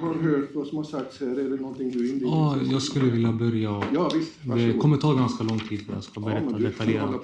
har 0.00 0.14
hört 0.14 0.54
vad 0.54 0.66
som 0.66 0.76
har 0.76 0.84
sagts 0.84 1.20
här. 1.20 1.26
Är 1.26 1.50
det 1.50 1.56
någonting 1.56 1.90
du 1.90 1.98
inledningsvis 1.98 2.30
Ja, 2.30 2.58
jag 2.72 2.82
skulle 2.82 3.10
vilja 3.10 3.32
börja. 3.32 3.82
Ja, 3.94 4.10
visst. 4.14 4.32
Det 4.44 4.78
kommer 4.78 4.96
ta 4.96 5.14
ganska 5.14 5.44
lång 5.44 5.58
tid 5.58 5.86
för 5.86 5.92
jag 5.92 6.04
ska 6.04 6.20
Ja, 6.20 6.26
berätta 6.26 6.44
hålla 6.44 6.58
detaljerat. 6.58 7.20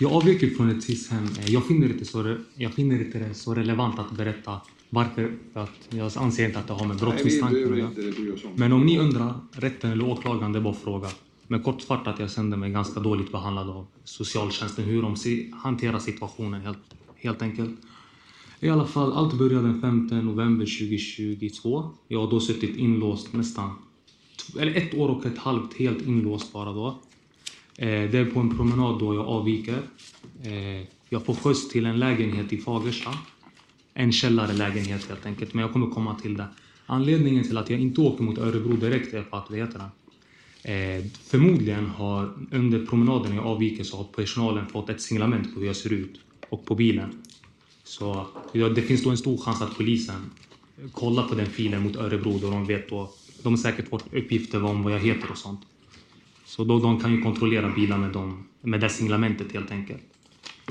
Jag 0.00 0.12
avvek 0.12 0.42
ju 0.42 0.50
från 0.50 0.70
ett 0.70 0.82
SIS-hem. 0.82 1.28
Jag 1.46 1.66
finner, 1.66 1.86
inte 1.86 2.04
så, 2.04 2.36
jag 2.54 2.72
finner 2.74 3.04
inte 3.04 3.18
det 3.18 3.34
så 3.34 3.54
relevant 3.54 3.98
att 3.98 4.10
berätta 4.10 4.60
varför. 4.90 5.32
För 5.52 5.60
att 5.60 5.88
jag 5.90 6.10
anser 6.16 6.46
inte 6.46 6.58
att 6.58 6.66
det 6.66 6.72
har 6.72 6.86
med 6.86 6.96
brottsmisstanke 6.96 7.72
att 7.72 7.78
göra. 7.78 7.90
Men 8.54 8.72
om 8.72 8.86
ni 8.86 8.98
undrar, 8.98 9.34
rätten 9.52 9.90
eller 9.92 10.08
åklagaren, 10.08 10.52
det 10.52 10.58
är 10.58 10.62
bara 10.62 10.74
att 10.74 10.80
fråga. 10.80 11.08
Men 11.48 11.62
kortfattat 11.62 12.14
att 12.14 12.20
jag 12.20 12.30
kände 12.30 12.56
mig 12.56 12.70
ganska 12.70 13.00
dåligt 13.00 13.32
behandlad 13.32 13.70
av 13.70 13.86
socialtjänsten. 14.04 14.84
Hur 14.84 15.02
de 15.02 15.16
hanterar 15.54 15.98
situationen 15.98 16.60
helt, 16.60 16.78
helt 17.14 17.42
enkelt. 17.42 17.70
I 18.64 18.70
alla 18.70 18.86
fall, 18.86 19.12
allt 19.12 19.34
började 19.34 19.66
den 19.68 19.80
5 19.80 20.06
november 20.06 20.64
2022. 20.64 21.90
Jag 22.08 22.20
har 22.20 22.30
då 22.30 22.40
suttit 22.40 22.76
inlåst 22.76 23.32
nästan, 23.32 23.70
eller 24.60 24.74
ett 24.74 24.94
år 24.94 25.08
och 25.08 25.26
ett 25.26 25.38
halvt 25.38 25.74
helt 25.74 26.06
inlåst 26.06 26.52
bara 26.52 26.72
då. 26.72 26.86
Eh, 27.76 28.10
det 28.10 28.18
är 28.18 28.24
på 28.24 28.40
en 28.40 28.56
promenad 28.56 28.98
då 28.98 29.14
jag 29.14 29.26
avviker. 29.26 29.78
Eh, 30.42 30.86
jag 31.08 31.24
får 31.24 31.34
skjuts 31.34 31.68
till 31.68 31.86
en 31.86 31.98
lägenhet 31.98 32.52
i 32.52 32.58
Fagersta. 32.58 33.10
En 33.94 34.12
källarlägenhet 34.12 35.08
helt 35.08 35.26
enkelt, 35.26 35.54
men 35.54 35.62
jag 35.62 35.72
kommer 35.72 35.86
komma 35.86 36.14
till 36.14 36.36
det. 36.36 36.46
Anledningen 36.86 37.44
till 37.44 37.58
att 37.58 37.70
jag 37.70 37.80
inte 37.80 38.00
åker 38.00 38.24
mot 38.24 38.38
Örebro 38.38 38.76
direkt 38.76 39.14
är 39.14 39.22
för 39.22 39.36
att, 39.36 39.50
vad 39.50 39.58
heter 39.58 39.78
det? 40.62 40.72
Eh, 40.72 41.04
förmodligen 41.26 41.86
har 41.86 42.32
under 42.52 42.86
promenaden 42.86 43.34
jag 43.34 43.46
avviker 43.46 43.84
så 43.84 43.96
har 43.96 44.04
personalen 44.04 44.66
fått 44.66 44.90
ett 44.90 45.00
signalement 45.00 45.54
på 45.54 45.60
hur 45.60 45.66
jag 45.66 45.76
ser 45.76 45.92
ut 45.92 46.20
och 46.48 46.66
på 46.66 46.74
bilen. 46.74 47.22
Så 47.84 48.26
ja, 48.52 48.68
det 48.68 48.82
finns 48.82 49.02
då 49.02 49.10
en 49.10 49.16
stor 49.16 49.38
chans 49.38 49.62
att 49.62 49.76
polisen 49.76 50.30
kollar 50.92 51.28
på 51.28 51.34
den 51.34 51.46
filen 51.46 51.82
mot 51.82 51.96
Örebro 51.96 52.38
då 52.38 52.50
de 52.50 52.66
vet 52.66 52.88
då. 52.88 53.10
De 53.42 53.52
har 53.52 53.58
säkert 53.58 53.88
fått 53.88 54.14
uppgifter 54.14 54.64
om 54.64 54.82
vad 54.82 54.92
jag 54.92 55.00
heter 55.00 55.30
och 55.30 55.38
sånt. 55.38 55.60
Så 56.44 56.64
då 56.64 56.78
de 56.78 57.00
kan 57.00 57.12
ju 57.12 57.22
kontrollera 57.22 57.70
bilar 57.70 57.98
med, 57.98 58.12
dem, 58.12 58.46
med 58.60 58.80
det 58.80 58.88
signalementet 58.88 59.52
helt 59.52 59.70
enkelt. 59.70 60.02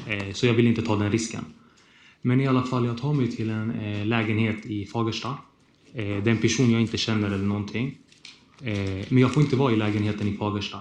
Eh, 0.08 0.34
så 0.34 0.46
jag 0.46 0.54
vill 0.54 0.68
inte 0.68 0.82
ta 0.82 0.96
den 0.96 1.12
risken. 1.12 1.46
Men 2.22 2.42
i 2.42 2.48
alla 2.48 2.64
fall, 2.64 2.86
jag 2.86 2.98
tar 2.98 3.14
mig 3.14 3.32
till 3.32 3.50
en 3.50 3.72
eh, 3.72 4.06
lägenhet 4.06 4.66
i 4.66 4.86
Fagersta. 4.86 5.38
Eh, 5.94 6.06
det 6.06 6.06
är 6.06 6.28
en 6.28 6.38
person 6.38 6.72
jag 6.72 6.82
inte 6.82 6.98
känner 6.98 7.28
eller 7.28 7.46
någonting. 7.46 7.98
Eh, 8.62 9.06
men 9.10 9.18
jag 9.18 9.34
får 9.34 9.44
inte 9.44 9.56
vara 9.56 9.74
i 9.74 9.76
lägenheten 9.76 10.28
i 10.28 10.38
Fagersta. 10.38 10.80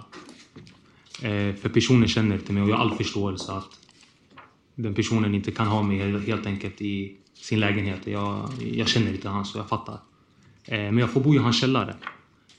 Eh, 1.22 1.54
för 1.54 1.68
personen 1.68 2.08
känner 2.08 2.34
inte 2.34 2.52
mig 2.52 2.62
och 2.62 2.68
jag 2.68 2.76
har 2.76 2.84
all 2.84 2.96
förståelse 2.96 3.52
att 3.52 3.81
den 4.74 4.94
personen 4.94 5.34
inte 5.34 5.50
kan 5.50 5.66
ha 5.66 5.82
mig 5.82 6.20
helt- 6.20 6.46
enkelt 6.46 6.80
i 6.82 7.16
sin 7.34 7.60
lägenhet. 7.60 8.00
Jag, 8.06 8.48
jag 8.72 8.88
känner 8.88 9.12
inte 9.12 9.28
han 9.28 9.44
så 9.44 9.58
jag 9.58 9.68
fattar. 9.68 9.98
Eh, 10.64 10.78
men 10.78 10.98
jag 10.98 11.10
får 11.10 11.20
bo 11.20 11.34
i 11.34 11.38
hans 11.38 11.60
källare. 11.60 11.96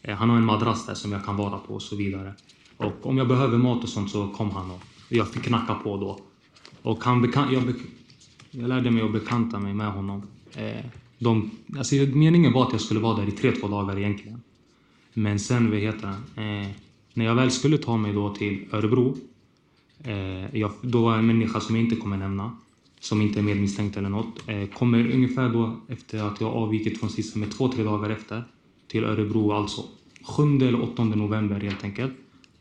Eh, 0.01 0.15
han 0.15 0.29
har 0.29 0.37
en 0.37 0.45
madrass 0.45 0.85
där 0.85 0.93
som 0.93 1.11
jag 1.11 1.25
kan 1.25 1.37
vara 1.37 1.57
på 1.57 1.73
och 1.73 1.81
så 1.81 1.95
vidare. 1.95 2.33
Och 2.77 3.05
om 3.05 3.17
jag 3.17 3.27
behöver 3.27 3.57
mat 3.57 3.83
och 3.83 3.89
sånt 3.89 4.11
så 4.11 4.27
kom 4.27 4.51
han 4.51 4.71
och 4.71 4.81
jag 5.09 5.29
fick 5.31 5.43
knacka 5.43 5.75
på 5.75 5.97
då. 5.97 6.19
Och 6.81 7.03
han 7.03 7.25
bekan- 7.25 7.53
jag, 7.53 7.63
bek- 7.63 7.85
jag 8.51 8.69
lärde 8.69 8.91
mig 8.91 9.03
att 9.03 9.11
bekanta 9.13 9.59
mig 9.59 9.73
med 9.73 9.87
honom. 9.91 10.27
Eh, 10.55 10.85
de, 11.19 11.51
alltså, 11.77 11.95
meningen 11.95 12.53
var 12.53 12.65
att 12.65 12.71
jag 12.71 12.81
skulle 12.81 12.99
vara 12.99 13.17
där 13.17 13.27
i 13.27 13.31
tre, 13.31 13.51
två 13.51 13.67
dagar 13.67 13.97
egentligen. 13.99 14.41
Men 15.13 15.39
sen, 15.39 15.69
vad 15.69 15.79
heter 15.79 16.13
det? 16.35 16.41
Eh, 16.43 16.67
när 17.13 17.25
jag 17.25 17.35
väl 17.35 17.51
skulle 17.51 17.77
ta 17.77 17.97
mig 17.97 18.13
då 18.13 18.35
till 18.35 18.65
Örebro. 18.71 19.17
Eh, 20.03 20.57
jag, 20.59 20.71
då 20.81 21.01
var 21.01 21.17
en 21.17 21.27
människa 21.27 21.59
som 21.59 21.75
jag 21.75 21.85
inte 21.85 21.95
kommer 21.95 22.17
nämna. 22.17 22.57
Som 22.99 23.21
inte 23.21 23.39
är 23.39 23.43
medmisstänkt 23.43 23.97
eller 23.97 24.09
något. 24.09 24.49
Eh, 24.49 24.65
kommer 24.65 25.11
ungefär 25.11 25.49
då 25.49 25.79
efter 25.87 26.23
att 26.23 26.41
jag 26.41 26.53
avvikit 26.53 26.99
från 26.99 27.09
SIS 27.09 27.35
med 27.35 27.51
två, 27.51 27.67
tre 27.67 27.83
dagar 27.83 28.09
efter. 28.09 28.43
Till 28.87 29.03
Örebro 29.03 29.51
alltså. 29.51 29.83
7 30.23 30.57
eller 30.57 30.81
8 30.81 31.03
november 31.03 31.59
helt 31.59 31.83
enkelt. 31.83 32.13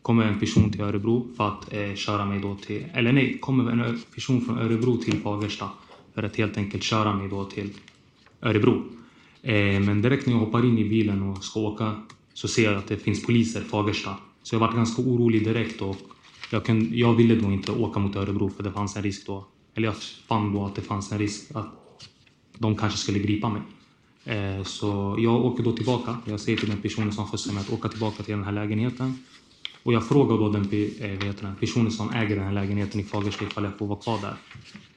Kommer 0.02 0.24
en 0.24 0.40
person 0.40 0.70
till 0.70 0.80
Örebro 0.80 1.28
för 1.36 1.48
att 1.48 1.72
eh, 1.72 1.94
köra 1.94 2.24
mig 2.24 2.40
då 2.40 2.54
till... 2.54 2.84
Eller 2.94 3.12
nej, 3.12 3.38
kommer 3.38 3.72
en 3.72 4.00
person 4.14 4.40
från 4.40 4.58
Örebro 4.58 4.96
till 4.96 5.20
Fagersta. 5.20 5.68
För 6.14 6.22
att 6.22 6.36
helt 6.36 6.56
enkelt 6.56 6.82
köra 6.82 7.16
mig 7.16 7.28
då 7.28 7.44
till 7.44 7.70
Örebro. 8.40 8.82
Eh, 9.42 9.80
men 9.80 10.02
direkt 10.02 10.26
när 10.26 10.32
jag 10.32 10.40
hoppar 10.40 10.64
in 10.64 10.78
i 10.78 10.88
bilen 10.88 11.22
och 11.22 11.44
ska 11.44 11.60
åka 11.60 11.92
så 12.34 12.48
ser 12.48 12.64
jag 12.64 12.74
att 12.74 12.88
det 12.88 12.96
finns 12.96 13.26
poliser 13.26 13.60
i 13.60 13.64
Fagersta. 13.64 14.14
Så 14.42 14.54
jag 14.54 14.60
var 14.60 14.72
ganska 14.72 15.02
orolig 15.02 15.44
direkt 15.44 15.82
och 15.82 15.96
jag, 16.52 16.64
kunde, 16.64 16.96
jag 16.96 17.14
ville 17.14 17.34
då 17.34 17.52
inte 17.52 17.72
åka 17.72 18.00
mot 18.00 18.16
Örebro 18.16 18.50
för 18.50 18.62
det 18.62 18.72
fanns 18.72 18.96
en 18.96 19.02
risk 19.02 19.26
då. 19.26 19.46
Eller 19.74 19.88
jag 19.88 19.96
fann 20.28 20.52
då 20.52 20.64
att 20.64 20.74
det 20.74 20.82
fanns 20.82 21.12
en 21.12 21.18
risk 21.18 21.50
att 21.54 21.74
de 22.58 22.76
kanske 22.76 22.98
skulle 22.98 23.18
gripa 23.18 23.48
mig. 23.48 23.62
Eh, 24.24 24.62
så 24.64 25.16
jag 25.18 25.44
åker 25.44 25.62
då 25.64 25.72
tillbaka. 25.72 26.16
Jag 26.24 26.40
säger 26.40 26.58
till 26.58 26.68
den 26.68 26.82
personen 26.82 27.12
som 27.12 27.26
skjutsar 27.26 27.52
mig 27.52 27.60
att 27.60 27.72
åka 27.72 27.88
tillbaka 27.88 28.22
till 28.22 28.34
den 28.34 28.44
här 28.44 28.52
lägenheten. 28.52 29.18
Och 29.82 29.92
jag 29.92 30.08
frågar 30.08 30.38
då 30.38 30.48
den, 30.48 30.62
eh, 31.00 31.34
den 31.40 31.54
personen 31.60 31.90
som 31.92 32.10
äger 32.10 32.36
den 32.36 32.44
här 32.44 32.52
lägenheten 32.52 33.00
i 33.00 33.04
Fagersta 33.04 33.44
ifall 33.44 33.64
jag 33.64 33.78
får 33.78 33.86
vara 33.86 33.98
kvar 33.98 34.18
där. 34.22 34.34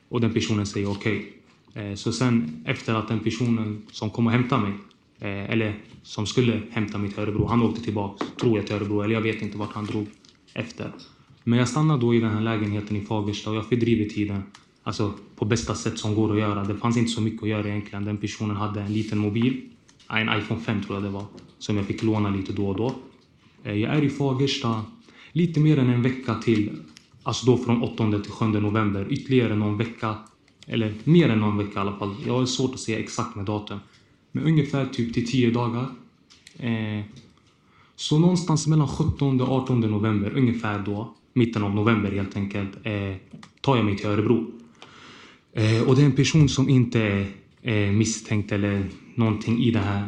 Och 0.10 0.22
den 0.22 0.34
personen 0.34 0.66
säger 0.66 0.92
okej. 0.92 1.34
Eh, 1.74 1.96
Så 1.96 2.12
sen 2.12 2.64
efter 2.66 2.94
att 2.94 3.08
den 3.08 3.20
personen 3.20 3.82
som 3.92 4.10
kom 4.10 4.28
och 4.28 4.32
hämtade 4.34 4.62
mig, 4.62 4.74
eh, 5.20 5.52
eller 5.52 5.80
som 6.04 6.26
skulle 6.28 6.62
hämta 6.72 6.98
mig 6.98 7.12
till 7.12 7.20
Örebro, 7.20 7.46
han 7.48 7.62
åkte 7.64 7.82
tillbaka, 7.82 8.26
tror 8.40 8.58
jag, 8.58 8.68
till 8.68 8.76
Örebro. 8.76 9.02
Eller 9.02 9.14
jag 9.14 9.22
vet 9.22 9.42
inte 9.42 9.58
vart 9.58 9.74
han 9.74 9.86
drog 9.86 10.08
efter. 10.54 10.92
Men 11.48 11.60
jag 11.60 11.70
stannar 11.70 11.98
då 11.98 12.16
i 12.16 12.20
den 12.20 12.30
här 12.30 12.42
lägenheten 12.42 12.98
i 12.98 13.02
Fagersta 13.02 13.50
och 13.50 13.56
jag 13.56 13.66
fördriver 13.66 14.10
tiden. 14.10 14.44
Alltså 14.84 15.14
på 15.36 15.46
bästa 15.46 15.76
sätt 15.76 16.00
som 16.00 16.16
går 16.16 16.32
att 16.32 16.40
göra. 16.40 16.64
Det 16.64 16.78
fanns 16.78 16.98
inte 16.98 17.12
så 17.12 17.22
mycket 17.22 17.44
att 17.44 17.50
göra 17.50 17.68
egentligen. 17.68 18.06
Den 18.06 18.18
personen 18.18 18.56
hade 18.56 18.82
en 18.82 18.94
liten 18.94 19.18
mobil. 19.18 19.62
En 20.10 20.40
iPhone 20.40 20.62
5 20.62 20.84
tror 20.84 20.96
jag 20.96 21.04
det 21.04 21.10
var. 21.10 21.26
Som 21.60 21.78
jag 21.78 21.86
fick 21.86 22.04
låna 22.04 22.30
lite 22.30 22.54
då 22.54 22.68
och 22.68 22.76
då. 22.76 22.96
Eh, 23.64 23.74
jag 23.74 23.96
är 23.96 24.02
i 24.02 24.10
Fagersta 24.10 24.86
lite 25.32 25.60
mer 25.60 25.80
än 25.80 25.90
en 25.90 26.02
vecka 26.02 26.36
till. 26.36 26.78
Alltså 27.24 27.46
då 27.46 27.58
från 27.58 27.84
8 27.84 28.20
till 28.20 28.32
7 28.32 28.46
november. 28.46 29.08
Ytterligare 29.10 29.56
någon 29.56 29.78
vecka. 29.78 30.16
Eller 30.68 30.94
mer 31.04 31.30
än 31.30 31.40
någon 31.40 31.58
vecka 31.58 31.74
i 31.76 31.82
alla 31.82 31.98
fall. 31.98 32.16
Jag 32.26 32.34
har 32.34 32.46
svårt 32.46 32.74
att 32.74 32.80
säga 32.80 33.00
exakt 33.00 33.36
med 33.36 33.46
datum. 33.46 33.80
Men 34.32 34.44
ungefär 34.44 34.86
typ 34.86 35.14
till 35.14 35.32
10 35.32 35.52
dagar. 35.52 35.86
Eh, 36.58 37.06
så 37.96 38.20
någonstans 38.20 38.68
mellan 38.68 38.88
17 38.88 39.42
och 39.42 39.50
18 39.50 39.80
november, 39.80 40.38
ungefär 40.38 40.80
då, 40.80 41.16
mitten 41.36 41.64
av 41.64 41.76
november 41.76 42.12
helt 42.12 42.36
enkelt, 42.36 42.70
eh, 42.84 43.16
tar 43.62 43.76
jag 43.76 43.86
mig 43.86 43.98
till 43.98 44.08
Örebro. 44.08 44.52
Eh, 45.54 45.82
och 45.88 45.96
det 45.96 46.02
är 46.02 46.06
en 46.06 46.16
person 46.16 46.50
som 46.50 46.70
inte 46.70 47.02
är 47.02 47.26
eh, 47.62 47.92
misstänkt 47.92 48.52
eller 48.52 48.84
någonting 49.16 49.64
i, 49.64 49.72
det 49.72 49.80
här, 49.80 50.08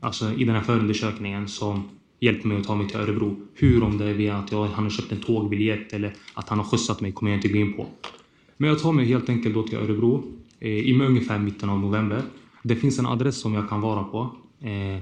alltså 0.00 0.32
i 0.32 0.44
den 0.44 0.54
här 0.54 0.62
förundersökningen 0.62 1.48
som 1.48 1.88
hjälper 2.20 2.48
mig 2.48 2.58
att 2.58 2.64
ta 2.64 2.74
mig 2.74 2.88
till 2.88 3.00
Örebro. 3.00 3.36
Hur, 3.54 3.82
om 3.82 3.98
det 3.98 4.04
är 4.04 4.14
via 4.14 4.36
att 4.36 4.52
jag, 4.52 4.66
han 4.66 4.84
har 4.84 4.90
köpt 4.90 5.12
en 5.12 5.20
tågbiljett 5.20 5.92
eller 5.92 6.14
att 6.34 6.48
han 6.48 6.58
har 6.58 6.66
skjutsat 6.66 7.00
mig 7.00 7.12
kommer 7.12 7.30
jag 7.30 7.38
inte 7.38 7.48
gå 7.48 7.58
in 7.58 7.72
på. 7.72 7.86
Men 8.56 8.70
jag 8.70 8.78
tar 8.78 8.92
mig 8.92 9.04
helt 9.06 9.28
enkelt 9.28 9.54
då 9.54 9.62
till 9.62 9.78
Örebro 9.78 10.24
eh, 10.60 10.70
i 10.70 11.00
ungefär 11.00 11.38
mitten 11.38 11.70
av 11.70 11.80
november. 11.80 12.22
Det 12.62 12.76
finns 12.76 12.98
en 12.98 13.06
adress 13.06 13.40
som 13.40 13.54
jag 13.54 13.68
kan 13.68 13.80
vara 13.80 14.04
på. 14.04 14.36
Eh, 14.60 15.00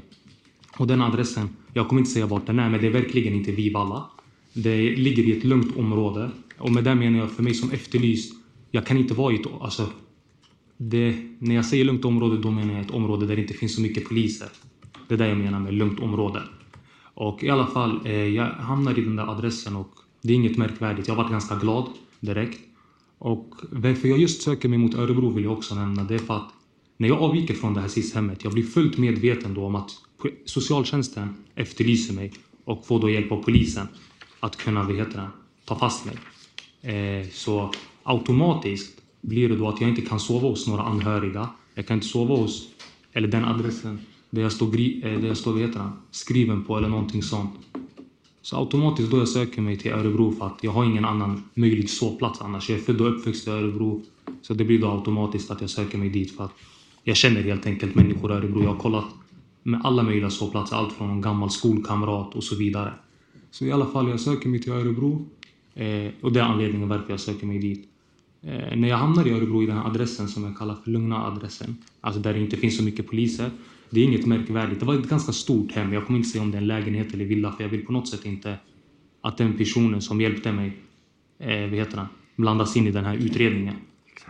och 0.79 0.87
den 0.87 1.03
adressen, 1.03 1.49
jag 1.73 1.89
kommer 1.89 2.01
inte 2.01 2.11
säga 2.11 2.27
vart 2.27 2.47
den 2.47 2.59
är, 2.59 2.71
men 2.71 2.81
det 2.81 2.87
är 2.87 2.91
verkligen 2.91 3.35
inte 3.35 3.53
Vivalla. 3.53 4.05
Det 4.55 4.97
ligger 4.97 5.23
i 5.23 5.39
ett 5.39 5.45
lugnt 5.45 5.77
område. 5.77 6.31
Och 6.59 6.73
med 6.73 6.85
det 6.85 6.95
menar 6.95 7.19
jag 7.19 7.31
för 7.31 7.43
mig 7.43 7.55
som 7.55 7.71
efterlyst, 7.71 8.35
jag 8.71 8.87
kan 8.87 8.97
inte 8.97 9.15
vara 9.15 9.33
i 9.33 9.37
ett... 9.37 9.47
Alltså, 9.61 9.89
det, 10.77 11.17
när 11.39 11.55
jag 11.55 11.65
säger 11.65 11.85
lugnt 11.85 12.05
område, 12.05 12.39
då 12.39 12.51
menar 12.51 12.75
jag 12.75 12.85
ett 12.85 12.91
område 12.91 13.27
där 13.27 13.37
det 13.37 13.43
inte 13.43 13.55
finns 13.55 13.75
så 13.75 13.81
mycket 13.81 14.09
poliser. 14.09 14.49
Det 15.09 15.15
är 15.15 15.19
det 15.19 15.29
jag 15.29 15.39
menar 15.39 15.61
med 15.61 15.75
lugnt 15.75 16.01
område. 16.01 16.43
Och 17.15 17.45
i 17.45 17.51
alla 17.51 17.67
fall, 17.67 18.01
eh, 18.05 18.13
jag 18.13 18.47
hamnar 18.47 18.99
i 18.99 19.03
den 19.03 19.17
där 19.17 19.31
adressen 19.31 19.77
och 19.77 19.91
det 20.23 20.33
är 20.33 20.37
inget 20.37 20.57
märkvärdigt. 20.57 21.09
Jag 21.09 21.15
har 21.15 21.23
varit 21.23 21.33
ganska 21.33 21.57
glad 21.57 21.89
direkt. 22.21 22.61
Och 23.19 23.55
varför 23.71 24.09
jag 24.09 24.19
just 24.19 24.43
söker 24.43 24.69
mig 24.69 24.79
mot 24.79 24.95
Örebro 24.95 25.31
vill 25.31 25.45
jag 25.45 25.53
också 25.53 25.75
nämna. 25.75 26.05
Det 26.05 26.15
är 26.15 26.19
för 26.19 26.37
att 26.37 26.51
när 26.97 27.09
jag 27.09 27.19
avviker 27.19 27.55
från 27.55 27.75
det 27.75 27.81
här 27.81 27.89
SIS-hemmet, 27.89 28.45
jag 28.45 28.53
blir 28.53 28.63
fullt 28.63 28.99
medveten 28.99 29.55
då 29.55 29.65
om 29.65 29.75
att 29.75 29.91
socialtjänsten 30.45 31.35
efterlyser 31.55 32.15
mig 32.15 32.33
och 32.65 32.87
får 32.87 33.01
då 33.01 33.11
hjälp 33.11 33.33
av 33.33 33.43
polisen 33.43 33.89
att 34.45 34.57
kunna, 34.57 34.83
vad 34.83 34.97
heter 34.97 35.19
det, 35.19 35.29
ta 35.65 35.79
fast 35.79 36.05
mig. 36.07 36.17
Eh, 36.95 37.29
så 37.33 37.71
automatiskt 38.03 39.03
blir 39.21 39.49
det 39.49 39.57
då 39.57 39.69
att 39.69 39.81
jag 39.81 39.91
inte 39.91 40.03
kan 40.03 40.21
sova 40.21 40.49
hos 40.49 40.67
några 40.67 40.83
anhöriga. 40.83 41.49
Jag 41.75 41.87
kan 41.87 41.97
inte 41.97 42.07
sova 42.07 42.37
hos, 42.37 42.69
eller 43.13 43.29
den 43.29 43.45
adressen 43.45 43.99
där 44.31 44.43
jag 44.43 44.53
står, 44.53 44.67
eh, 44.67 45.21
där 45.21 45.27
jag 45.27 45.37
står 45.37 45.53
vad 45.53 45.61
heter 45.61 45.79
det, 45.79 45.91
skriven 46.11 46.65
på 46.65 46.77
eller 46.79 46.89
någonting 46.89 47.23
sånt. 47.23 47.51
Så 48.43 48.57
automatiskt 48.57 49.11
då 49.11 49.19
jag 49.19 49.29
söker 49.29 49.63
mig 49.63 49.79
till 49.79 49.93
Örebro 49.93 50.33
för 50.33 50.47
att 50.47 50.59
jag 50.63 50.73
har 50.73 50.85
ingen 50.85 51.05
annan 51.05 51.43
möjlig 51.55 51.91
sovplats 51.91 52.41
annars. 52.41 52.71
Jag 52.71 52.79
är 52.79 52.83
född 52.83 53.01
och 53.01 53.17
uppväxt 53.17 53.47
i 53.49 53.51
Örebro. 53.51 54.03
Så 54.43 54.55
det 54.55 54.65
blir 54.65 54.81
då 54.81 54.91
automatiskt 54.91 55.51
att 55.51 55.61
jag 55.61 55.71
söker 55.71 55.99
mig 55.99 56.09
dit 56.09 56.37
för 56.37 56.45
att 56.45 56.55
jag 57.03 57.17
känner 57.17 57.43
helt 57.43 57.67
enkelt 57.67 57.95
människor 57.95 58.33
i 58.33 58.35
Örebro. 58.35 58.63
Jag 58.63 58.71
har 58.71 58.81
kollat 58.81 59.05
med 59.63 59.81
alla 59.85 60.03
möjliga 60.03 60.31
sovplatser. 60.31 60.77
Allt 60.77 60.93
från 60.93 61.11
en 61.11 61.21
gammal 61.21 61.51
skolkamrat 61.51 62.35
och 62.35 62.45
så 62.45 62.57
vidare. 62.57 62.93
Så 63.55 63.65
i 63.65 63.73
alla 63.73 63.87
fall, 63.87 64.09
jag 64.09 64.21
söker 64.21 64.49
mig 64.49 64.61
till 64.61 64.73
Örebro. 64.73 65.27
Eh, 65.75 66.13
och 66.21 66.33
det 66.33 66.41
är 66.41 66.45
anledningen 66.45 66.89
varför 66.89 67.11
jag 67.11 67.21
söker 67.21 67.47
mig 67.47 67.59
dit. 67.59 67.89
Eh, 68.43 68.77
när 68.77 68.89
jag 68.89 68.97
hamnar 68.97 69.27
i 69.27 69.31
Örebro 69.31 69.63
i 69.63 69.67
den 69.67 69.77
här 69.77 69.87
adressen 69.87 70.29
som 70.29 70.45
jag 70.45 70.59
kallar 70.59 70.75
för 70.75 70.91
lugna 70.91 71.27
adressen. 71.27 71.77
Alltså 72.01 72.21
där 72.21 72.35
det 72.35 72.41
inte 72.41 72.57
finns 72.57 72.77
så 72.77 72.83
mycket 72.83 73.07
poliser. 73.07 73.51
Det 73.91 74.01
är 74.01 74.05
inget 74.05 74.27
märkvärdigt. 74.27 74.81
Det 74.81 74.87
var 74.87 74.95
ett 74.95 75.09
ganska 75.09 75.33
stort 75.33 75.73
hem. 75.73 75.93
Jag 75.93 76.07
kommer 76.07 76.19
inte 76.19 76.29
säga 76.29 76.43
om 76.43 76.51
det 76.51 76.57
är 76.57 76.61
en 76.61 76.67
lägenhet 76.67 77.15
eller 77.15 77.25
villa 77.25 77.53
för 77.53 77.63
jag 77.65 77.71
vill 77.71 77.87
på 77.87 77.93
något 77.93 78.09
sätt 78.09 78.25
inte 78.25 78.59
att 79.21 79.39
den 79.39 79.57
personen 79.57 80.03
som 80.03 80.21
hjälpte 80.21 80.53
mig, 80.53 80.73
eh, 81.39 81.61
vad 81.61 81.79
heter 81.79 81.97
han, 81.97 82.07
blandas 82.37 82.77
in 82.77 82.87
i 82.87 82.91
den 82.91 83.05
här 83.05 83.17
utredningen. 83.17 83.75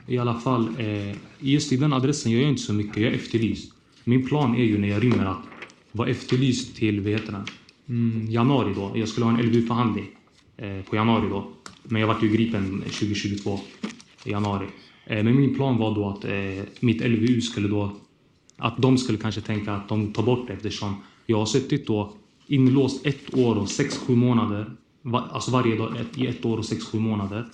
I 0.07 0.19
alla 0.19 0.35
fall, 0.35 0.69
eh, 0.79 1.17
just 1.39 1.73
i 1.73 1.77
den 1.77 1.93
adressen 1.93 2.33
jag 2.33 2.43
gör 2.43 2.49
inte 2.49 2.63
så 2.63 2.73
mycket. 2.73 2.97
Jag 2.97 3.13
är 3.13 3.17
efterlyst. 3.17 3.73
Min 4.05 4.29
plan 4.29 4.55
är 4.55 4.65
ju 4.65 4.79
när 4.79 4.89
jag 4.89 5.05
rymmer 5.05 5.25
att 5.25 5.43
vara 5.93 6.09
efterlyst 6.09 6.77
till, 6.77 7.01
vad 7.01 7.13
heter 7.13 7.33
han, 7.33 7.47
mm, 7.89 8.31
januari 8.31 8.75
då. 8.75 8.93
Jag 8.95 9.09
skulle 9.09 9.27
ha 9.27 9.33
en 9.33 9.47
LVU-förhandling 9.47 10.07
eh, 10.57 10.83
på 10.83 10.97
januari 10.97 11.29
då. 11.29 11.51
Men 11.83 12.01
jag 12.01 12.09
vart 12.09 12.23
ju 12.23 12.29
gripen 12.29 12.81
2022 12.81 13.61
i 14.25 14.31
januari. 14.31 14.67
Eh, 15.07 15.25
men 15.25 15.41
min 15.41 15.55
plan 15.55 15.79
var 15.79 15.95
då 15.95 16.09
att 16.09 16.25
eh, 16.25 16.65
mitt 16.81 17.01
LVU 17.01 17.41
skulle 17.41 17.69
då 17.69 17.97
att 18.57 18.77
de 18.79 18.99
skulle 18.99 19.19
kanske 19.19 19.41
tänka 19.41 19.73
att 19.73 19.89
de 19.89 20.13
tar 20.13 20.23
bort 20.23 20.47
det 20.47 20.53
eftersom 20.53 20.97
jag 21.27 21.39
har 21.39 21.47
suttit 21.47 21.87
då 21.87 22.13
inlåst 22.47 23.07
ett 23.07 23.35
år 23.35 23.57
och 23.57 23.69
sex, 23.69 23.99
sju 23.99 24.17
månader. 24.17 24.77
Alltså 25.13 25.51
varje 25.51 25.77
dag 25.77 25.97
ett, 25.97 26.19
i 26.19 26.27
ett 26.27 26.45
år 26.45 26.59
och 26.59 26.65
sex, 26.65 26.85
sju 26.85 26.99
månader. 26.99 27.47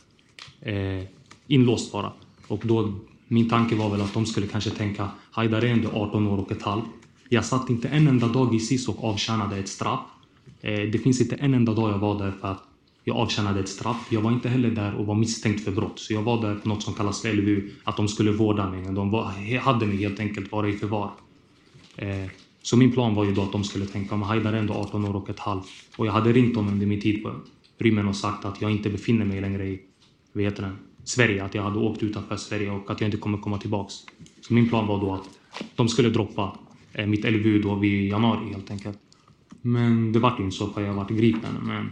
Eh, 0.61 1.05
inlåst 1.47 1.93
bara. 1.93 2.13
Och 2.49 2.63
då, 2.65 2.93
min 3.29 3.49
tanke 3.49 3.77
var 3.77 3.91
väl 3.91 4.01
att 4.01 4.15
de 4.15 4.27
skulle 4.27 4.47
kanske 4.47 4.71
tänka 4.71 5.09
Haidar 5.31 5.63
är 5.63 5.67
ändå 5.67 5.91
18 5.91 6.27
år 6.27 6.39
och 6.39 6.53
ett 6.53 6.63
halvt. 6.63 6.85
Jag 7.29 7.45
satt 7.45 7.71
inte 7.71 7.89
en 7.89 8.09
enda 8.09 8.29
dag 8.29 8.55
i 8.55 8.61
SIS 8.61 8.89
och 8.89 9.05
avtjänade 9.05 9.57
ett 9.57 9.69
straff. 9.69 10.01
Eh, 10.61 10.81
det 10.81 10.99
finns 10.99 11.21
inte 11.21 11.37
en 11.37 11.55
enda 11.55 11.75
dag 11.75 11.91
jag 11.91 11.99
var 11.99 12.19
där 12.19 12.33
för 12.41 12.49
att 12.49 12.65
jag 13.05 13.17
avtjänade 13.17 13.61
ett 13.61 13.69
straff. 13.69 14.07
Jag 14.11 14.21
var 14.21 14.33
inte 14.33 14.49
heller 14.49 14.71
där 14.71 14.95
och 14.95 15.07
var 15.07 15.15
misstänkt 15.15 15.65
för 15.65 15.73
brott. 15.73 15.99
Så 15.99 16.13
jag 16.13 16.23
var 16.23 16.43
där 16.43 16.55
på 16.55 16.69
något 16.69 16.83
som 16.83 16.95
kallas 16.95 17.23
för 17.23 17.33
LVU, 17.33 17.71
att 17.85 17.97
de 17.97 18.09
skulle 18.09 18.33
vårda 18.33 18.71
mig. 18.71 18.95
De 18.95 19.11
var, 19.11 19.59
hade 19.59 19.87
mig 19.87 19.97
helt 19.97 20.21
enkelt 20.21 20.51
bara 20.51 20.69
i 20.69 20.73
förvar. 20.73 21.11
Eh, 21.97 22.27
så 22.63 22.77
min 22.77 22.93
plan 22.93 23.15
var 23.15 23.25
ju 23.25 23.35
då 23.35 23.43
att 23.43 23.53
de 23.53 23.65
skulle 23.65 23.87
tänka, 23.87 24.15
om 24.15 24.23
Haidar 24.23 24.53
är 24.53 24.57
ändå 24.57 24.75
18 24.75 25.05
år 25.05 25.17
och 25.17 25.31
ett 25.31 25.39
halvt. 25.39 25.67
Och 25.97 26.07
jag 26.07 26.13
hade 26.13 26.33
ringt 26.33 26.55
dem 26.55 26.69
under 26.69 26.87
min 26.87 27.01
tid 27.01 27.23
på 27.23 27.33
rymmen 27.79 28.09
och 28.09 28.17
sagt 28.17 28.45
att 28.45 28.63
jag 28.63 28.71
inte 28.71 28.91
befinner 28.91 29.25
mig 29.25 29.41
längre 29.41 29.67
i, 29.67 29.81
vad 30.33 30.45
heter 30.45 30.63
den, 30.63 30.79
Sverige. 31.05 31.45
Att 31.45 31.55
jag 31.55 31.63
hade 31.63 31.79
åkt 31.79 32.03
utanför 32.03 32.37
Sverige 32.37 32.71
och 32.71 32.91
att 32.91 33.01
jag 33.01 33.09
inte 33.09 33.17
kommer 33.17 33.39
komma 33.39 33.59
tillbaks. 33.59 33.95
Så 34.41 34.55
min 34.55 34.69
plan 34.69 34.87
var 34.87 35.01
då 35.01 35.15
att 35.15 35.29
de 35.77 35.89
skulle 35.89 36.11
droppa 36.11 36.59
eh, 36.93 37.07
mitt 37.07 37.25
LVU 37.25 37.63
då 37.63 37.75
vid 37.75 38.09
januari 38.09 38.53
helt 38.53 38.71
enkelt. 38.71 38.99
Men 39.63 40.13
det 40.13 40.19
vart 40.19 40.41
inte 40.41 40.57
så 40.57 40.73
för 40.73 40.81
jag 40.81 40.95
vart 40.95 41.11
gripen. 41.11 41.55
Men 41.63 41.91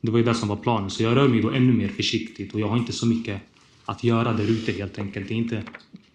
det 0.00 0.10
var 0.10 0.18
ju 0.18 0.24
det 0.24 0.34
som 0.34 0.48
var 0.48 0.56
planen. 0.56 0.90
Så 0.90 1.02
jag 1.02 1.16
rör 1.16 1.28
mig 1.28 1.42
då 1.42 1.50
ännu 1.50 1.72
mer 1.72 1.88
försiktigt 1.88 2.54
och 2.54 2.60
jag 2.60 2.68
har 2.68 2.76
inte 2.76 2.92
så 2.92 3.06
mycket 3.06 3.42
att 3.84 4.04
göra 4.04 4.32
där 4.32 4.50
ute 4.50 4.72
helt 4.72 4.98
enkelt. 4.98 5.28
Det 5.28 5.34
är 5.34 5.36
inte 5.36 5.62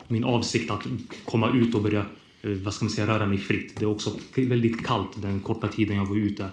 min 0.08 0.24
avsikt 0.24 0.72
att 0.72 0.88
komma 1.26 1.52
ut 1.54 1.76
och 1.76 1.82
börja 1.82 2.06
eh, 2.42 2.52
vad 2.52 2.74
ska 2.74 2.86
man 2.86 2.90
säga, 2.90 3.08
röra 3.08 3.26
mig 3.26 3.38
fritt. 3.38 3.76
Det 3.80 3.86
är 3.86 3.90
också 3.90 4.12
väldigt 4.36 4.86
kallt 4.86 5.22
den 5.22 5.40
korta 5.40 5.68
tiden 5.68 5.98
jag 5.98 6.06
var 6.06 6.16
ute. 6.16 6.50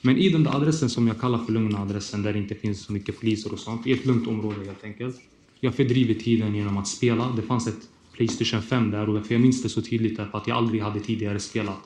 Men 0.00 0.16
i 0.16 0.28
den 0.28 0.44
där 0.44 0.56
adressen 0.56 0.90
som 0.90 1.06
jag 1.06 1.20
kallar 1.20 1.38
för 1.38 1.52
lugna 1.52 1.78
adressen 1.78 2.22
där 2.22 2.32
det 2.32 2.38
inte 2.38 2.54
finns 2.54 2.84
så 2.84 2.92
mycket 2.92 3.20
poliser 3.20 3.52
och 3.52 3.58
sånt. 3.58 3.86
I 3.86 3.92
ett 3.92 4.06
lugnt 4.06 4.28
område 4.28 4.64
helt 4.64 4.84
enkelt. 4.84 5.16
Jag 5.60 5.74
fördriver 5.74 6.14
tiden 6.14 6.54
genom 6.54 6.76
att 6.76 6.88
spela. 6.88 7.32
Det 7.36 7.42
fanns 7.42 7.66
ett 7.66 7.88
Playstation 8.12 8.62
5 8.62 8.90
där 8.90 9.08
och 9.08 9.22
jag 9.28 9.40
minns 9.40 9.62
det 9.62 9.68
så 9.68 9.82
tydligt 9.82 10.16
därför 10.16 10.38
att 10.38 10.46
jag 10.46 10.56
aldrig 10.56 10.82
hade 10.82 11.00
tidigare 11.00 11.40
spelat 11.40 11.78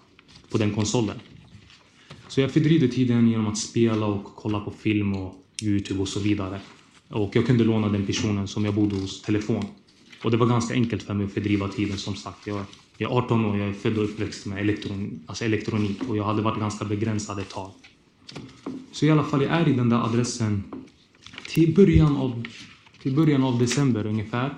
på 0.50 0.58
den 0.58 0.70
konsolen. 0.70 1.16
Så 2.32 2.40
jag 2.40 2.50
fördriver 2.50 2.88
tiden 2.88 3.28
genom 3.28 3.46
att 3.46 3.58
spela 3.58 4.06
och 4.06 4.24
kolla 4.24 4.60
på 4.60 4.70
film 4.70 5.12
och 5.16 5.34
Youtube 5.62 6.00
och 6.00 6.08
så 6.08 6.20
vidare. 6.20 6.60
Och 7.08 7.36
jag 7.36 7.46
kunde 7.46 7.64
låna 7.64 7.88
den 7.88 8.06
personen 8.06 8.48
som 8.48 8.64
jag 8.64 8.74
bodde 8.74 8.96
hos 8.96 9.22
telefon. 9.22 9.64
Och 10.22 10.30
det 10.30 10.36
var 10.36 10.46
ganska 10.46 10.74
enkelt 10.74 11.02
för 11.02 11.14
mig 11.14 11.26
att 11.26 11.32
fördriva 11.32 11.68
tiden 11.68 11.98
som 11.98 12.16
sagt. 12.16 12.46
Jag, 12.46 12.64
jag 12.96 13.12
är 13.12 13.16
18 13.16 13.44
år, 13.44 13.58
jag 13.58 13.68
är 13.68 13.72
född 13.72 13.98
och 13.98 14.04
uppväxt 14.04 14.46
med 14.46 14.60
elektron, 14.60 15.20
alltså 15.26 15.44
elektronik 15.44 16.02
och 16.08 16.16
jag 16.16 16.24
hade 16.24 16.42
varit 16.42 16.60
ganska 16.60 16.84
begränsad 16.84 17.38
ett 17.38 17.50
tag. 17.50 17.70
Så 18.92 19.06
i 19.06 19.10
alla 19.10 19.24
fall, 19.24 19.42
jag 19.42 19.50
är 19.50 19.68
i 19.68 19.72
den 19.72 19.88
där 19.88 20.04
adressen 20.04 20.62
till 21.48 21.74
början 21.74 22.16
av, 22.16 22.46
till 23.02 23.14
början 23.14 23.44
av 23.44 23.58
december 23.58 24.06
ungefär. 24.06 24.54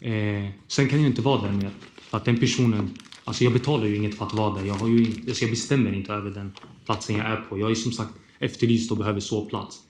Eh, 0.00 0.48
sen 0.68 0.88
kan 0.88 1.00
jag 1.00 1.10
inte 1.10 1.22
vara 1.22 1.42
där 1.42 1.52
mer. 1.52 1.70
För 1.96 2.16
att 2.16 2.24
den 2.24 2.40
personen 2.40 2.90
Alltså 3.24 3.44
jag 3.44 3.52
betalar 3.52 3.86
ju 3.86 3.96
inget 3.96 4.14
för 4.14 4.26
att 4.26 4.34
vara 4.34 4.54
där. 4.54 4.66
Jag, 4.66 4.74
har 4.74 4.88
ju, 4.88 5.06
alltså 5.28 5.44
jag 5.44 5.50
bestämmer 5.50 5.92
inte 5.92 6.12
över 6.12 6.30
den 6.30 6.52
platsen 6.84 7.16
jag 7.16 7.26
är 7.26 7.36
på. 7.36 7.58
Jag 7.58 7.70
är 7.70 7.74
som 7.74 7.92
sagt 7.92 8.14
efterlyst 8.38 8.90
och 8.90 8.96
behöver 8.96 9.20
sovplats. 9.20 9.80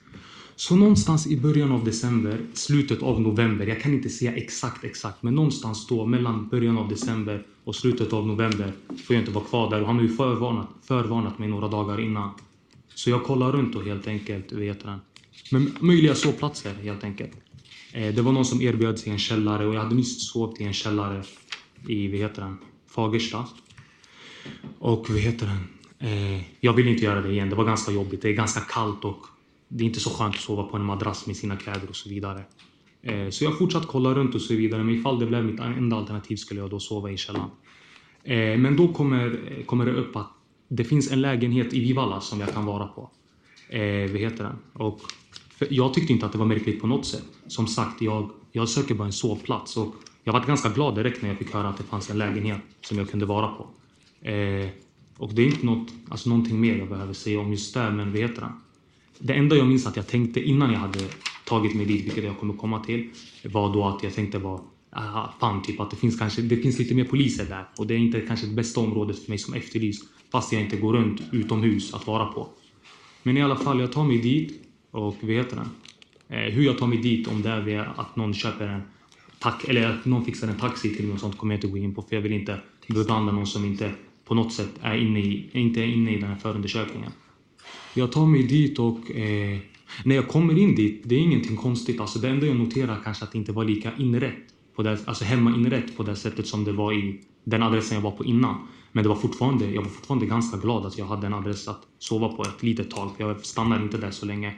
Så 0.55 0.75
någonstans 0.75 1.27
i 1.27 1.37
början 1.37 1.71
av 1.71 1.83
december, 1.83 2.45
slutet 2.53 3.03
av 3.03 3.21
november, 3.21 3.67
jag 3.67 3.81
kan 3.81 3.93
inte 3.93 4.09
säga 4.09 4.35
exakt 4.35 4.83
exakt, 4.83 5.23
men 5.23 5.35
någonstans 5.35 5.87
då 5.87 6.05
mellan 6.05 6.47
början 6.47 6.77
av 6.77 6.89
december 6.89 7.45
och 7.63 7.75
slutet 7.75 8.13
av 8.13 8.27
november 8.27 8.73
får 9.05 9.15
jag 9.15 9.21
inte 9.21 9.31
vara 9.31 9.45
kvar 9.45 9.69
där 9.69 9.81
och 9.81 9.87
han 9.87 9.95
har 9.95 10.03
ju 10.03 10.09
förvarnat, 10.09 10.67
förvarnat 10.83 11.39
mig 11.39 11.49
några 11.49 11.67
dagar 11.67 12.01
innan. 12.01 12.29
Så 12.95 13.09
jag 13.09 13.23
kollar 13.23 13.51
runt 13.51 13.75
och 13.75 13.83
helt 13.83 14.07
enkelt, 14.07 14.51
vet 14.51 14.83
den. 14.83 14.99
Men 15.51 15.75
möjliga 15.79 16.15
sovplatser 16.15 16.73
helt 16.73 17.03
enkelt. 17.03 17.31
Eh, 17.93 18.15
det 18.15 18.21
var 18.21 18.31
någon 18.31 18.45
som 18.45 18.61
erbjöd 18.61 18.99
sig 18.99 19.11
en 19.11 19.19
källare 19.19 19.67
och 19.67 19.75
jag 19.75 19.81
hade 19.81 19.95
nyss 19.95 20.31
sovit 20.31 20.61
i 20.61 20.63
en 20.63 20.73
källare 20.73 21.23
i, 21.87 22.07
vad 22.07 22.19
heter 22.19 22.41
den, 22.41 22.57
Fagersta. 22.87 23.45
Och 24.79 25.09
vad 25.09 25.19
heter 25.19 25.45
den? 25.45 25.74
Eh, 25.99 26.41
jag 26.59 26.73
vill 26.73 26.87
inte 26.87 27.05
göra 27.05 27.21
det 27.21 27.31
igen. 27.31 27.49
Det 27.49 27.55
var 27.55 27.65
ganska 27.65 27.91
jobbigt. 27.91 28.21
Det 28.21 28.29
är 28.29 28.33
ganska 28.33 28.59
kallt 28.59 29.05
och 29.05 29.25
det 29.67 29.83
är 29.83 29.87
inte 29.87 29.99
så 29.99 30.09
skönt 30.09 30.35
att 30.35 30.41
sova 30.41 30.63
på 30.63 30.77
en 30.77 30.85
madrass 30.85 31.27
med 31.27 31.35
sina 31.35 31.55
kläder 31.55 31.89
och 31.89 31.95
så 31.95 32.09
vidare. 32.09 32.43
Eh, 33.01 33.29
så 33.29 33.43
jag 33.43 33.57
fortsatte 33.57 33.57
fortsatt 33.57 33.87
kolla 33.87 34.13
runt 34.13 34.35
och 34.35 34.41
så 34.41 34.55
vidare. 34.55 34.83
Men 34.83 34.95
ifall 34.95 35.19
det 35.19 35.25
blev 35.25 35.45
mitt 35.45 35.59
enda 35.59 35.95
alternativ 35.95 36.35
skulle 36.35 36.59
jag 36.59 36.69
då 36.69 36.79
sova 36.79 37.11
i 37.11 37.17
källaren. 37.17 37.49
Eh, 38.23 38.57
men 38.57 38.75
då 38.77 38.87
kommer, 38.87 39.39
kommer 39.65 39.85
det 39.85 39.91
upp 39.91 40.15
att 40.15 40.31
det 40.67 40.83
finns 40.83 41.11
en 41.11 41.21
lägenhet 41.21 41.73
i 41.73 41.79
Vivalla 41.79 42.21
som 42.21 42.39
jag 42.39 42.53
kan 42.53 42.65
vara 42.65 42.87
på. 42.87 43.09
Eh, 43.69 44.11
vad 44.11 44.19
heter 44.19 44.43
den? 44.43 44.57
Och 44.73 44.99
jag 45.69 45.93
tyckte 45.93 46.13
inte 46.13 46.25
att 46.25 46.31
det 46.31 46.37
var 46.37 46.45
märkligt 46.45 46.81
på 46.81 46.87
något 46.87 47.05
sätt. 47.05 47.25
Som 47.47 47.67
sagt, 47.67 48.01
jag, 48.01 48.29
jag 48.51 48.69
söker 48.69 48.95
bara 48.95 49.05
en 49.05 49.13
sovplats. 49.13 49.77
Och 49.77 49.95
jag 50.23 50.33
var 50.33 50.45
ganska 50.45 50.69
glad 50.69 50.95
direkt 50.95 51.21
när 51.21 51.29
jag 51.29 51.37
fick 51.37 51.53
höra 51.53 51.69
att 51.69 51.77
det 51.77 51.83
fanns 51.83 52.09
en 52.09 52.17
lägenhet 52.17 52.61
som 52.81 52.97
jag 52.97 53.09
kunde 53.09 53.25
vara 53.25 53.47
på. 53.47 53.67
Eh, 54.29 54.69
och 55.17 55.33
det 55.33 55.41
är 55.41 55.45
inte 55.45 55.65
något, 55.65 55.93
alltså 56.09 56.29
någonting 56.29 56.61
mer 56.61 56.77
jag 56.77 56.89
behöver 56.89 57.13
säga 57.13 57.39
om 57.39 57.51
just 57.51 57.73
det, 57.73 57.91
men 57.91 58.11
vad 58.11 58.21
heter 58.21 58.41
det? 58.41 58.51
Det 59.19 59.33
enda 59.33 59.55
jag 59.55 59.67
minns 59.67 59.87
att 59.87 59.95
jag 59.95 60.07
tänkte 60.07 60.39
innan 60.39 60.73
jag 60.73 60.79
hade 60.79 60.99
tagit 61.45 61.75
mig 61.75 61.85
dit, 61.85 62.05
vilket 62.05 62.23
jag 62.23 62.39
kommer 62.39 62.53
komma 62.53 62.83
till, 62.83 63.09
var 63.43 63.73
då 63.73 63.85
att 63.85 64.03
jag 64.03 64.13
tänkte 64.13 64.37
var 64.39 64.61
aha, 64.95 65.33
fan, 65.39 65.61
typ 65.61 65.79
att 65.79 65.91
det 65.91 65.97
finns 65.97 66.19
kanske 66.19 66.41
det 66.41 66.57
finns 66.57 66.79
lite 66.79 66.95
mer 66.95 67.03
poliser 67.03 67.45
där 67.45 67.67
och 67.77 67.87
det 67.87 67.93
är 67.93 67.97
inte 67.97 68.21
kanske 68.21 68.47
det 68.47 68.53
bästa 68.53 68.81
området 68.81 69.19
för 69.19 69.29
mig 69.29 69.37
som 69.37 69.53
efterlyst 69.53 70.05
fast 70.31 70.53
jag 70.53 70.61
inte 70.61 70.77
går 70.77 70.93
runt 70.93 71.21
utomhus 71.31 71.93
att 71.93 72.07
vara 72.07 72.25
på. 72.25 72.47
Men 73.23 73.37
i 73.37 73.41
alla 73.41 73.55
fall, 73.55 73.79
jag 73.79 73.91
tar 73.91 74.03
mig 74.03 74.17
dit 74.17 74.61
och 74.91 75.15
vad 75.21 75.31
heter 75.31 75.55
det? 75.55 75.65
Eh, 76.35 76.53
hur 76.53 76.63
jag 76.63 76.77
tar 76.77 76.87
mig 76.87 76.97
dit, 76.97 77.27
om 77.27 77.41
det 77.41 77.49
är 77.49 77.93
att 77.99 78.15
någon 78.15 78.33
köper 78.33 78.67
en 78.67 78.81
tack, 79.39 79.63
eller 79.63 79.89
att 79.89 80.05
någon 80.05 80.25
fixar 80.25 80.47
en 80.47 80.59
taxi 80.59 80.95
till 80.95 81.05
mig 81.05 81.13
och 81.13 81.19
sånt 81.19 81.37
kommer 81.37 81.53
jag 81.53 81.57
inte 81.57 81.67
gå 81.67 81.77
in 81.77 81.95
på 81.95 82.01
för 82.01 82.15
jag 82.15 82.21
vill 82.21 82.33
inte 82.33 82.59
beblanda 82.87 83.31
någon 83.31 83.47
som 83.47 83.65
inte 83.65 83.91
på 84.25 84.33
något 84.33 84.53
sätt 84.53 84.71
är 84.81 84.97
inne 84.97 85.19
i, 85.19 85.49
inte 85.51 85.81
är 85.81 85.87
inne 85.87 86.11
i 86.11 86.19
den 86.19 86.29
här 86.29 86.35
förundersökningen. 86.35 87.11
Jag 87.93 88.11
tar 88.11 88.25
mig 88.25 88.43
dit 88.43 88.79
och 88.79 89.11
eh, 89.11 89.57
när 90.03 90.15
jag 90.15 90.27
kommer 90.27 90.57
in 90.57 90.75
dit, 90.75 91.01
det 91.05 91.15
är 91.15 91.19
ingenting 91.19 91.55
konstigt. 91.55 91.99
Alltså 91.99 92.19
det 92.19 92.29
enda 92.29 92.45
jag 92.45 92.55
noterar 92.55 93.01
kanske 93.03 93.23
att 93.23 93.31
det 93.31 93.37
inte 93.37 93.51
var 93.51 93.65
lika 93.65 93.91
inrätt, 93.97 94.53
på 94.75 94.83
det, 94.83 94.99
alltså 95.05 95.23
hemma 95.23 95.49
inrätt 95.55 95.97
på 95.97 96.03
det 96.03 96.15
sättet 96.15 96.47
som 96.47 96.63
det 96.63 96.71
var 96.71 96.93
i 96.93 97.21
den 97.43 97.63
adressen 97.63 97.95
jag 97.95 98.01
var 98.01 98.11
på 98.11 98.25
innan. 98.25 98.67
Men 98.91 99.03
det 99.03 99.09
var 99.09 99.15
fortfarande, 99.15 99.65
jag 99.71 99.81
var 99.81 99.89
fortfarande 99.89 100.25
ganska 100.25 100.57
glad 100.57 100.85
att 100.85 100.97
jag 100.97 101.05
hade 101.05 101.27
en 101.27 101.33
adress 101.33 101.67
att 101.67 101.81
sova 101.99 102.29
på 102.29 102.43
ett 102.43 102.63
litet 102.63 102.91
tag. 102.91 103.11
För 103.17 103.27
jag 103.27 103.45
stannar 103.45 103.83
inte 103.83 103.97
där 103.97 104.11
så 104.11 104.25
länge. 104.25 104.53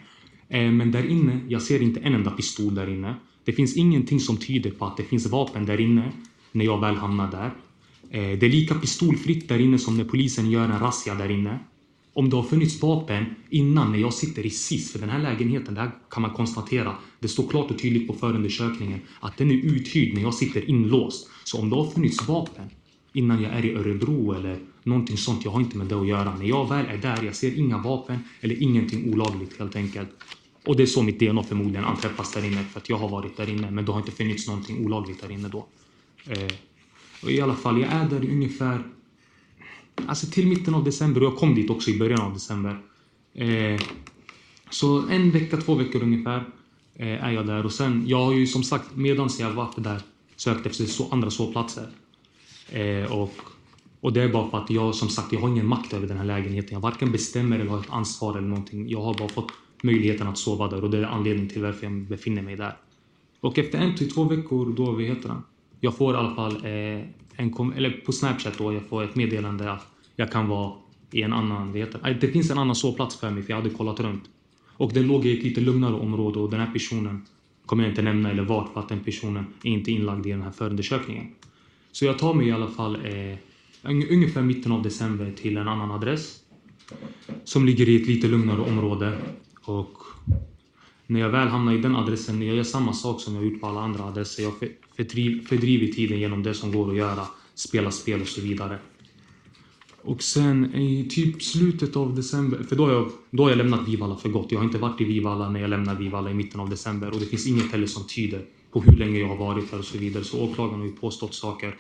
Eh, 0.50 0.72
men 0.72 0.92
där 0.92 1.10
inne, 1.10 1.40
jag 1.48 1.62
ser 1.62 1.82
inte 1.82 2.00
en 2.00 2.14
enda 2.14 2.32
pistol 2.32 2.76
där 2.76 2.90
inne. 2.90 3.16
Det 3.44 3.52
finns 3.52 3.78
ingenting 3.78 4.20
som 4.20 4.38
tyder 4.38 4.72
på 4.72 4.86
att 4.86 4.98
det 4.98 5.04
finns 5.04 5.28
vapen 5.28 5.66
där 5.66 5.82
inne 5.82 6.12
när 6.52 6.66
jag 6.66 6.82
väl 6.82 6.96
hamnar 6.96 7.32
där. 7.32 7.52
Eh, 8.10 8.40
det 8.40 8.46
är 8.46 8.50
lika 8.50 8.76
pistolfritt 8.76 9.50
där 9.50 9.60
inne 9.60 9.80
som 9.80 9.98
när 9.98 10.04
polisen 10.04 10.52
gör 10.52 10.64
en 10.64 10.80
razzia 10.80 11.16
där 11.16 11.32
inne. 11.32 11.60
Om 12.14 12.30
det 12.30 12.36
har 12.36 12.44
funnits 12.44 12.82
vapen 12.82 13.26
innan 13.50 13.92
när 13.92 14.00
jag 14.00 14.14
sitter 14.14 14.46
i 14.46 14.50
SIS, 14.50 14.92
för 14.92 15.00
den 15.00 15.10
här 15.10 15.20
lägenheten, 15.20 15.74
där 15.74 15.92
kan 16.10 16.22
man 16.22 16.32
konstatera, 16.32 16.96
det 17.20 17.28
står 17.28 17.48
klart 17.48 17.72
och 17.72 17.80
tydligt 17.80 18.08
på 18.08 18.14
förundersökningen 18.14 19.00
att 19.20 19.38
den 19.38 19.52
är 19.52 19.56
uthyrd 19.56 20.14
när 20.14 20.22
jag 20.22 20.34
sitter 20.34 20.70
inlåst. 20.70 21.30
Så 21.44 21.60
om 21.60 21.70
det 21.70 21.76
har 21.76 21.86
funnits 21.86 22.28
vapen 22.28 22.70
innan 23.14 23.42
jag 23.42 23.54
är 23.54 23.66
i 23.66 23.74
Örebro 23.74 24.34
eller 24.34 24.60
någonting 24.84 25.18
sånt. 25.18 25.46
Jag 25.46 25.52
har 25.52 25.60
inte 25.60 25.78
med 25.78 25.88
det 25.88 25.96
att 25.96 26.08
göra. 26.08 26.36
När 26.36 26.46
jag 26.46 26.70
väl 26.70 26.86
är 26.86 26.98
där, 26.98 27.24
jag 27.24 27.36
ser 27.36 27.60
inga 27.60 27.78
vapen 27.78 28.20
eller 28.42 28.64
ingenting 28.64 29.14
olagligt 29.14 29.60
helt 29.60 29.76
enkelt. 29.76 30.10
Och 30.66 30.76
det 30.76 30.84
är 30.84 30.88
så 30.88 31.04
mitt 31.04 31.20
DNA 31.20 31.44
förmodligen 31.44 31.86
anträffas 31.86 32.34
där 32.34 32.46
inne 32.46 32.64
för 32.64 32.80
att 32.80 32.90
jag 32.90 32.98
har 32.98 33.10
varit 33.10 33.38
där 33.38 33.50
inne 33.50 33.72
men 33.72 33.86
det 33.86 33.92
har 33.92 34.00
inte 34.00 34.12
funnits 34.12 34.48
någonting 34.48 34.86
olagligt 34.86 35.22
där 35.22 35.32
inne 35.32 35.48
då. 35.48 35.66
Eh, 36.28 36.54
och 37.24 37.32
I 37.32 37.42
alla 37.42 37.56
fall, 37.56 37.82
jag 37.82 37.92
är 37.92 38.10
där 38.10 38.30
ungefär 38.30 38.84
alltså 40.06 40.28
till 40.28 40.48
mitten 40.48 40.76
av 40.76 40.84
december 40.84 41.24
och 41.24 41.32
jag 41.32 41.38
kom 41.38 41.56
dit 41.56 41.70
också 41.70 41.90
i 41.90 42.00
början 42.00 42.22
av 42.22 42.34
december. 42.34 42.82
Eh, 43.34 43.82
så 44.70 45.08
en 45.08 45.32
vecka, 45.32 45.58
två 45.58 45.76
veckor 45.76 46.04
ungefär 46.04 46.46
eh, 46.96 47.24
är 47.24 47.32
jag 47.32 47.48
där 47.48 47.66
och 47.66 47.74
sen, 47.74 48.04
jag 48.08 48.26
har 48.26 48.34
ju 48.34 48.48
som 48.48 48.64
sagt 48.64 48.96
medan 48.96 49.30
jag 49.40 49.52
varit 49.52 49.84
där 49.84 50.02
sökt 50.36 50.66
efter 50.66 50.86
så, 50.86 51.08
andra 51.12 51.30
sovplatser. 51.30 51.90
Eh, 52.70 53.12
och, 53.12 53.34
och 54.02 54.14
det 54.14 54.22
är 54.22 54.30
bara 54.30 54.50
för 54.50 54.58
att 54.58 54.70
jag 54.70 54.96
som 54.96 55.10
sagt, 55.10 55.34
jag 55.34 55.40
har 55.40 55.50
ingen 55.50 55.68
makt 55.68 55.94
över 55.94 56.08
den 56.08 56.18
här 56.18 56.26
lägenheten. 56.26 56.74
Jag 56.74 56.80
varken 56.80 57.12
bestämmer 57.12 57.60
eller 57.60 57.70
har 57.70 57.80
ett 57.80 57.90
ansvar 57.90 58.38
eller 58.38 58.48
någonting. 58.48 58.90
Jag 58.90 59.02
har 59.02 59.14
bara 59.14 59.30
fått 59.30 59.52
möjligheten 59.84 60.28
att 60.28 60.38
sova 60.38 60.68
där 60.68 60.84
och 60.84 60.90
det 60.90 60.98
är 60.98 61.04
anledningen 61.04 61.50
till 61.50 61.62
varför 61.62 61.84
jag 61.84 61.94
befinner 61.94 62.42
mig 62.42 62.56
där. 62.56 62.78
Och 63.40 63.58
efter 63.58 63.80
en 63.80 63.96
till 63.96 64.12
två 64.12 64.24
veckor, 64.24 64.74
då, 64.74 64.92
vad 64.92 65.04
heter 65.04 65.30
den? 65.30 65.44
Jag 65.80 65.98
får 65.98 66.14
i 66.14 66.18
alla 66.18 66.36
fall 66.36 66.56
eh, 66.66 67.04
en, 67.36 67.74
eller 67.76 68.02
på 68.06 68.12
Snapchat 68.12 68.58
då, 68.58 68.74
jag 68.74 68.84
får 68.84 69.04
ett 69.04 69.16
meddelande 69.16 69.72
att 69.72 69.88
jag 70.16 70.32
kan 70.32 70.48
vara 70.48 70.74
i 71.12 71.22
en 71.22 71.34
annan, 71.34 71.68
vad 71.68 71.78
heter 71.78 72.00
det? 72.04 72.18
det 72.22 72.28
finns 72.28 72.52
en 72.52 72.58
annan 72.58 72.76
sovplats 72.76 73.20
för 73.20 73.30
mig 73.30 73.44
för 73.44 73.52
jag 73.52 73.58
hade 73.58 73.70
kollat 73.70 74.00
runt. 74.00 74.24
Och 74.66 74.94
den 74.94 75.08
låg 75.08 75.26
i 75.26 75.38
ett 75.38 75.44
lite 75.44 75.62
lugnare 75.62 75.94
område 75.94 76.40
och 76.40 76.50
den 76.50 76.60
här 76.60 76.74
personen 76.74 77.26
kommer 77.66 77.84
jag 77.84 77.92
inte 77.92 78.02
nämna 78.02 78.32
eller 78.32 78.44
vart 78.44 78.74
för 78.74 78.80
att 78.80 78.90
den 78.90 79.00
personen 79.00 79.46
är 79.64 79.72
inte 79.72 79.92
inlagd 79.92 80.26
i 80.26 80.30
den 80.30 80.42
här 80.42 80.52
förundersökningen. 80.52 81.28
Så 81.92 82.06
jag 82.06 82.20
tar 82.20 82.34
mig 82.34 82.48
i 82.48 82.52
alla 82.52 82.68
fall 82.68 82.96
eh, 82.96 83.38
ungefär 83.84 84.42
mitten 84.42 84.72
av 84.72 84.84
december 84.84 85.32
till 85.32 85.58
en 85.58 85.68
annan 85.68 85.92
adress 85.92 86.40
som 87.44 87.66
ligger 87.66 87.90
i 87.90 88.02
ett 88.02 88.08
lite 88.08 88.28
lugnare 88.28 88.62
område 88.62 89.18
och 89.64 89.98
när 91.08 91.20
jag 91.20 91.30
väl 91.30 91.48
hamnar 91.48 91.74
i 91.74 91.78
den 91.78 91.96
adressen, 91.96 92.42
jag 92.42 92.56
gör 92.56 92.64
samma 92.64 92.94
sak 92.94 93.22
som 93.22 93.36
jag 93.36 93.46
gjort 93.46 93.62
på 93.62 93.68
alla 93.68 93.82
andra 93.82 94.04
adresser. 94.04 94.44
Jag 94.44 94.60
fördriver 95.48 95.88
tiden 95.88 96.20
genom 96.20 96.44
det 96.44 96.54
som 96.54 96.72
går 96.72 96.92
att 96.92 96.98
göra, 96.98 97.28
spela 97.56 97.92
spel 97.92 98.22
och 98.22 98.28
så 98.28 98.42
vidare. 98.42 98.80
Och 100.02 100.24
sen 100.24 100.76
i 100.76 101.08
typ 101.10 101.44
slutet 101.44 101.96
av 101.96 102.16
december, 102.16 102.64
för 102.64 102.76
då 102.76 102.86
har 102.86 102.94
jag, 102.94 103.12
då 103.32 103.44
har 103.44 103.50
jag 103.50 103.58
lämnat 103.58 103.88
Vivalla 103.88 104.16
för 104.16 104.30
gott. 104.30 104.52
Jag 104.52 104.60
har 104.60 104.66
inte 104.66 104.78
varit 104.78 105.02
i 105.02 105.04
Vivalla 105.04 105.50
när 105.50 105.60
jag 105.60 105.70
lämnade 105.70 106.00
Vivalla 106.00 106.32
i 106.32 106.34
mitten 106.34 106.60
av 106.60 106.70
december 106.70 107.12
och 107.12 107.20
det 107.20 107.26
finns 107.26 107.48
inget 107.48 107.72
heller 107.72 107.88
som 107.88 108.08
tyder 108.08 108.46
på 108.72 108.82
hur 108.82 108.98
länge 108.98 109.20
jag 109.20 109.28
har 109.28 109.36
varit 109.36 109.72
här 109.72 109.80
och 109.80 109.86
så 109.86 109.98
vidare. 109.98 110.24
Så 110.24 110.44
åklagaren 110.44 110.80
har 110.80 110.88
ju 110.88 110.94
påstått 110.94 111.34
saker 111.34 111.76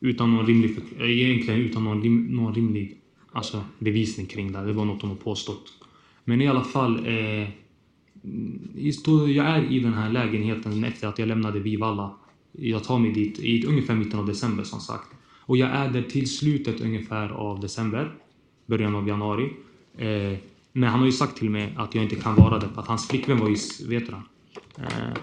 utan 0.00 0.36
någon 0.36 0.46
rimlig, 0.46 0.76
egentligen 1.00 1.60
utan 1.60 1.84
någon, 1.84 2.02
rim, 2.02 2.24
någon 2.24 2.54
rimlig 2.54 3.00
alltså, 3.32 3.64
bevisning 3.78 4.26
kring 4.26 4.52
det. 4.52 4.64
Det 4.64 4.72
var 4.72 4.84
något 4.84 5.00
de 5.00 5.10
har 5.10 5.16
påstått. 5.16 5.72
Men 6.24 6.40
i 6.40 6.48
alla 6.48 6.64
fall, 6.64 7.06
eh, 7.06 7.48
jag 9.28 9.46
är 9.46 9.72
i 9.72 9.80
den 9.80 9.92
här 9.92 10.12
lägenheten 10.12 10.84
efter 10.84 11.08
att 11.08 11.18
jag 11.18 11.28
lämnade 11.28 11.60
Vivalla. 11.60 12.16
Jag 12.52 12.84
tar 12.84 12.98
mig 12.98 13.12
dit 13.12 13.38
i 13.38 13.66
ungefär 13.66 13.94
mitten 13.94 14.18
av 14.18 14.26
december 14.26 14.64
som 14.64 14.80
sagt. 14.80 15.08
Och 15.40 15.56
jag 15.56 15.70
är 15.70 15.90
där 15.90 16.02
till 16.02 16.36
slutet 16.36 16.80
ungefär 16.80 17.28
av 17.28 17.60
december, 17.60 18.14
början 18.66 18.94
av 18.94 19.08
januari. 19.08 19.52
Eh, 19.98 20.38
men 20.72 20.88
han 20.88 20.98
har 20.98 21.06
ju 21.06 21.12
sagt 21.12 21.36
till 21.36 21.50
mig 21.50 21.74
att 21.76 21.94
jag 21.94 22.04
inte 22.04 22.16
kan 22.16 22.34
vara 22.34 22.58
där 22.58 22.68
för 22.68 22.80
att 22.80 22.88
hans 22.88 23.08
flickvän 23.08 23.38
var 23.38 23.48
ju, 23.48 23.56
vet 23.88 24.06
du 24.06 24.12
eh, 24.82 25.14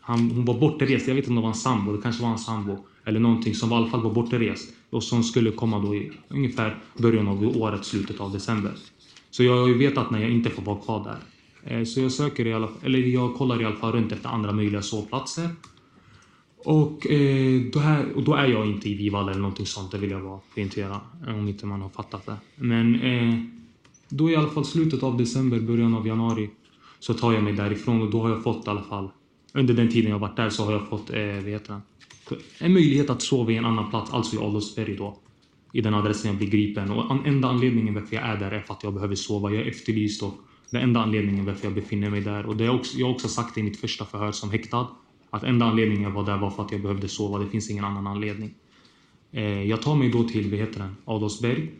han, 0.00 0.30
Hon 0.30 0.44
var 0.44 0.60
bortrest, 0.60 1.08
jag 1.08 1.14
vet 1.14 1.24
inte 1.24 1.30
om 1.30 1.36
det 1.36 1.42
var 1.42 1.48
en 1.48 1.54
sambo, 1.54 1.92
det 1.92 2.02
kanske 2.02 2.22
var 2.22 2.30
en 2.30 2.38
sambo. 2.38 2.78
Eller 3.04 3.20
någonting 3.20 3.54
som 3.54 3.72
i 3.72 3.74
alla 3.74 3.86
fall 3.86 4.02
var 4.02 4.14
bortrest. 4.14 4.74
Och 4.90 5.02
som 5.02 5.22
skulle 5.22 5.50
komma 5.50 5.78
då 5.78 5.94
i 5.94 6.12
ungefär 6.28 6.78
början 6.98 7.28
av 7.28 7.56
året, 7.56 7.84
slutet 7.84 8.20
av 8.20 8.32
december. 8.32 8.72
Så 9.30 9.44
jag 9.44 9.56
har 9.56 9.68
ju 9.68 9.78
vetat 9.78 10.10
när 10.10 10.20
jag 10.20 10.30
inte 10.30 10.50
får 10.50 10.62
vara 10.62 10.78
kvar 10.78 11.04
där. 11.04 11.18
Eh, 11.78 11.84
så 11.84 12.00
jag 12.00 12.12
söker 12.12 12.46
i 12.46 12.52
alla 12.52 12.66
fall, 12.66 12.76
eller 12.82 12.98
jag 12.98 13.34
kollar 13.34 13.62
i 13.62 13.64
alla 13.64 13.76
fall 13.76 13.92
runt 13.92 14.12
efter 14.12 14.28
andra 14.28 14.52
möjliga 14.52 14.82
sovplatser. 14.82 15.48
Och, 16.64 17.06
eh, 17.06 17.60
då, 17.72 17.78
här, 17.78 18.12
och 18.12 18.22
då 18.22 18.34
är 18.34 18.46
jag 18.46 18.66
inte 18.66 18.88
i 18.88 18.94
Vivalla 18.94 19.30
eller 19.30 19.40
någonting 19.40 19.66
sånt, 19.66 19.90
det 19.90 19.98
vill 19.98 20.10
jag 20.10 20.22
bara 20.22 20.40
poängtera. 20.54 21.00
Om 21.26 21.48
inte 21.48 21.66
man 21.66 21.82
har 21.82 21.88
fattat 21.88 22.26
det. 22.26 22.36
Men 22.56 23.00
eh, 23.00 23.34
då 24.08 24.30
i 24.30 24.36
alla 24.36 24.48
fall 24.48 24.64
slutet 24.64 25.02
av 25.02 25.16
december, 25.16 25.60
början 25.60 25.94
av 25.94 26.06
januari 26.06 26.50
så 26.98 27.14
tar 27.14 27.32
jag 27.32 27.42
mig 27.42 27.52
därifrån 27.52 28.02
och 28.02 28.10
då 28.10 28.22
har 28.22 28.30
jag 28.30 28.42
fått 28.42 28.66
i 28.66 28.70
alla 28.70 28.82
fall 28.82 29.10
under 29.54 29.74
den 29.74 29.88
tiden 29.88 30.10
jag 30.10 30.18
varit 30.18 30.36
där 30.36 30.50
så 30.50 30.64
har 30.64 30.72
jag 30.72 30.88
fått, 30.88 31.10
eh, 31.10 31.16
vad 31.16 31.44
heter 31.44 31.80
det? 32.28 32.36
En 32.58 32.72
möjlighet 32.72 33.10
att 33.10 33.22
sova 33.22 33.52
i 33.52 33.56
en 33.56 33.64
annan 33.64 33.90
plats, 33.90 34.12
alltså 34.12 34.36
i 34.36 34.38
Adolfsberg 34.38 34.96
då. 34.96 35.18
I 35.72 35.80
den 35.80 35.94
adressen 35.94 36.30
jag 36.30 36.38
blir 36.38 36.50
gripen. 36.50 36.90
Och 36.90 37.26
enda 37.26 37.48
anledningen 37.48 37.94
varför 37.94 38.16
jag 38.16 38.24
är 38.24 38.36
där 38.36 38.50
är 38.50 38.60
för 38.60 38.74
att 38.74 38.82
jag 38.82 38.94
behöver 38.94 39.14
sova. 39.14 39.50
Jag 39.50 39.62
är 39.62 39.66
efterlyst 39.70 40.22
och 40.22 40.34
det 40.70 40.76
är 40.76 40.82
enda 40.82 41.00
anledningen 41.00 41.44
varför 41.44 41.66
jag 41.66 41.74
befinner 41.74 42.10
mig 42.10 42.20
där. 42.20 42.46
Och 42.46 42.56
det 42.56 42.64
är 42.64 42.70
också, 42.70 42.98
jag 42.98 43.06
har 43.06 43.14
också 43.14 43.28
sagt 43.28 43.54
det 43.54 43.60
i 43.60 43.64
mitt 43.64 43.80
första 43.80 44.04
förhör 44.04 44.32
som 44.32 44.50
häktad. 44.50 44.88
Att 45.34 45.42
enda 45.42 45.66
anledningen 45.66 46.02
jag 46.02 46.10
var 46.10 46.26
där 46.26 46.38
var 46.38 46.50
för 46.50 46.62
att 46.62 46.72
jag 46.72 46.82
behövde 46.82 47.08
sova. 47.08 47.38
Det 47.38 47.46
finns 47.46 47.70
ingen 47.70 47.84
annan 47.84 48.06
anledning. 48.06 48.54
Eh, 49.32 49.62
jag 49.62 49.82
tar 49.82 49.94
mig 49.94 50.08
då 50.08 50.24
till, 50.24 50.50
vad 50.50 50.58
heter 50.58 50.80
den, 50.80 50.96
Adolfsberg. 51.04 51.70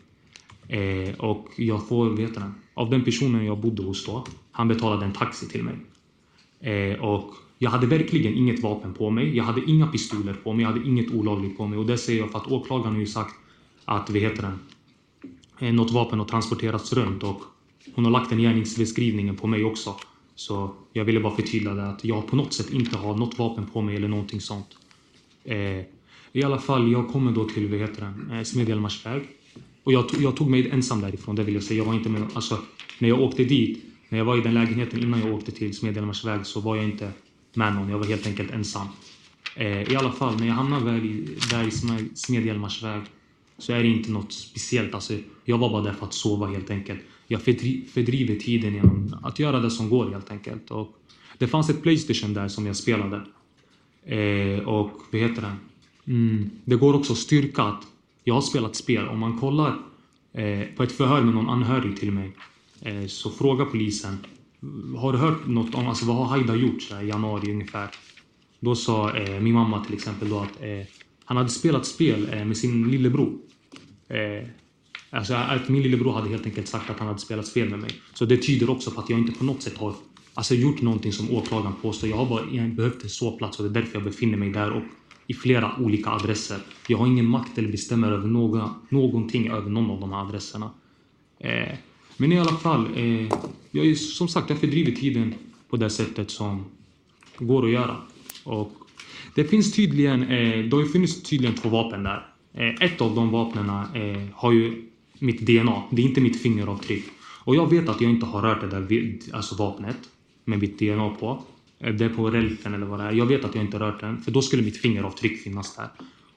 Eh, 0.67 1.19
och 1.19 1.47
jag 1.55 1.87
får, 1.87 2.09
vad 2.09 2.19
heter 2.19 2.39
den, 2.39 2.55
av 2.73 2.89
den 2.89 3.03
personen 3.03 3.45
jag 3.45 3.59
bodde 3.59 3.83
hos 3.83 4.05
då. 4.05 4.25
Han 4.51 4.67
betalade 4.67 5.05
en 5.05 5.13
taxi 5.13 5.47
till 5.47 5.63
mig. 5.63 5.75
Eh, 6.59 7.03
och 7.03 7.33
jag 7.57 7.69
hade 7.69 7.87
verkligen 7.87 8.33
inget 8.33 8.63
vapen 8.63 8.93
på 8.93 9.09
mig. 9.09 9.37
Jag 9.37 9.43
hade 9.43 9.61
inga 9.67 9.87
pistoler 9.87 10.33
på 10.33 10.53
mig. 10.53 10.63
Jag 10.63 10.71
hade 10.71 10.87
inget 10.87 11.11
olagligt 11.11 11.57
på 11.57 11.67
mig. 11.67 11.79
Och 11.79 11.85
det 11.85 11.97
säger 11.97 12.19
jag 12.19 12.31
för 12.31 12.39
att 12.39 12.51
åklagaren 12.51 12.93
har 12.93 12.99
ju 12.99 13.07
sagt 13.07 13.35
att, 13.85 14.09
vad 14.09 14.19
heter 14.21 14.41
den, 14.41 14.59
eh, 15.59 15.73
något 15.73 15.91
vapen 15.91 16.19
har 16.19 16.25
transporterats 16.25 16.93
runt 16.93 17.23
och 17.23 17.41
hon 17.95 18.05
har 18.05 18.11
lagt 18.11 18.29
den 18.29 18.39
gärningsbeskrivningen 18.39 19.35
på 19.35 19.47
mig 19.47 19.63
också. 19.63 19.95
Så 20.35 20.75
jag 20.93 21.05
ville 21.05 21.19
bara 21.19 21.35
förtydliga 21.35 21.73
det 21.73 21.87
att 21.87 22.05
jag 22.05 22.27
på 22.27 22.35
något 22.35 22.53
sätt 22.53 22.69
inte 22.69 22.97
har 22.97 23.15
något 23.17 23.37
vapen 23.39 23.67
på 23.67 23.81
mig 23.81 23.95
eller 23.95 24.07
någonting 24.07 24.41
sånt. 24.41 24.67
Eh, 25.43 25.81
I 26.31 26.43
alla 26.45 26.57
fall, 26.57 26.91
jag 26.91 27.07
kommer 27.07 27.31
då 27.31 27.49
till, 27.49 27.67
vad 27.67 27.79
heter 27.79 28.01
den, 28.01 28.37
eh, 28.37 28.43
Smedjelmarsväg. 28.43 29.23
Och 29.83 29.93
jag, 29.93 30.05
jag, 30.19 30.35
tog 30.35 30.49
mig 30.49 30.69
ensam 30.69 31.01
därifrån, 31.01 31.35
det 31.35 31.43
vill 31.43 31.53
jag 31.53 31.63
säga. 31.63 31.77
Jag 31.77 31.85
var 31.85 31.93
inte 31.93 32.09
med, 32.09 32.27
alltså, 32.33 32.57
när 32.99 33.09
jag 33.09 33.21
åkte 33.21 33.43
dit, 33.43 33.83
när 34.09 34.17
jag 34.17 34.25
var 34.25 34.37
i 34.37 34.41
den 34.41 34.53
lägenheten 34.53 35.03
innan 35.03 35.19
jag 35.19 35.33
åkte 35.35 35.51
till 35.51 35.77
Smedjelmarsväg 35.77 36.45
så 36.45 36.59
var 36.59 36.75
jag 36.75 36.85
inte 36.85 37.11
med 37.53 37.75
någon. 37.75 37.89
Jag 37.89 37.97
var 37.97 38.05
helt 38.05 38.27
enkelt 38.27 38.51
ensam. 38.51 38.87
Eh, 39.55 39.91
I 39.91 39.95
alla 39.95 40.11
fall, 40.11 40.39
när 40.39 40.47
jag 40.47 40.53
hamnade 40.53 40.91
där 40.91 41.05
i, 41.05 41.37
där 41.51 41.67
i 41.67 41.71
så 43.57 43.73
är 43.73 43.83
det 43.83 43.87
inte 43.87 44.11
något 44.11 44.33
speciellt. 44.33 44.93
Alltså, 44.93 45.13
jag 45.45 45.57
var 45.57 45.69
bara 45.69 45.81
där 45.81 45.93
för 45.93 46.05
att 46.05 46.13
sova 46.13 46.47
helt 46.47 46.69
enkelt 46.69 46.99
jag 47.27 47.41
fördriver 47.41 48.35
tiden 48.35 48.73
genom 48.73 49.15
att 49.23 49.39
göra 49.39 49.59
det 49.59 49.71
som 49.71 49.89
går 49.89 50.09
helt 50.09 50.31
enkelt. 50.31 50.71
Och 50.71 50.97
det 51.37 51.47
fanns 51.47 51.69
ett 51.69 51.81
Playstation 51.81 52.33
där 52.33 52.47
som 52.47 52.65
jag 52.65 52.75
spelade. 52.75 53.21
Eh, 54.05 54.59
och 54.59 54.91
vad 55.11 55.21
heter 55.21 55.41
det? 55.41 55.55
Mm, 56.11 56.49
det 56.65 56.75
går 56.75 56.93
också 56.93 57.13
att 57.13 57.19
styrka 57.19 57.63
att 57.63 57.87
jag 58.23 58.33
har 58.33 58.41
spelat 58.41 58.75
spel. 58.75 59.07
Om 59.07 59.19
man 59.19 59.39
kollar 59.39 59.77
eh, 60.33 60.67
på 60.75 60.83
ett 60.83 60.91
förhör 60.91 61.21
med 61.21 61.35
någon 61.35 61.49
anhörig 61.49 61.97
till 61.97 62.11
mig 62.11 62.35
eh, 62.81 63.05
så 63.05 63.29
frågar 63.29 63.65
polisen 63.65 64.17
Har 64.97 65.11
du 65.11 65.17
hört 65.17 65.47
något 65.47 65.75
om, 65.75 65.87
alltså 65.87 66.05
vad 66.05 66.15
har 66.15 66.25
Haida 66.25 66.55
gjort 66.55 66.81
så 66.81 66.95
här, 66.95 67.03
i 67.03 67.07
januari 67.07 67.51
ungefär? 67.51 67.89
Då 68.59 68.75
sa 68.75 69.17
eh, 69.17 69.39
min 69.39 69.53
mamma 69.53 69.85
till 69.85 69.93
exempel 69.93 70.29
då 70.29 70.39
att 70.39 70.61
eh, 70.61 70.87
han 71.25 71.37
hade 71.37 71.49
spelat 71.49 71.85
spel 71.85 72.29
eh, 72.33 72.45
med 72.45 72.57
sin 72.57 72.91
lillebror. 72.91 73.37
Eh, 74.07 74.47
Alltså 75.09 75.33
att 75.33 75.69
min 75.69 75.83
lillebror 75.83 76.13
hade 76.13 76.29
helt 76.29 76.45
enkelt 76.45 76.67
sagt 76.67 76.89
att 76.89 76.99
han 76.99 77.07
hade 77.07 77.19
spelat 77.19 77.49
fel 77.49 77.69
med 77.69 77.79
mig. 77.79 77.91
Så 78.13 78.25
det 78.25 78.37
tyder 78.37 78.69
också 78.69 78.91
på 78.91 79.01
att 79.01 79.09
jag 79.09 79.19
inte 79.19 79.31
på 79.31 79.43
något 79.43 79.61
sätt 79.61 79.77
har 79.77 79.93
alltså, 80.33 80.55
gjort 80.55 80.81
någonting 80.81 81.13
som 81.13 81.31
åklagaren 81.31 81.73
påstår. 81.81 82.09
Jag 82.09 82.17
har 82.17 82.25
bara 82.25 82.67
behövt 82.67 83.03
en 83.03 83.09
sovplats 83.09 83.59
och 83.59 83.65
det 83.65 83.79
är 83.79 83.81
därför 83.81 83.95
jag 83.95 84.03
befinner 84.03 84.37
mig 84.37 84.49
där 84.49 84.71
och 84.71 84.83
i 85.27 85.33
flera 85.33 85.75
olika 85.79 86.09
adresser. 86.09 86.57
Jag 86.87 86.97
har 86.97 87.07
ingen 87.07 87.25
makt 87.25 87.57
eller 87.57 87.71
bestämmer 87.71 88.11
över 88.11 88.27
några, 88.27 88.69
någonting 88.89 89.47
över 89.47 89.69
någon 89.69 89.91
av 89.91 89.99
de 89.99 90.11
här 90.11 90.21
adresserna. 90.21 90.71
Eh, 91.39 91.75
men 92.17 92.31
i 92.31 92.39
alla 92.39 92.57
fall, 92.57 92.87
eh, 92.95 93.33
jag 93.71 93.85
är, 93.85 93.95
som 93.95 94.27
sagt, 94.27 94.49
jag 94.49 94.59
fördriver 94.59 94.91
tiden 94.91 95.33
på 95.69 95.77
det 95.77 95.89
sättet 95.89 96.31
som 96.31 96.65
går 97.37 97.65
att 97.65 97.71
göra. 97.71 97.97
Och 98.43 98.71
det 99.35 99.43
finns 99.43 99.73
tydligen, 99.73 100.23
eh, 100.23 100.65
det 100.65 100.75
har 100.75 100.83
ju 100.83 100.89
funnits 100.89 101.23
tydligen 101.23 101.55
två 101.55 101.69
vapen 101.69 102.03
där. 102.03 102.27
Eh, 102.53 102.85
ett 102.85 103.01
av 103.01 103.15
de 103.15 103.31
vapnen 103.31 103.69
eh, 103.69 104.27
har 104.33 104.51
ju 104.51 104.89
mitt 105.19 105.39
DNA. 105.39 105.83
Det 105.91 106.01
är 106.01 106.05
inte 106.05 106.21
mitt 106.21 106.41
fingeravtryck. 106.41 107.05
Och 107.43 107.55
jag 107.55 107.69
vet 107.69 107.89
att 107.89 108.01
jag 108.01 108.11
inte 108.11 108.25
har 108.25 108.41
rört 108.41 108.61
det 108.61 108.67
där 108.67 109.19
alltså 109.33 109.55
vapnet 109.55 109.97
med 110.45 110.59
mitt 110.59 110.79
DNA 110.79 111.09
på. 111.09 111.43
Eh, 111.79 111.93
det 111.93 112.05
är 112.05 112.09
på 112.09 112.29
relfen 112.29 112.73
eller 112.73 112.85
vad 112.85 112.99
det 112.99 113.05
är. 113.05 113.11
Jag 113.11 113.25
vet 113.25 113.45
att 113.45 113.55
jag 113.55 113.63
inte 113.63 113.79
rört 113.79 113.99
den, 113.99 114.21
för 114.21 114.31
då 114.31 114.41
skulle 114.41 114.63
mitt 114.63 114.77
fingeravtryck 114.77 115.43
finnas 115.43 115.75
där. 115.75 115.87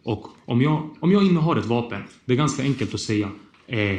Och 0.03 0.27
om 0.45 0.63
jag, 0.63 0.91
om 1.01 1.13
jag 1.13 1.27
innehar 1.27 1.57
ett 1.57 1.67
vapen, 1.67 2.03
det 2.25 2.33
är 2.33 2.37
ganska 2.37 2.63
enkelt 2.63 2.95
att 2.95 3.01
säga. 3.01 3.31
Eh, 3.67 3.99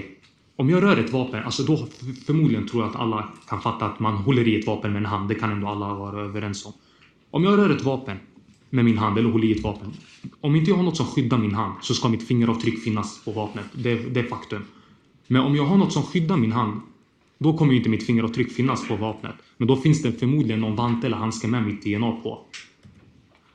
om 0.55 0.69
jag 0.69 0.83
rör 0.83 0.97
ett 0.97 1.11
vapen, 1.11 1.43
alltså 1.43 1.63
då 1.63 1.87
förmodligen 2.25 2.67
tror 2.67 2.83
jag 2.83 2.89
att 2.89 2.99
alla 2.99 3.29
kan 3.47 3.61
fatta 3.61 3.85
att 3.85 3.99
man 3.99 4.13
håller 4.13 4.47
i 4.47 4.59
ett 4.59 4.67
vapen 4.67 4.91
med 4.93 4.99
en 4.99 5.05
hand. 5.05 5.29
Det 5.29 5.35
kan 5.35 5.51
ändå 5.51 5.67
alla 5.67 5.93
vara 5.93 6.21
överens 6.21 6.65
om. 6.65 6.73
Om 7.31 7.43
jag 7.43 7.57
rör 7.57 7.69
ett 7.69 7.83
vapen 7.83 8.17
med 8.69 8.85
min 8.85 8.97
hand 8.97 9.17
eller 9.17 9.29
håller 9.29 9.47
i 9.47 9.51
ett 9.51 9.63
vapen. 9.63 9.93
Om 10.41 10.55
inte 10.55 10.71
jag 10.71 10.77
har 10.77 10.83
något 10.83 10.97
som 10.97 11.05
skyddar 11.05 11.37
min 11.37 11.55
hand 11.55 11.73
så 11.81 11.93
ska 11.93 12.09
mitt 12.09 12.27
fingeravtryck 12.27 12.83
finnas 12.83 13.23
på 13.25 13.31
vapnet. 13.31 13.65
Det, 13.73 13.95
det 13.95 14.19
är 14.19 14.27
faktum. 14.27 14.63
Men 15.27 15.41
om 15.41 15.55
jag 15.55 15.65
har 15.65 15.77
något 15.77 15.93
som 15.93 16.03
skyddar 16.03 16.37
min 16.37 16.51
hand 16.51 16.81
då 17.39 17.57
kommer 17.57 17.71
ju 17.71 17.77
inte 17.77 17.89
mitt 17.89 18.05
fingeravtryck 18.05 18.51
finnas 18.51 18.87
på 18.87 18.95
vapnet. 18.95 19.35
Men 19.57 19.67
då 19.67 19.75
finns 19.75 20.01
det 20.01 20.11
förmodligen 20.11 20.61
någon 20.61 20.75
vante 20.75 21.07
eller 21.07 21.17
handske 21.17 21.47
med 21.47 21.63
mitt 21.63 21.83
DNA 21.83 22.11
på. 22.11 22.45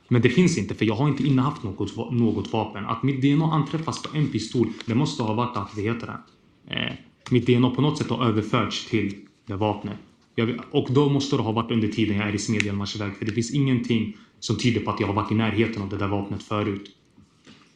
Men 0.07 0.21
det 0.21 0.29
finns 0.29 0.57
inte 0.57 0.75
för 0.75 0.85
jag 0.85 0.95
har 0.95 1.07
inte 1.07 1.23
innehaft 1.23 1.63
något, 1.63 2.11
något 2.11 2.53
vapen. 2.53 2.85
Att 2.85 3.03
mitt 3.03 3.21
DNA 3.21 3.53
anträffas 3.53 4.01
på 4.03 4.17
en 4.17 4.27
pistol, 4.27 4.67
det 4.85 4.95
måste 4.95 5.23
ha 5.23 5.33
varit 5.33 5.57
att, 5.57 5.75
det 5.75 5.81
heter 5.81 6.07
det? 6.07 6.75
Eh, 6.75 6.93
mitt 7.31 7.47
DNA 7.47 7.69
på 7.69 7.81
något 7.81 7.97
sätt 7.97 8.09
har 8.09 8.25
överförts 8.25 8.85
till 8.85 9.15
det 9.45 9.55
vapnet. 9.55 9.97
Jag, 10.35 10.59
och 10.71 10.87
då 10.91 11.09
måste 11.09 11.35
det 11.35 11.41
ha 11.41 11.51
varit 11.51 11.71
under 11.71 11.87
tiden 11.87 12.17
jag 12.17 12.29
är 12.29 12.35
i 12.35 12.39
Smedjelmarsväg 12.39 13.15
för 13.17 13.25
det 13.25 13.31
finns 13.31 13.53
ingenting 13.53 14.17
som 14.39 14.57
tyder 14.57 14.81
på 14.81 14.91
att 14.91 14.99
jag 14.99 15.07
har 15.07 15.13
varit 15.13 15.31
i 15.31 15.35
närheten 15.35 15.81
av 15.81 15.89
det 15.89 15.97
där 15.97 16.07
vapnet 16.07 16.43
förut. 16.43 16.95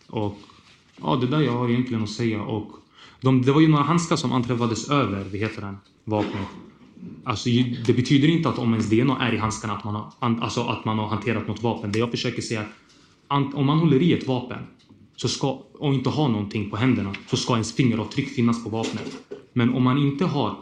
Och 0.08 0.40
ja, 1.02 1.16
det 1.16 1.28
där 1.28 1.42
jag 1.42 1.52
har 1.52 1.70
egentligen 1.70 2.04
att 2.04 2.10
säga 2.10 2.42
och 2.42 2.72
de, 3.22 3.42
det 3.42 3.52
var 3.52 3.62
ju 3.62 3.68
några 3.68 3.84
handskar 3.84 4.16
som 4.16 4.32
anträffades 4.32 4.90
över, 4.90 5.24
vad 5.24 5.36
heter 5.36 5.62
den, 5.62 5.78
vapnet. 6.04 6.48
Alltså, 7.24 7.50
det 7.86 7.94
betyder 7.94 8.28
inte 8.28 8.50
att 8.50 8.60
om 8.60 8.74
ens 8.74 8.90
DNA 8.90 9.28
är 9.28 9.34
i 9.34 9.38
handskarna 9.38 9.74
att 9.74 9.84
man 9.84 9.96
har, 9.96 10.12
alltså, 10.20 10.62
att 10.62 10.86
man 10.86 11.00
har 11.00 11.08
hanterat 11.08 11.48
något 11.48 11.64
vapen. 11.64 11.92
Det 11.92 12.00
jag 12.00 12.12
försöker 12.12 12.42
säga 12.42 12.66
att 13.28 13.54
om 13.54 13.66
man 13.66 13.80
håller 13.80 14.02
i 14.02 14.14
ett 14.14 14.28
vapen 14.28 14.68
så 15.16 15.28
ska, 15.28 15.62
och 15.74 15.94
inte 15.94 16.10
har 16.10 16.30
någonting 16.30 16.70
på 16.70 16.78
händerna 16.78 17.14
så 17.28 17.38
ska 17.38 17.54
ens 17.54 17.74
fingeravtryck 17.74 18.30
finnas 18.30 18.64
på 18.64 18.70
vapnet. 18.70 19.18
Men 19.54 19.74
om 19.74 19.84
man 19.84 19.98
inte 19.98 20.26
har 20.26 20.58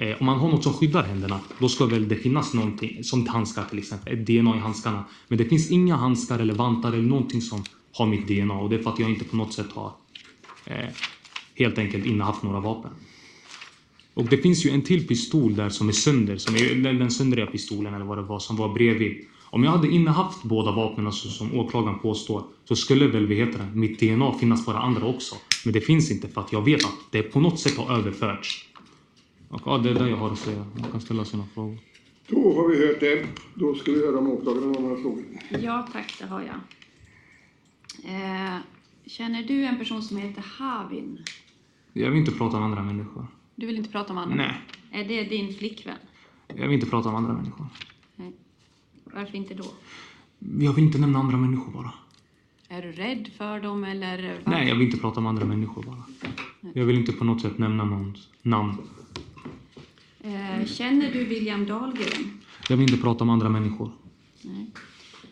Eh, 0.00 0.16
om 0.20 0.26
man 0.26 0.38
har 0.38 0.48
något 0.48 0.64
som 0.64 0.72
skyddar 0.72 1.02
händerna, 1.02 1.40
då 1.58 1.68
ska 1.68 1.86
väl 1.86 2.08
det 2.08 2.16
finnas 2.16 2.54
någonting, 2.54 3.04
som 3.04 3.26
handskar 3.26 3.64
till 3.64 3.78
exempel, 3.78 4.12
ett 4.12 4.26
DNA 4.26 4.56
i 4.56 4.58
handskarna. 4.58 5.04
Men 5.28 5.38
det 5.38 5.44
finns 5.44 5.70
inga 5.70 5.96
handskar 5.96 6.38
eller 6.38 6.54
vantar 6.54 6.92
eller 6.92 7.02
någonting 7.02 7.40
som 7.40 7.64
har 7.92 8.06
mitt 8.06 8.28
DNA 8.28 8.54
och 8.54 8.70
det 8.70 8.76
är 8.76 8.82
för 8.82 8.90
att 8.90 8.98
jag 8.98 9.10
inte 9.10 9.24
på 9.24 9.36
något 9.36 9.52
sätt 9.52 9.72
har 9.72 9.92
eh, 10.66 10.88
helt 11.54 11.78
enkelt 11.78 12.06
innehaft 12.06 12.42
några 12.42 12.60
vapen. 12.60 12.90
Och 14.14 14.24
det 14.24 14.36
finns 14.36 14.66
ju 14.66 14.70
en 14.70 14.82
till 14.82 15.06
pistol 15.06 15.54
där 15.54 15.68
som 15.68 15.88
är 15.88 15.92
sönder, 15.92 16.36
som 16.36 16.56
är 16.56 16.92
den 16.92 17.10
söndriga 17.10 17.46
pistolen 17.46 17.94
eller 17.94 18.04
vad 18.04 18.18
det 18.18 18.22
var 18.22 18.38
som 18.38 18.56
var 18.56 18.68
bredvid. 18.74 19.24
Om 19.50 19.64
jag 19.64 19.70
hade 19.70 19.88
innehaft 19.88 20.42
båda 20.42 20.72
vapnen 20.72 21.06
alltså, 21.06 21.28
som 21.28 21.58
åklagaren 21.58 21.98
påstår 21.98 22.44
så 22.64 22.76
skulle 22.76 23.06
väl 23.06 23.26
vi 23.26 23.34
heter 23.34 23.58
det, 23.58 23.70
mitt 23.74 24.00
DNA 24.00 24.34
finnas 24.38 24.64
på 24.64 24.72
det 24.72 24.78
andra 24.78 25.06
också. 25.06 25.34
Men 25.64 25.72
det 25.72 25.80
finns 25.80 26.10
inte 26.10 26.28
för 26.28 26.40
att 26.40 26.52
jag 26.52 26.64
vet 26.64 26.84
att 26.84 26.98
det 27.10 27.22
på 27.22 27.40
något 27.40 27.58
sätt 27.58 27.76
har 27.76 27.98
överförts. 27.98 28.69
Och 29.50 29.60
ja, 29.64 29.78
det 29.78 29.90
är 29.90 29.94
det 29.94 30.10
jag 30.10 30.16
har 30.16 30.30
att 30.30 30.38
säga. 30.38 30.64
Man 30.80 30.90
kan 30.90 31.00
ställa 31.00 31.24
sina 31.24 31.44
frågor. 31.54 31.78
Då 32.26 32.54
har 32.54 32.68
vi 32.68 32.86
hört 32.86 33.00
det. 33.00 33.26
Då 33.54 33.74
ska 33.74 33.92
vi 33.92 34.06
höra 34.06 34.18
om 34.18 34.28
åklagaren 34.28 34.74
har 34.74 34.82
några 34.82 34.96
frågor. 34.96 35.24
Ja 35.48 35.88
tack, 35.92 36.16
det 36.18 36.26
har 36.26 36.40
jag. 36.40 36.56
Eh, 38.04 38.58
känner 39.06 39.42
du 39.42 39.64
en 39.64 39.78
person 39.78 40.02
som 40.02 40.16
heter 40.16 40.44
Havin? 40.58 41.24
Jag 41.92 42.10
vill 42.10 42.18
inte 42.18 42.32
prata 42.32 42.56
om 42.56 42.62
andra 42.62 42.82
människor. 42.82 43.26
Du 43.54 43.66
vill 43.66 43.76
inte 43.76 43.90
prata 43.90 44.12
om 44.12 44.18
andra? 44.18 44.36
Nej. 44.36 44.54
Är 44.90 45.08
det 45.08 45.24
din 45.24 45.54
flickvän? 45.54 45.96
Jag 46.48 46.68
vill 46.68 46.72
inte 46.74 46.86
prata 46.86 47.08
om 47.08 47.14
andra 47.14 47.32
människor. 47.32 47.66
Nej. 48.16 48.32
Varför 49.04 49.36
inte 49.36 49.54
då? 49.54 49.64
Jag 50.38 50.72
vill 50.72 50.84
inte 50.84 50.98
nämna 50.98 51.18
andra 51.18 51.36
människor 51.36 51.72
bara. 51.72 51.92
Är 52.68 52.82
du 52.82 52.92
rädd 52.92 53.30
för 53.36 53.60
dem 53.60 53.84
eller? 53.84 54.28
varför? 54.28 54.50
Nej, 54.50 54.68
jag 54.68 54.74
vill 54.74 54.86
inte 54.86 54.98
prata 54.98 55.20
om 55.20 55.26
andra 55.26 55.44
människor 55.44 55.82
bara. 55.82 56.02
Jag 56.74 56.84
vill 56.84 56.96
inte 56.96 57.12
på 57.12 57.24
något 57.24 57.40
sätt 57.40 57.58
nämna 57.58 57.84
någons 57.84 58.28
namn. 58.42 58.76
Eh, 60.24 60.66
känner 60.66 61.12
du 61.12 61.24
William 61.24 61.66
Dahlgren? 61.66 62.40
Jag 62.68 62.76
vill 62.76 62.90
inte 62.90 63.02
prata 63.02 63.24
om 63.24 63.30
andra 63.30 63.48
människor. 63.48 63.90
Nej. 64.42 64.66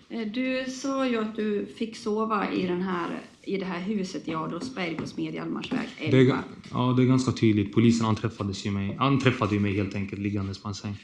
Eh, 0.09 0.27
Du 0.33 0.65
sa 0.71 1.07
ju 1.09 1.19
att 1.19 1.37
du 1.37 1.67
fick 1.79 1.97
sova 1.97 2.53
i, 2.53 2.67
den 2.67 2.83
här, 2.83 3.21
i 3.43 3.57
det 3.57 3.65
här 3.65 3.81
huset 3.81 4.29
i 4.29 4.35
Adolfsberg 4.35 4.95
på 4.95 5.07
Smedjalmarsväg 5.07 5.89
Det 5.99 6.09
är, 6.09 6.15
11. 6.21 6.33
ga- 6.35 6.43
ja, 6.73 6.95
det 6.97 7.03
är 7.03 7.07
ganska 7.07 7.33
tydligt. 7.33 7.75
Polisen 7.75 8.07
anträffades 8.07 8.67
ju 8.67 8.71
mig, 8.71 8.97
anträffade 9.01 9.55
ju 9.55 9.61
mig 9.61 9.77
helt 9.77 9.95
enkelt 9.95 10.23
liggandes 10.23 10.59
på 10.63 10.69
en 10.69 10.75
säng. 10.75 10.95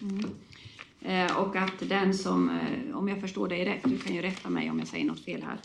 Eh, 1.03 1.37
och 1.37 1.57
att 1.57 1.88
den 1.88 2.14
som, 2.14 2.59
om 2.94 3.09
jag 3.09 3.20
förstår 3.20 3.49
dig 3.49 3.64
rätt, 3.64 3.81
du 3.85 3.99
kan 3.99 4.14
ju 4.14 4.23
rätta 4.23 4.51
mig 4.51 4.70
om 4.70 4.79
jag 4.79 4.88
säger 4.88 5.05
något 5.05 5.25
fel 5.25 5.42
här, 5.42 5.59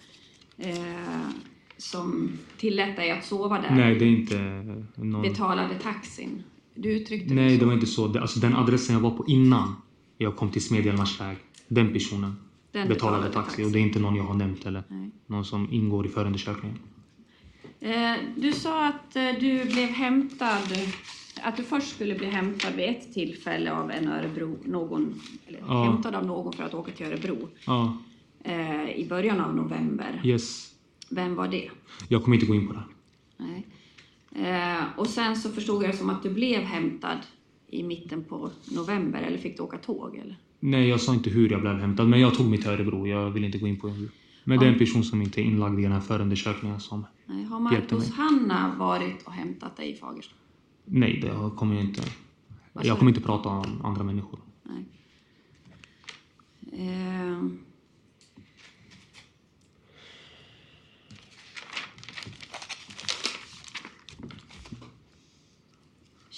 som 1.77 2.29
tillät 2.57 2.95
dig 2.95 3.11
att 3.11 3.25
sova 3.25 3.61
där 3.61 3.75
Nej, 3.75 3.95
det 3.99 4.05
är 4.05 4.09
inte 4.09 4.39
någon... 4.95 5.21
betalade 5.21 5.75
taxin. 5.75 6.43
Du 6.75 6.89
uttryckte 6.91 7.33
Nej, 7.33 7.53
så. 7.55 7.59
det 7.59 7.65
var 7.65 7.73
inte 7.73 7.85
så. 7.85 8.19
Alltså, 8.19 8.39
den 8.39 8.55
adressen 8.55 8.93
jag 8.95 9.01
var 9.01 9.11
på 9.11 9.25
innan 9.27 9.75
jag 10.17 10.35
kom 10.35 10.49
till 10.51 10.63
Smedjelmarsväg, 10.65 11.37
den 11.67 11.93
personen 11.93 12.35
Den 12.71 12.87
betalade, 12.87 12.93
betalade 13.23 13.33
taxi. 13.33 13.49
taxi. 13.49 13.63
Och 13.63 13.71
det 13.71 13.79
är 13.79 13.81
inte 13.81 13.99
någon 13.99 14.15
jag 14.15 14.23
har 14.23 14.33
nämnt 14.33 14.65
eller 14.65 14.83
Nej. 14.87 15.09
någon 15.27 15.45
som 15.45 15.67
ingår 15.71 16.05
i 16.05 16.09
förundersökningen. 16.09 16.77
Eh, 17.79 18.13
du 18.37 18.51
sa 18.53 18.87
att 18.87 19.15
eh, 19.15 19.23
du 19.39 19.65
blev 19.65 19.89
hämtad, 19.89 20.77
att 21.43 21.57
du 21.57 21.63
först 21.63 21.95
skulle 21.95 22.15
bli 22.15 22.27
hämtad 22.27 22.73
vid 22.75 22.89
ett 22.89 23.13
tillfälle 23.13 23.71
av 23.73 23.91
en 23.91 24.07
Örebro, 24.07 24.57
någon, 24.65 25.21
eller 25.47 25.59
Ja. 25.67 25.83
hämtad 25.83 26.15
av 26.15 26.25
någon 26.25 26.53
för 26.53 26.63
att 26.63 26.73
åka 26.73 26.91
till 26.91 27.05
Örebro 27.05 27.49
Ja, 27.65 27.97
eh, 28.43 28.89
i 28.91 29.05
början 29.09 29.39
av 29.39 29.55
november. 29.55 30.21
yes. 30.23 30.71
Vem 31.09 31.35
var 31.35 31.47
det? 31.47 31.69
Jag 32.07 32.23
kommer 32.23 32.35
inte 32.37 32.47
gå 32.47 32.55
in 32.55 32.67
på 32.67 32.73
det. 32.73 32.83
Nej. 33.37 33.67
Eh, 34.31 34.83
och 34.97 35.07
sen 35.07 35.35
så 35.35 35.49
förstod 35.49 35.83
jag 35.83 35.91
det 35.91 35.97
som 35.97 36.09
att 36.09 36.23
du 36.23 36.29
blev 36.29 36.61
hämtad 36.61 37.17
i 37.67 37.83
mitten 37.83 38.23
på 38.23 38.49
november, 38.71 39.21
eller 39.21 39.37
fick 39.37 39.57
du 39.57 39.63
åka 39.63 39.77
tåg? 39.77 40.15
Eller? 40.15 40.37
Nej, 40.59 40.89
jag 40.89 41.01
sa 41.01 41.13
inte 41.13 41.29
hur 41.29 41.49
jag 41.49 41.61
blev 41.61 41.73
hämtad, 41.73 42.07
men 42.07 42.19
jag 42.19 42.35
tog 42.35 42.49
mig 42.49 42.59
till 42.61 42.69
Örebro. 42.69 43.07
Jag 43.07 43.31
vill 43.31 43.43
inte 43.43 43.57
gå 43.57 43.67
in 43.67 43.79
på 43.79 43.87
hur. 43.87 44.09
Men 44.43 44.59
det 44.59 44.65
är 44.65 44.71
en 44.71 44.79
person 44.79 45.03
som 45.03 45.21
inte 45.21 45.41
är 45.41 45.43
inlagd 45.43 45.79
i 45.79 45.83
den 45.83 45.91
här 45.91 45.99
förundersökningen 45.99 46.79
som... 46.79 47.05
Nej, 47.25 47.43
har 47.43 47.59
Marcus. 47.59 48.11
Hanna 48.11 48.75
varit 48.79 49.23
och 49.23 49.33
hämtat 49.33 49.77
dig 49.77 49.91
i 49.91 49.95
Fagersta? 49.95 50.35
Nej, 50.85 51.19
det 51.21 51.55
kommer 51.55 51.75
jag 51.75 51.83
inte... 51.83 52.01
Sa 52.01 52.81
Jag 52.83 52.97
kommer 52.97 53.11
inte 53.11 53.21
prata 53.21 53.49
om 53.49 53.81
andra 53.83 54.03
människor. 54.03 54.39
Nej. 54.63 54.85
Eh, 56.71 57.43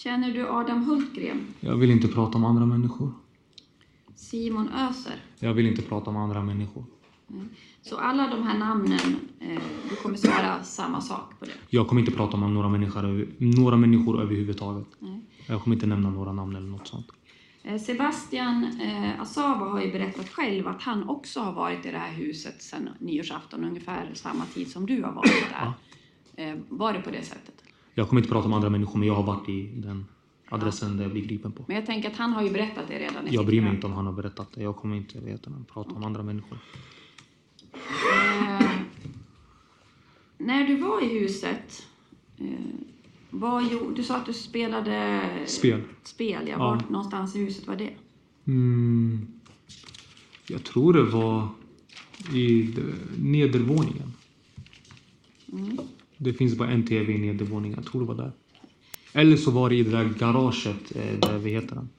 Känner 0.04 0.32
du 0.32 0.50
Adam 0.50 0.86
Hultgren? 0.86 1.48
Jag 1.60 1.76
vill 1.76 1.92
inte 1.92 2.08
prata 2.08 2.38
om 2.38 2.46
andra 2.46 2.66
människor. 2.66 3.12
Simon 4.16 4.70
Öser? 4.70 5.16
Jag 5.40 5.54
vill 5.54 5.68
inte 5.68 5.82
prata 5.82 6.10
om 6.10 6.18
andra 6.18 6.44
människor. 6.44 6.86
Så 7.82 7.98
alla 7.98 8.28
de 8.28 8.44
här 8.44 8.58
namnen, 8.58 9.00
eh, 9.40 9.62
du 9.90 9.96
kommer 9.96 10.18
svara 10.18 10.64
samma 10.64 11.02
sak 11.02 11.40
på 11.40 11.46
det? 11.46 11.52
Jag 11.70 11.88
kommer 11.88 12.00
inte 12.00 12.12
prata 12.12 12.38
om 12.38 12.54
några 12.54 12.70
människor, 12.70 13.28
några 13.38 13.78
människor 13.78 14.22
överhuvudtaget. 14.22 14.88
Nej. 15.00 15.22
Jag 15.48 15.64
kommer 15.64 15.76
inte 15.76 15.88
nämna 15.88 16.10
några 16.10 16.32
namn 16.32 16.56
eller 16.56 16.68
något 16.68 16.88
sånt. 16.88 17.08
Eh, 17.64 17.82
Sebastian 17.82 18.64
eh, 18.82 19.22
Asava 19.22 19.66
har 19.66 19.82
ju 19.82 19.92
berättat 19.92 20.30
själv 20.30 20.68
att 20.68 20.82
han 20.82 21.10
också 21.10 21.40
har 21.40 21.54
varit 21.54 21.86
i 21.86 21.92
det 21.92 21.98
här 21.98 22.14
huset 22.14 22.62
sedan 22.62 22.90
nyårsafton, 23.00 23.64
ungefär 23.64 24.12
samma 24.14 24.46
tid 24.46 24.72
som 24.72 24.86
du 24.86 25.04
har 25.04 25.12
varit 25.12 25.46
där. 25.50 25.74
Eh, 26.36 26.58
var 26.70 26.94
det 26.94 27.00
på 27.00 27.12
det 27.12 27.24
sättet? 27.24 27.61
Jag 27.94 28.10
kommer 28.10 28.22
inte 28.22 28.32
prata 28.32 28.46
om 28.46 28.54
andra 28.54 28.70
människor, 28.70 29.00
men 29.00 29.08
jag 29.08 29.16
har 29.16 29.24
varit 29.24 29.50
i 29.50 29.70
den 29.76 30.06
adressen 30.50 30.98
där 30.98 31.04
jag 31.04 31.12
blir 31.12 31.26
gripen 31.26 31.52
på. 31.52 31.64
Men 31.68 31.76
jag 31.76 31.86
tänker 31.86 32.10
att 32.10 32.18
han 32.18 32.34
har 32.34 32.44
ju 32.44 32.52
berättat 32.52 32.88
det 32.88 33.00
redan. 33.00 33.28
Jag 33.30 33.46
bryr 33.46 33.62
mig 33.62 33.76
inte 33.76 33.88
om 33.88 33.94
han 33.94 34.06
har 34.06 34.14
berättat 34.14 34.54
det. 34.54 34.64
Jag 34.64 34.76
kommer 34.76 34.96
inte 34.96 35.20
veta 35.20 35.50
det. 35.50 35.64
prata 35.74 35.96
om 35.96 36.04
andra 36.04 36.24
människor. 36.24 36.58
Eh, 37.74 38.72
när 40.38 40.68
du 40.68 40.78
var 40.78 41.04
i 41.04 41.20
huset, 41.20 41.88
eh, 42.38 42.46
vad 43.30 43.72
gjorde, 43.72 43.96
du 43.96 44.04
sa 44.04 44.18
att 44.18 44.26
du 44.26 44.34
spelade 44.34 45.22
Spel. 45.46 45.82
spel 46.04 46.48
ja. 46.48 46.52
Ja. 46.52 46.58
Vart 46.58 46.90
någonstans 46.90 47.36
i 47.36 47.40
huset 47.40 47.68
var 47.68 47.76
det? 47.76 47.94
Mm. 48.48 49.28
Jag 50.48 50.64
tror 50.64 50.94
det 50.94 51.04
var 51.04 51.48
i 52.34 52.76
nedervåningen. 53.18 54.14
Det 56.24 56.34
finns 56.34 56.58
bara 56.58 56.70
en 56.70 56.86
tv 56.88 57.14
i 57.14 57.18
nedervåningen. 57.18 57.78
Jag 57.78 57.92
tror 57.92 58.02
det 58.02 58.08
var 58.08 58.16
där. 58.16 58.32
Eller 59.14 59.38
så 59.38 59.52
var 59.52 59.70
det 59.70 59.76
i 59.76 59.84
det 59.84 59.90
där 59.92 60.10
garaget. 60.10 60.96
eh, 60.96 61.20
Där, 61.20 61.38
vad 61.38 61.48
heter 61.50 61.76
den? 61.76 61.90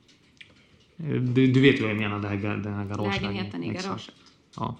Eh, 0.96 1.22
Du, 1.22 1.46
du 1.52 1.60
vet 1.60 1.80
vad 1.80 1.90
jag 1.90 1.96
menar, 1.98 2.18
det 2.18 2.28
här, 2.28 2.36
den 2.36 2.74
här 2.74 2.84
garagelägenheten. 2.84 3.32
Lägenheten 3.32 3.64
i 3.64 3.68
Exakt. 3.68 3.86
garaget? 3.86 4.14
Ja. 4.56 4.76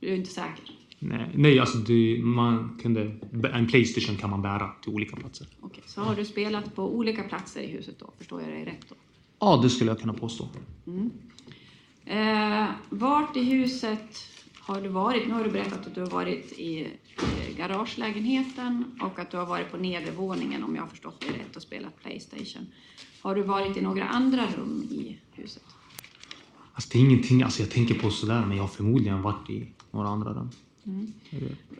Du 0.00 0.08
är 0.08 0.16
inte 0.16 0.30
säker? 0.30 0.64
Nej, 0.98 1.30
nej 1.34 1.58
alltså 1.60 1.78
det, 1.78 2.20
man 2.22 2.78
kunde, 2.82 3.16
en 3.52 3.66
Playstation 3.66 4.16
kan 4.16 4.30
man 4.30 4.42
bära 4.42 4.70
till 4.82 4.92
olika 4.92 5.16
platser. 5.16 5.46
Okej, 5.60 5.82
så 5.86 6.00
har 6.00 6.14
du 6.16 6.24
spelat 6.24 6.74
på 6.74 6.94
olika 6.96 7.22
platser 7.22 7.60
i 7.60 7.66
huset 7.66 7.98
då? 7.98 8.12
Förstår 8.18 8.40
jag 8.42 8.50
dig 8.50 8.64
rätt 8.64 8.88
då? 8.88 8.94
Ja, 9.38 9.60
det 9.62 9.70
skulle 9.70 9.90
jag 9.90 10.00
kunna 10.00 10.12
påstå. 10.14 10.48
Eh, 12.06 12.66
vart 12.90 13.36
i 13.36 13.42
huset 13.42 14.18
har 14.66 14.80
du 14.80 14.88
varit? 14.88 15.28
Nu 15.28 15.34
har 15.34 15.44
du 15.44 15.50
berättat 15.50 15.86
att 15.86 15.94
du 15.94 16.00
har 16.00 16.10
varit 16.10 16.52
i 16.52 16.88
garagelägenheten 17.56 18.98
och 19.00 19.18
att 19.18 19.30
du 19.30 19.36
har 19.36 19.46
varit 19.46 19.70
på 19.70 19.76
nedervåningen 19.76 20.64
om 20.64 20.74
jag 20.74 20.82
har 20.82 20.88
förstått 20.88 21.20
dig 21.20 21.30
rätt 21.30 21.56
och 21.56 21.62
spelat 21.62 22.02
Playstation. 22.02 22.66
Har 23.22 23.34
du 23.34 23.42
varit 23.42 23.76
i 23.76 23.80
några 23.80 24.04
andra 24.08 24.46
rum 24.56 24.82
i 24.90 25.18
huset? 25.32 25.62
Alltså 26.74 26.90
det 26.92 26.98
är 26.98 27.02
ingenting 27.02 27.42
alltså 27.42 27.62
jag 27.62 27.70
tänker 27.70 27.94
på 27.94 28.10
sådär, 28.10 28.46
men 28.46 28.56
jag 28.56 28.64
har 28.64 28.68
förmodligen 28.68 29.22
varit 29.22 29.50
i 29.50 29.68
några 29.90 30.08
andra 30.08 30.32
rum. 30.32 30.50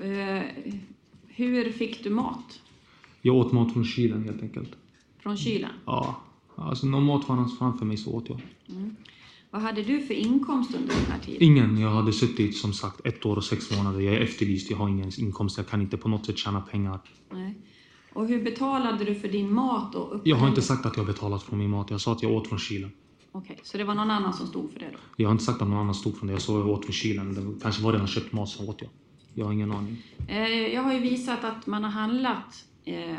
Eh, 0.00 0.42
hur 1.26 1.72
fick 1.72 2.04
du 2.04 2.10
mat? 2.10 2.60
Jag 3.22 3.36
åt 3.36 3.52
mat 3.52 3.72
från 3.72 3.84
kylen 3.84 4.24
helt 4.24 4.42
enkelt. 4.42 4.70
Från 5.18 5.36
kylen? 5.36 5.70
Ja. 5.84 6.20
Alltså 6.56 6.86
någon 6.86 7.04
mat 7.04 7.24
fanns 7.24 7.58
framför 7.58 7.86
mig 7.86 7.96
så 7.96 8.12
åt 8.12 8.28
jag. 8.28 8.40
Vad 9.54 9.62
hade 9.62 9.82
du 9.82 10.00
för 10.00 10.14
inkomst 10.14 10.74
under 10.74 10.94
den 10.94 11.04
här 11.10 11.18
tiden? 11.18 11.42
Ingen. 11.42 11.78
Jag 11.78 11.90
hade 11.90 12.12
suttit 12.12 12.56
som 12.56 12.72
sagt 12.72 13.06
ett 13.06 13.26
år 13.26 13.36
och 13.36 13.44
sex 13.44 13.76
månader. 13.76 14.00
Jag 14.00 14.14
är 14.14 14.20
efterlyst. 14.20 14.70
Jag 14.70 14.76
har 14.76 14.88
ingen 14.88 15.10
inkomst. 15.18 15.56
Jag 15.56 15.68
kan 15.68 15.82
inte 15.82 15.96
på 15.96 16.08
något 16.08 16.26
sätt 16.26 16.38
tjäna 16.38 16.60
pengar. 16.60 17.00
Nej. 17.30 17.54
Och 18.12 18.28
hur 18.28 18.44
betalade 18.44 19.04
du 19.04 19.14
för 19.14 19.28
din 19.28 19.52
mat 19.52 19.94
och? 19.94 20.20
Jag 20.24 20.36
har 20.36 20.48
inte 20.48 20.62
sagt 20.62 20.86
att 20.86 20.96
jag 20.96 21.06
betalat 21.06 21.42
för 21.42 21.56
min 21.56 21.70
mat. 21.70 21.90
Jag 21.90 22.00
sa 22.00 22.12
att 22.12 22.22
jag 22.22 22.32
åt 22.32 22.48
från 22.48 22.58
kylen. 22.58 22.90
Okej, 23.32 23.60
så 23.62 23.78
det 23.78 23.84
var 23.84 23.94
någon 23.94 24.10
annan 24.10 24.32
som 24.32 24.46
stod 24.46 24.72
för 24.72 24.80
det 24.80 24.90
då? 24.92 24.98
Jag 25.16 25.28
har 25.28 25.32
inte 25.32 25.44
sagt 25.44 25.62
att 25.62 25.68
någon 25.68 25.78
annan 25.78 25.94
stod 25.94 26.16
från 26.16 26.26
det. 26.26 26.32
Jag 26.32 26.42
sa 26.42 26.58
att 26.58 26.66
jag 26.66 26.68
åt 26.68 26.84
från 26.84 26.92
kylen. 26.92 27.34
Det 27.34 27.62
kanske 27.62 27.82
var 27.82 27.92
redan 27.92 28.06
köpt 28.06 28.32
mat 28.32 28.48
så 28.48 28.68
åt 28.68 28.82
jag. 28.82 28.90
Jag 29.34 29.44
har 29.44 29.52
ingen 29.52 29.72
aning. 29.72 30.02
Eh, 30.28 30.74
jag 30.74 30.82
har 30.82 30.92
ju 30.92 31.00
visat 31.00 31.44
att 31.44 31.66
man 31.66 31.84
har 31.84 31.90
handlat 31.90 32.64
eh, 32.84 33.16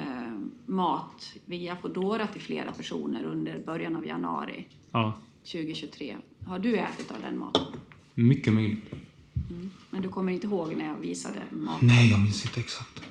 mat 0.65 1.33
via 1.45 1.75
Foodora 1.75 2.27
till 2.27 2.41
flera 2.41 2.71
personer 2.71 3.23
under 3.23 3.63
början 3.65 3.95
av 3.95 4.05
januari 4.05 4.67
Ja, 4.91 5.13
2023. 5.45 6.17
Har 6.45 6.59
du 6.59 6.77
ätit 6.77 7.11
av 7.11 7.17
den 7.21 7.37
maten? 7.37 7.63
mycket 8.15 8.53
möjligt. 8.53 8.83
Men 9.89 10.01
du 10.01 10.09
kommer 10.09 10.33
inte 10.33 10.47
ihåg 10.47 10.75
när 10.75 10.87
jag 10.87 10.95
visade 10.95 11.41
mat? 11.51 11.81
Nej, 11.81 12.09
jag 12.11 12.19
minns 12.19 12.45
inte 12.45 12.59
exakt. 12.59 13.01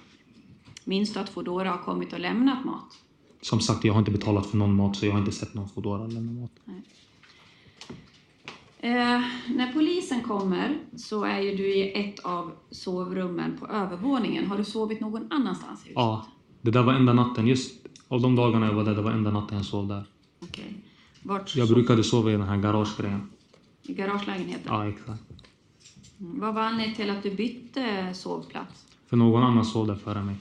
Minns 0.84 1.12
du 1.12 1.20
att 1.20 1.28
Foodora 1.28 1.70
har 1.70 1.78
kommit 1.78 2.12
och 2.12 2.20
lämnat 2.20 2.64
mat? 2.64 2.98
Som 3.40 3.60
sagt, 3.60 3.84
jag 3.84 3.92
har 3.92 3.98
inte 3.98 4.10
betalat 4.10 4.46
för 4.46 4.56
någon 4.56 4.74
mat 4.74 4.96
så 4.96 5.06
jag 5.06 5.12
har 5.12 5.18
inte 5.18 5.32
sett 5.32 5.54
någon 5.54 5.68
Foodora 5.68 6.06
lämna 6.06 6.40
mat. 6.40 6.50
Eh, 8.78 9.22
när 9.54 9.72
polisen 9.72 10.22
kommer 10.22 10.78
så 10.96 11.24
är 11.24 11.40
ju 11.40 11.56
du 11.56 11.74
i 11.74 12.08
ett 12.08 12.18
av 12.18 12.52
sovrummen 12.70 13.56
på 13.60 13.66
övervåningen. 13.66 14.46
Har 14.46 14.58
du 14.58 14.64
sovit 14.64 15.00
någon 15.00 15.32
annanstans 15.32 15.80
i 15.80 15.88
huset? 15.88 15.94
Ja, 15.94 16.26
det 16.62 16.70
där 16.70 16.82
var 16.82 16.92
enda 16.92 17.12
natten. 17.12 17.46
Just 17.46 17.86
av 18.08 18.20
de 18.20 18.36
dagarna 18.36 18.66
jag 18.66 18.74
var 18.74 18.84
där, 18.84 18.94
det 18.94 19.02
var 19.02 19.10
enda 19.10 19.30
natten 19.30 19.56
jag 19.56 19.66
sov 19.66 19.88
där. 19.88 20.04
Okej. 20.42 20.83
Vart 21.26 21.56
Jag 21.56 21.68
brukade 21.68 22.04
sova 22.04 22.30
i 22.30 22.32
den 22.32 22.42
här 22.48 22.56
garagegrejen. 22.56 23.30
I 23.82 23.94
garagelägenheten? 23.94 24.62
Ja, 24.66 24.88
exakt. 24.88 25.22
Mm. 26.20 26.40
Vad 26.40 26.54
var 26.54 26.62
anledningen 26.62 26.96
till 26.96 27.10
att 27.10 27.22
du 27.22 27.34
bytte 27.34 28.14
sovplats? 28.14 28.86
För 29.06 29.16
någon 29.16 29.42
annan 29.42 29.64
sov 29.64 29.86
där 29.86 29.94
före 29.94 30.22
mig. 30.24 30.36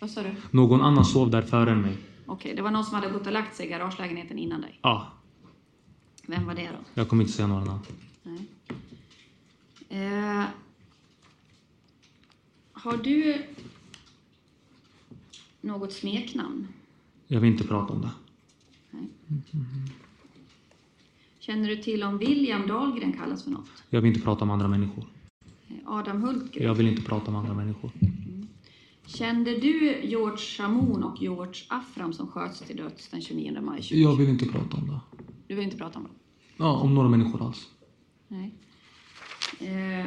Vad 0.00 0.10
sa 0.10 0.22
du? 0.22 0.34
Någon 0.50 0.80
annan 0.80 1.04
sov 1.04 1.30
där 1.30 1.42
före 1.42 1.74
mig. 1.74 1.96
Okej, 2.26 2.56
det 2.56 2.62
var 2.62 2.70
någon 2.70 2.84
som 2.84 2.94
hade 2.94 3.10
gått 3.10 3.26
och 3.26 3.32
lagt 3.32 3.56
sig 3.56 3.66
i 3.66 3.68
garagelägenheten 3.68 4.38
innan 4.38 4.60
dig. 4.60 4.78
Ja, 4.82 5.12
Vem 6.26 6.46
var 6.46 6.54
det 6.54 6.66
då? 6.66 6.78
jag 6.94 7.08
kommer 7.08 7.22
inte 7.22 7.34
säga 7.34 7.46
några 7.48 7.64
namn. 7.64 7.80
Nej. 8.22 8.46
Eh, 9.88 10.44
har 12.72 12.96
du 12.96 13.42
något 15.60 15.92
smeknamn? 15.92 16.68
Jag 17.26 17.40
vill 17.40 17.50
inte 17.52 17.64
prata 17.66 17.92
om 17.92 18.00
det. 18.02 18.10
Känner 21.38 21.68
du 21.68 21.76
till 21.76 22.02
om 22.02 22.18
William 22.18 22.66
Dahlgren 22.66 23.12
kallas 23.12 23.44
för 23.44 23.50
något? 23.50 23.68
Jag 23.90 24.00
vill 24.00 24.08
inte 24.08 24.24
prata 24.24 24.44
om 24.44 24.50
andra 24.50 24.68
människor. 24.68 25.04
Eh, 25.68 25.74
Adam 25.86 26.22
Hultgren? 26.22 26.66
Jag 26.66 26.74
vill 26.74 26.88
inte 26.88 27.02
prata 27.02 27.30
om 27.30 27.36
andra 27.36 27.54
människor. 27.54 27.90
Kände 29.06 29.50
du 29.50 30.00
George 30.02 30.36
Shamoun 30.36 31.02
och 31.02 31.22
George 31.22 31.62
Afram 31.68 32.12
som 32.12 32.26
sköts 32.26 32.60
till 32.60 32.76
döds 32.76 33.08
den 33.08 33.20
29 33.20 33.52
maj 33.52 33.62
2020? 33.62 33.96
Jag 33.96 34.16
vill 34.16 34.28
inte 34.28 34.46
prata 34.46 34.76
om 34.76 34.86
det. 34.88 35.00
Du 35.46 35.54
vill 35.54 35.64
inte 35.64 35.76
prata 35.76 35.98
om 35.98 36.04
dem? 36.04 36.14
Ja, 36.56 36.80
om 36.80 36.94
några 36.94 37.08
människor 37.08 37.46
alls. 37.46 37.66
Nej. 38.28 38.54
Eh, 39.60 40.06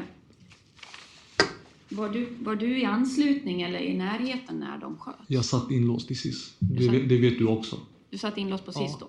var, 1.90 2.10
du, 2.10 2.34
var 2.40 2.56
du 2.56 2.80
i 2.80 2.86
anslutning 2.86 3.62
eller 3.62 3.80
i 3.80 3.98
närheten 3.98 4.60
när 4.60 4.78
de 4.78 4.98
sköts? 4.98 5.20
Jag 5.28 5.46
satt 5.46 5.72
inlåst 5.72 6.12
i 6.12 6.16
SIS. 6.16 6.56
Det, 6.60 6.88
det 6.88 7.18
vet 7.18 7.38
du 7.38 7.48
också. 7.48 7.80
Du 8.10 8.18
satt 8.18 8.38
inlåst 8.38 8.66
på 8.66 8.72
Ja. 8.76 8.88
SIS 8.88 8.98
då? 9.00 9.08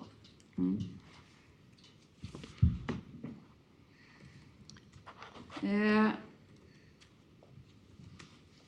Mm. 0.57 0.79
Eh, 5.61 6.09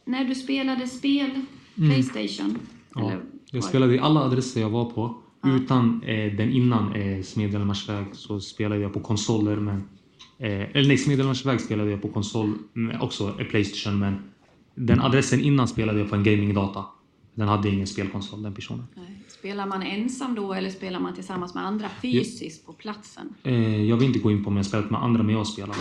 när 0.05 0.23
du 0.25 0.35
spelade 0.35 0.87
spel, 0.87 1.29
Playstation, 1.75 2.59
Ja. 2.95 3.11
eller 3.11 3.21
Jag 3.51 3.63
spelade 3.63 3.95
i 3.95 3.99
alla 3.99 4.19
adresser 4.19 4.61
jag 4.61 4.69
var 4.69 4.85
på. 4.85 5.17
Utan 5.45 6.03
eh, 6.03 6.33
den 6.37 6.51
innan 6.51 6.95
eh, 6.95 7.23
Smedjelmarsväg 7.23 8.05
så 8.13 8.39
spelade 8.39 8.81
jag 8.81 8.93
på 8.93 8.99
konsoler. 8.99 9.55
Men, 9.55 9.75
eh, 10.37 10.61
eller 10.77 10.87
nej, 10.87 10.97
Smedjelmarsväg 10.97 11.61
spelade 11.61 11.91
jag 11.91 12.01
på 12.01 12.07
konsol. 12.07 12.53
Men 12.73 13.01
också 13.01 13.35
eh, 13.39 13.45
Playstation. 13.45 13.99
Men 13.99 14.23
den 14.75 15.01
adressen 15.01 15.39
innan 15.41 15.67
spelade 15.67 15.99
jag 15.99 16.09
på 16.09 16.15
en 16.15 16.23
gamingdata. 16.23 16.85
Den 17.35 17.47
hade 17.47 17.69
ingen 17.69 17.87
spelkonsol, 17.87 18.43
den 18.43 18.53
personen. 18.53 18.85
Nej. 18.95 19.23
Spelar 19.27 19.65
man 19.65 19.81
ensam 19.83 20.35
då 20.35 20.53
eller 20.53 20.69
spelar 20.69 20.99
man 20.99 21.15
tillsammans 21.15 21.53
med 21.53 21.65
andra 21.65 21.89
fysiskt 22.01 22.65
på 22.65 22.73
platsen? 22.73 23.35
Eh, 23.43 23.83
jag 23.85 23.97
vill 23.97 24.07
inte 24.07 24.19
gå 24.19 24.31
in 24.31 24.43
på 24.43 24.49
om 24.49 24.57
jag 24.57 24.65
spelat 24.65 24.91
med 24.91 25.03
andra, 25.03 25.23
men 25.23 25.35
jag 25.35 25.47
spelar. 25.47 25.75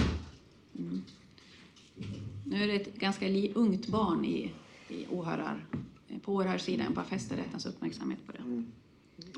Nu 2.45 2.62
är 2.62 2.67
det 2.67 2.75
ett 2.75 2.97
ganska 2.97 3.29
li- 3.29 3.53
ungt 3.55 3.88
barn 3.88 4.25
i, 4.25 4.51
i 4.88 5.07
åhörar, 5.11 5.65
på 6.25 6.35
åhörarsidan. 6.35 6.85
Jag 6.85 6.95
bara 6.95 7.05
fäster 7.05 7.37
rättens 7.37 7.67
uppmärksamhet 7.67 8.19
på 8.27 8.33
det. 8.33 8.65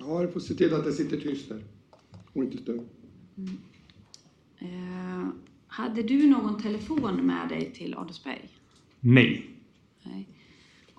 Ja, 0.01 0.23
du 0.23 0.33
får 0.33 0.41
se 0.41 0.55
till 0.55 0.75
att 0.75 0.85
det 0.85 0.93
sitter 0.93 1.17
tyst 1.21 1.49
där. 1.49 1.63
Och 2.33 2.45
inte 2.45 2.59
stör. 2.59 2.81
Eh, 4.59 5.29
hade 5.67 6.03
du 6.03 6.27
någon 6.27 6.63
telefon 6.63 7.27
med 7.27 7.49
dig 7.49 7.73
till 7.75 7.95
Adolfsberg? 7.95 8.49
Nej, 9.01 9.47
Nej. 10.03 10.29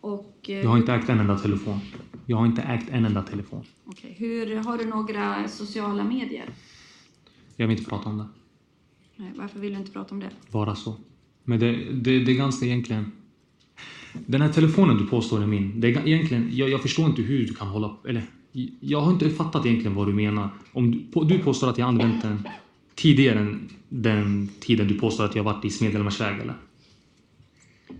Och, 0.05 0.49
eh, 0.49 0.55
jag 0.55 0.69
har 0.69 0.77
inte 0.77 0.93
ägt 0.93 1.09
en 1.09 1.19
enda 1.19 1.37
telefon. 1.37 1.79
Jag 2.25 2.37
har 2.37 2.45
inte 2.45 2.61
ägt 2.61 2.89
en 2.89 3.05
enda 3.05 3.21
telefon. 3.21 3.63
okej, 3.85 4.15
hur, 4.17 4.55
har 4.55 4.77
du 4.77 4.85
några 4.85 5.47
sociala 5.47 6.03
medier? 6.03 6.49
Jag 7.55 7.67
vill 7.67 7.77
inte 7.77 7.89
prata 7.89 8.09
om 8.09 8.17
det. 8.17 8.27
Nej, 9.15 9.31
varför 9.35 9.59
vill 9.59 9.73
du 9.73 9.79
inte 9.79 9.91
prata 9.91 10.15
om 10.15 10.19
det? 10.19 10.29
Bara 10.51 10.75
så. 10.75 10.95
Men 11.43 11.59
det, 11.59 11.71
det, 11.93 12.23
det 12.23 12.31
är 12.31 12.35
ganska 12.35 12.65
egentligen... 12.65 13.11
Den 14.13 14.41
här 14.41 14.53
telefonen 14.53 14.97
du 14.97 15.07
påstår 15.07 15.41
är 15.41 15.47
min. 15.47 15.81
Det 15.81 15.87
är 15.87 16.07
egentligen, 16.07 16.49
jag, 16.53 16.69
jag 16.69 16.81
förstår 16.81 17.05
inte 17.05 17.21
hur 17.21 17.47
du 17.47 17.53
kan 17.53 17.67
hålla... 17.67 17.97
Eller, 18.07 18.23
jag 18.79 19.01
har 19.01 19.11
inte 19.11 19.29
fattat 19.29 19.65
egentligen 19.65 19.95
vad 19.95 20.07
du 20.07 20.13
menar. 20.13 20.49
Om 20.71 20.91
du, 20.91 20.99
på, 21.11 21.23
du 21.23 21.39
påstår 21.39 21.69
att 21.69 21.77
jag 21.77 21.87
använt 21.87 22.21
den 22.21 22.47
tidigare 22.95 23.39
än 23.39 23.69
den 23.89 24.49
tiden 24.59 24.87
du 24.87 24.99
påstår 24.99 25.25
att 25.25 25.35
jag 25.35 25.43
varit 25.43 25.65
i 25.65 25.69
Smedjelmarsväg, 25.69 26.39
eller? 26.39 26.55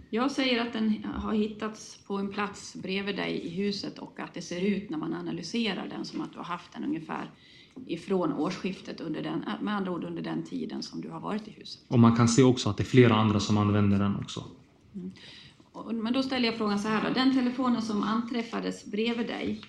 Jag 0.09 0.31
säger 0.31 0.61
att 0.61 0.73
den 0.73 1.03
har 1.15 1.33
hittats 1.33 1.97
på 2.07 2.17
en 2.17 2.31
plats 2.31 2.75
bredvid 2.75 3.15
dig 3.15 3.41
i 3.45 3.49
huset 3.49 3.99
och 3.99 4.19
att 4.19 4.33
det 4.33 4.41
ser 4.41 4.61
ut 4.61 4.89
när 4.89 4.97
man 4.97 5.13
analyserar 5.13 5.87
den 5.87 6.05
som 6.05 6.21
att 6.21 6.31
du 6.31 6.37
har 6.37 6.45
haft 6.45 6.73
den 6.73 6.83
ungefär 6.83 7.29
ifrån 7.87 8.33
årsskiftet, 8.33 9.01
under 9.01 9.23
den, 9.23 9.43
med 9.61 9.75
andra 9.75 9.91
ord 9.91 10.03
under 10.03 10.21
den 10.21 10.43
tiden 10.43 10.83
som 10.83 11.01
du 11.01 11.09
har 11.09 11.19
varit 11.19 11.47
i 11.47 11.51
huset. 11.51 11.81
Och 11.87 11.99
man 11.99 12.15
kan 12.15 12.27
se 12.27 12.43
också 12.43 12.69
att 12.69 12.77
det 12.77 12.83
är 12.83 12.85
flera 12.85 13.15
andra 13.15 13.39
som 13.39 13.57
använder 13.57 13.99
den 13.99 14.15
också. 14.15 14.43
Och- 15.71 15.95
Men 15.95 16.13
då 16.13 16.23
ställer 16.23 16.45
jag 16.45 16.57
frågan 16.57 16.79
så 16.79 16.87
här 16.87 17.07
då. 17.07 17.13
Den 17.13 17.33
telefonen 17.35 17.81
som 17.81 18.03
anträffades 18.03 18.85
bredvid 18.85 19.27
dig, 19.27 19.61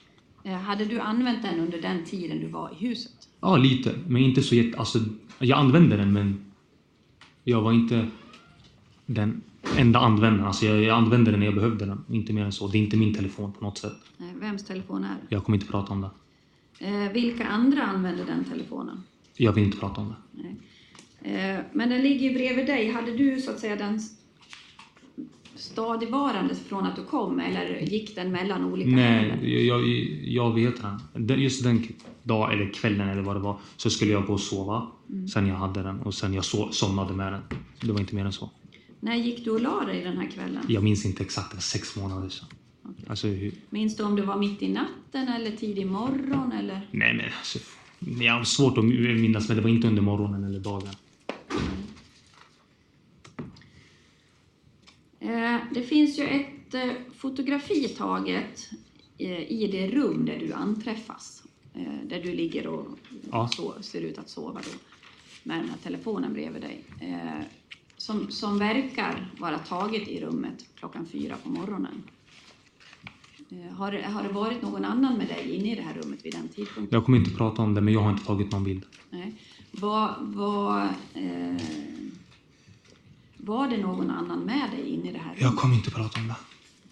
eh, 0.45 0.53
hade 0.53 0.85
du 0.85 1.01
använt 1.01 1.43
den 1.43 1.61
under 1.61 1.83
den 1.83 2.05
tiden 2.05 2.41
du 2.41 2.49
var 2.49 2.71
i 2.73 2.87
huset? 2.87 3.29
Ja, 3.41 3.57
lite. 3.57 3.95
Men 4.07 4.23
inte 4.23 4.43
så 4.43 4.55
jätte... 4.55 4.79
Alltså, 4.79 4.99
jag 5.39 5.59
använde 5.59 5.97
den, 5.97 6.13
men 6.13 6.45
jag 7.45 7.63
var 7.63 7.73
inte 7.73 8.09
den 9.07 9.43
enda 9.79 9.99
användaren. 9.99 10.47
Alltså, 10.47 10.67
jag, 10.67 10.83
jag 10.83 10.97
använde 10.97 11.31
den 11.31 11.41
när 11.41 11.47
jag 11.47 11.55
behövde 11.55 11.87
den. 11.87 12.05
Inte 12.11 12.33
mer 12.33 12.45
än 12.45 12.53
så. 12.53 12.69
Det 12.69 12.79
är 12.79 12.83
inte 12.83 12.97
min 12.97 13.15
telefon 13.15 13.53
på 13.53 13.65
något 13.65 13.79
sätt. 13.79 13.97
Nej, 14.17 14.35
Vems 14.41 14.65
telefon 14.65 15.05
är 15.05 15.09
det? 15.09 15.35
Jag 15.35 15.45
kommer 15.45 15.59
inte 15.59 15.71
prata 15.71 15.93
om 15.93 16.01
det. 16.01 16.11
Eh, 16.79 17.13
vilka 17.13 17.47
andra 17.47 17.83
använder 17.83 18.25
den 18.25 18.45
telefonen? 18.45 19.03
Jag 19.37 19.53
vill 19.53 19.65
inte 19.65 19.79
prata 19.79 20.01
om 20.01 20.09
det. 20.09 20.43
Nej. 20.43 20.57
Eh, 21.23 21.61
men 21.73 21.89
den 21.89 22.03
ligger 22.03 22.29
ju 22.29 22.35
bredvid 22.35 22.67
dig. 22.67 22.91
Hade 22.93 23.17
du 23.17 23.41
så 23.41 23.51
att 23.51 23.59
säga 23.59 23.77
den 23.77 24.01
stadigvarande 25.55 26.55
från 26.55 26.87
att 26.87 26.97
du 26.97 27.05
kom 27.05 27.41
eller 27.41 27.81
gick 27.81 28.15
den 28.15 28.33
mellan 28.33 28.65
olika 28.65 28.91
Nej, 28.91 29.31
ställen? 29.31 29.67
jag, 29.67 29.89
jag, 30.25 30.55
vet 30.55 30.75
den. 31.15 31.41
Just 31.41 31.65
den 31.65 31.87
dag 32.23 32.53
eller 32.53 32.73
kvällen 32.73 33.09
eller 33.09 33.23
vad 33.23 33.37
det 33.37 33.41
var 33.41 33.59
så 33.77 33.91
skulle 33.91 34.13
jag 34.13 34.27
gå 34.27 34.33
och 34.33 34.41
sova. 34.41 34.87
Sen 35.33 35.47
jag 35.47 35.55
hade 35.57 35.83
den 35.83 36.01
och 36.01 36.15
sen 36.15 36.35
jag 36.35 36.45
so 36.45 36.69
somnade 36.73 37.15
med 37.15 37.33
den. 37.33 37.43
Det 37.81 37.93
var 37.93 38.01
inte 38.01 38.15
mer 38.15 38.25
än 38.25 38.33
så. 38.33 38.51
När 39.01 39.15
gick 39.17 39.45
du 39.45 39.51
och 39.51 39.61
la 39.61 39.85
dig 39.85 40.05
den 40.05 40.17
här 40.19 40.31
kvällen? 40.31 40.65
Jag 40.69 40.85
minns 40.85 41.07
inte 41.07 41.23
exakt, 41.23 41.51
det 41.51 41.57
var 41.57 41.61
sex 41.63 41.97
månader 41.97 42.29
sedan. 42.29 42.49
Alltså, 43.09 43.27
hur, 43.27 43.53
Minns 43.71 43.97
du 43.97 44.03
om 44.03 44.17
det 44.17 44.23
var 44.23 44.37
mitt 44.39 44.63
i 44.63 44.69
natten 44.69 45.29
eller 45.29 45.51
tidig 45.57 45.87
morgon 45.87 46.53
eller? 46.53 46.89
nej 46.91 47.15
men 47.15 47.27
alltså, 47.39 47.59
jag 48.25 48.33
har 48.33 48.45
svårt 48.45 48.79
att 48.79 48.85
minnas 48.85 49.49
men 49.49 49.57
det 49.57 49.63
var 49.63 49.71
inte 49.71 49.89
under 49.89 50.03
morgonen 50.03 50.45
eller 50.45 50.59
dagen. 50.61 50.89
Eh, 55.21 55.57
det 55.75 55.83
finns 55.83 56.19
ju 56.19 56.25
ett 56.25 56.75
eh, 56.75 56.91
fotografi 57.17 57.89
taget 57.89 58.71
eh, 59.19 59.53
i 59.53 59.69
det 59.73 59.89
rum 59.91 60.25
där 60.27 60.39
du 60.39 60.53
anträffas. 60.53 61.43
Där 62.09 62.23
du 62.23 62.33
ligger 62.33 62.67
och 62.67 62.87
Ja. 63.31 63.49
så, 63.49 63.75
ser 63.81 64.01
ut 64.01 64.19
att 64.19 64.29
sova 64.31 64.61
då. 64.65 64.79
med 65.43 65.59
den 65.61 65.69
här 65.69 65.77
telefonen 65.83 66.33
bredvid 66.33 66.63
dig. 66.63 66.85
Som, 68.07 68.31
som 68.31 68.59
verkar 68.59 69.31
vara 69.39 69.59
taget 69.59 70.09
i 70.09 70.21
rummet 70.21 70.67
klockan 70.75 71.07
fyra 71.07 71.37
på 71.43 71.49
morgonen. 71.49 72.03
Eh, 73.51 73.73
har, 73.77 73.93
har 73.93 74.23
det 74.23 74.29
varit 74.29 74.63
någon 74.63 74.85
annan 74.85 75.19
med 75.19 75.29
dig 75.29 75.55
inne 75.55 75.73
i 75.73 75.75
det 75.75 75.83
här 75.83 75.95
rummet 75.95 76.25
vid 76.25 76.33
den 76.33 76.49
tidpunkten? 76.49 76.89
Jag 76.91 77.05
kommer 77.05 77.19
inte 77.19 77.31
prata 77.31 77.63
om 77.63 77.75
det, 77.75 77.81
men 77.81 77.95
jag 77.95 78.01
har 78.01 78.11
inte 78.11 78.25
tagit 78.25 78.53
någon 78.53 78.65
bild. 78.65 78.85
Nej. 79.11 79.35
Var, 79.71 80.17
var, 80.21 80.83
eh, 81.15 81.57
var 83.37 83.69
det 83.69 83.77
någon 83.77 84.11
annan 84.11 84.39
med 84.39 84.71
dig 84.71 84.89
inne 84.89 85.09
i 85.09 85.13
det 85.13 85.19
här 85.19 85.25
rummet? 85.31 85.43
Jag 85.43 85.57
kommer 85.57 85.75
inte 85.75 85.91
prata 85.91 86.21
om 86.21 86.29
det. 86.29 86.37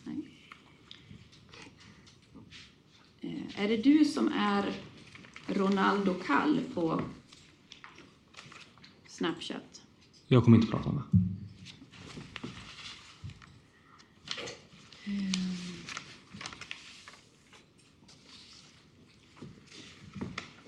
Nej. 0.04 0.16
Eh, 3.20 3.64
Är 3.64 3.68
det 3.68 3.76
du 3.76 4.04
som 4.04 4.28
är 4.28 4.72
Ronaldo 5.46 6.14
Kall 6.26 6.60
på 6.74 7.00
Snapchat? 9.06 9.73
Jag 10.34 10.44
kommer 10.44 10.56
inte 10.56 10.70
prata 10.70 10.88
om 10.88 10.96
det. 10.96 11.02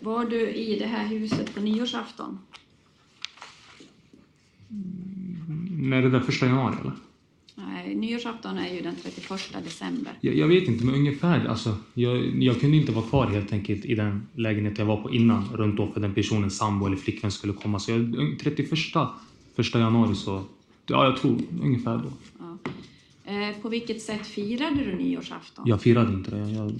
Var 0.01 0.25
du 0.25 0.51
i 0.51 0.79
det 0.79 0.87
här 0.87 1.07
huset 1.07 1.55
på 1.55 1.61
nyårsafton? 1.61 2.39
När 5.71 5.97
är 5.97 6.03
det 6.03 6.11
där 6.11 6.21
första 6.21 6.47
januari 6.47 6.77
eller? 6.81 6.93
Nej, 7.55 7.95
nyårsafton 7.95 8.59
är 8.59 8.75
ju 8.75 8.81
den 8.81 8.97
31 9.03 9.65
december. 9.65 10.13
Jag, 10.21 10.37
jag 10.37 10.49
vet 10.49 10.69
inte, 10.69 10.85
men 10.85 10.95
ungefär. 10.95 11.47
Alltså, 11.47 11.77
jag, 11.95 12.43
jag 12.43 12.61
kunde 12.61 12.77
inte 12.77 12.93
vara 12.93 13.07
kvar 13.07 13.27
helt 13.27 13.53
enkelt 13.53 13.85
i 13.85 13.95
den 13.95 14.29
lägenhet 14.35 14.79
jag 14.79 14.87
var 14.87 15.03
på 15.03 15.11
innan. 15.11 15.45
Runt 15.53 15.77
då 15.77 15.93
för 15.93 16.01
den 16.01 16.15
personens 16.15 16.59
sambo 16.59 16.87
eller 16.87 16.97
flickvän 16.97 17.31
skulle 17.33 17.53
komma. 17.53 17.79
Så 17.79 17.91
jag, 17.91 18.37
31 18.41 18.79
första 19.57 19.79
januari 19.81 20.15
så... 20.15 20.43
Ja, 20.87 21.05
jag 21.05 21.17
tror 21.17 21.39
ungefär 21.63 21.99
då. 21.99 22.13
Ja. 22.39 22.71
Eh, 23.33 23.57
På 23.63 23.69
vilket 23.69 24.03
sätt 24.03 24.27
firade 24.27 24.77
du 24.85 24.97
nyårsafton? 24.97 25.65
Jag 25.69 25.83
firade 25.83 26.13
inte 26.15 26.31
det. 26.31 26.51
Jag 26.51 26.73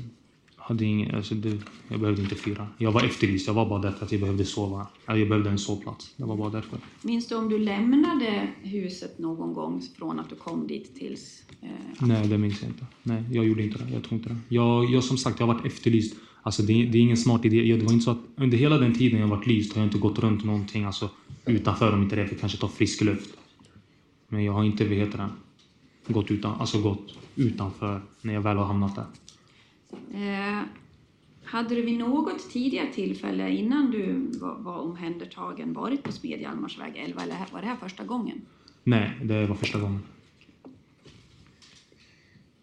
hade 0.57 0.85
ingen... 0.85 1.15
Alltså 1.15 1.35
det, 1.35 1.59
jag 1.89 2.01
behövde 2.01 2.23
inte 2.23 2.35
fira. 2.35 2.67
Jag 2.79 2.93
var 2.93 3.05
efterlyst. 3.05 3.47
Jag 3.47 3.55
var 3.55 3.69
bara 3.69 3.83
där 3.83 3.91
för 3.91 4.05
att 4.07 4.13
jag 4.13 4.21
behövde 4.21 4.45
sova. 4.45 4.87
Ja, 5.07 5.17
Jag 5.17 5.29
behövde 5.29 5.51
en 5.51 5.59
sovplats. 5.59 6.15
Det 6.17 6.25
var 6.25 6.37
bara 6.37 6.51
därför. 6.51 6.79
Minns 7.03 7.29
du 7.29 7.35
om 7.35 7.49
du 7.49 7.59
lämnade 7.59 8.49
huset 8.63 9.19
någon 9.19 9.55
gång 9.55 9.83
från 9.99 10.21
att 10.21 10.31
du 10.31 10.35
kom 10.37 10.67
dit 10.67 10.95
tills... 10.99 11.43
Eh, 11.63 11.69
Nej, 12.01 12.29
det 12.29 12.39
minns 12.39 12.63
jag 12.63 12.71
inte. 12.71 12.87
Nej, 13.03 13.23
jag 13.33 13.45
gjorde 13.45 13.63
inte 13.63 13.79
det. 13.85 13.91
Jag 13.95 14.03
tror 14.03 14.19
inte 14.19 14.29
det. 14.29 14.37
Jag, 14.49 14.91
jag 14.91 15.05
som 15.05 15.19
sagt, 15.19 15.41
jag 15.41 15.47
har 15.47 15.55
varit 15.55 15.67
efterlyst. 15.67 16.15
Alltså 16.43 16.63
det, 16.63 16.73
det 16.73 16.99
är 16.99 17.03
ingen 17.03 17.17
smart 17.17 17.45
idé. 17.45 17.65
Jag- 17.65 17.79
Det 17.79 17.85
var 17.85 17.93
inte 17.93 18.05
så 18.05 18.11
att 18.11 18.19
under 18.37 18.59
hela 18.59 18.79
den 18.79 18.95
tiden 18.95 19.21
jag 19.21 19.29
varit 19.29 19.47
lyst 19.47 19.73
har 19.75 19.83
jag 19.83 19.87
inte 19.87 19.99
gått 19.99 20.19
runt 20.19 20.45
någonting 20.45 20.85
alltså, 20.85 21.11
utanför 21.47 21.93
om 21.93 22.03
inte 22.03 22.17
det 22.17 22.27
för 22.27 22.37
kanske 22.37 22.59
ta 22.59 22.69
frisk 22.69 23.01
luft. 23.01 23.37
Men 24.29 24.45
jag 24.45 24.53
har 24.53 24.65
inte, 24.65 24.85
vad 24.85 24.97
heter 24.97 25.19
det, 25.19 26.13
gått, 26.13 26.31
utan, 26.31 26.61
alltså 26.61 26.83
gått 26.83 27.19
utanför 27.35 28.03
när 28.21 28.35
jag 28.35 28.41
väl 28.41 28.57
har 28.57 28.65
hamnat 28.65 28.95
där. 28.95 29.07
Eh, 30.15 30.63
hade 31.45 31.75
du 31.75 31.83
vid 31.83 31.99
något 31.99 32.51
tidigare 32.51 32.93
tillfälle 32.93 33.51
innan 33.51 33.91
du 33.91 34.31
var, 34.39 34.55
var 34.59 34.79
omhändertagen 34.79 35.73
varit 35.73 36.03
på 36.03 36.13
Smedjalmarsväg 36.13 36.97
11 36.97 37.23
eller 37.23 37.37
var 37.53 37.61
det 37.61 37.67
här 37.67 37.77
första 37.77 38.05
gången? 38.05 38.41
Nej, 38.85 39.21
det 39.23 39.47
var 39.47 39.55
första 39.55 39.79
gången. 39.79 40.03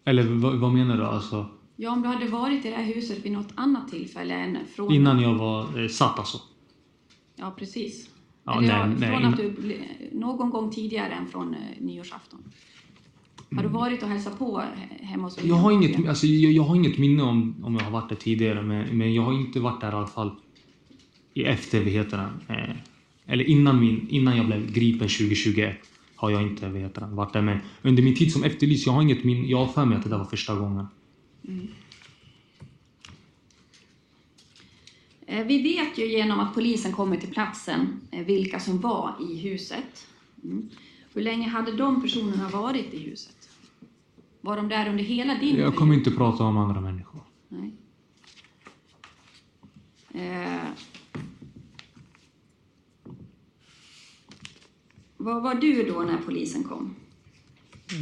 Eller 0.04 0.22
vad, 0.22 0.58
vad 0.58 0.72
menar 0.72 0.96
du? 0.96 1.04
Alltså, 1.04 1.46
Ja, 1.76 1.90
om 1.90 2.02
du 2.02 2.08
hade 2.08 2.28
varit 2.28 2.64
i 2.64 2.70
det 2.70 2.76
här 2.76 2.94
huset 2.94 3.24
vid 3.24 3.32
något 3.32 3.52
annat 3.54 3.88
tillfälle 3.88 4.34
än 4.34 4.58
från... 4.66 4.92
innan 4.92 5.20
jag 5.20 5.34
var 5.34 5.82
eh, 5.82 5.88
satt 5.88 6.18
alltså? 6.18 6.38
Ja, 7.36 7.54
precis. 7.56 8.10
Ja, 8.44 8.58
Eller, 8.58 8.86
nej, 8.86 8.96
nej, 8.98 9.08
från 9.08 9.18
innan- 9.20 9.32
att 9.32 9.38
du, 9.38 9.78
någon 10.12 10.50
gång 10.50 10.70
tidigare 10.70 11.12
än 11.12 11.26
från 11.26 11.54
eh, 11.54 11.60
nyårsafton. 11.80 12.38
Har 13.56 13.62
du 13.62 13.68
varit 13.68 14.02
och 14.02 14.08
hälsat 14.08 14.38
på 14.38 14.58
he- 14.58 15.04
hemma 15.04 15.22
hos 15.22 15.38
Mm. 15.38 15.48
Jag 15.50 15.56
har, 15.56 15.72
inget, 15.72 16.08
alltså, 16.08 16.26
jag, 16.26 16.52
jag 16.52 16.62
har 16.62 16.76
inget 16.76 16.98
minne 16.98 17.22
om, 17.22 17.64
om 17.64 17.74
jag 17.74 17.84
har 17.84 17.90
varit 17.90 18.08
där 18.08 18.16
tidigare, 18.16 18.62
men, 18.62 18.98
men 18.98 19.14
jag 19.14 19.22
har 19.22 19.32
inte 19.32 19.60
varit 19.60 19.80
där 19.80 19.92
i 19.92 19.94
alla 19.94 20.06
fall 20.06 20.30
i 21.34 21.44
efter, 21.44 21.78
vad 21.80 21.88
heter 21.88 22.16
det, 22.48 22.54
eh, 22.54 22.76
eller 23.26 23.44
innan, 23.44 23.80
min, 23.80 24.08
innan 24.08 24.36
jag 24.36 24.46
blev 24.46 24.72
gripen 24.72 25.08
2021 25.08 25.76
har 26.16 26.30
jag 26.30 26.42
inte 26.42 26.68
det, 26.68 26.90
varit 27.06 27.32
där. 27.32 27.42
Men 27.42 27.58
under 27.82 28.02
min 28.02 28.14
tid 28.14 28.32
som 28.32 28.44
efterlyst, 28.44 28.86
jag 28.86 28.92
har 28.92 29.02
inget 29.02 29.24
minne, 29.24 29.46
jag 29.48 29.58
har 29.58 29.66
för 29.66 29.84
mig 29.84 29.96
att 29.98 30.04
det 30.04 30.10
där 30.10 30.18
var 30.18 30.24
första 30.24 30.54
gången. 30.54 30.86
Eh, 31.48 31.54
Vi 35.42 35.62
vet 35.62 35.98
ju 35.98 36.06
genom 36.06 36.40
att 36.40 36.54
polisen 36.54 36.92
kommer 36.92 37.16
till 37.16 37.30
platsen 37.30 38.00
eh, 38.10 38.24
vilka 38.24 38.60
som 38.60 38.78
var 38.80 39.14
i 39.30 39.38
huset. 39.38 40.06
Mm. 40.44 40.68
Hur 41.12 41.22
länge 41.22 41.48
hade 41.48 41.72
de 41.72 42.02
personerna 42.02 42.48
varit 42.48 42.94
i 42.94 42.98
huset? 42.98 43.48
Var 44.40 44.56
de 44.56 44.68
där 44.68 44.88
under 44.90 45.04
hela 45.04 45.34
din 45.34 45.56
Jag 45.56 45.76
kommer 45.76 45.94
inte 45.94 46.10
prata 46.10 46.44
om 46.44 46.56
andra 46.56 46.80
människor. 46.80 47.20
Nej. 47.48 47.72
Eh. 50.14 50.60
Var 55.16 55.40
var 55.40 55.54
du 55.54 55.84
då 55.92 56.00
när 56.02 56.16
polisen 56.16 56.64
kom? 56.64 56.94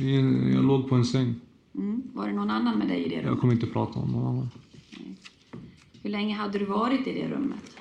Jag, 0.01 0.53
jag 0.55 0.65
låg 0.65 0.89
på 0.89 0.95
en 0.95 1.05
säng. 1.05 1.35
Mm. 1.75 2.03
Var 2.15 2.27
det 2.27 2.33
någon 2.33 2.51
annan 2.51 2.79
med 2.79 2.89
dig 2.89 3.05
i 3.05 3.09
det 3.09 3.15
Jag 3.15 3.25
rummet? 3.25 3.41
kommer 3.41 3.55
inte 3.55 3.67
prata 3.67 3.99
om 3.99 4.13
någon 4.13 4.27
annan. 4.27 4.49
Hur 6.03 6.11
länge 6.11 6.35
hade 6.35 6.59
du 6.59 6.65
varit 6.65 7.07
i 7.07 7.13
det 7.13 7.29
rummet? 7.29 7.77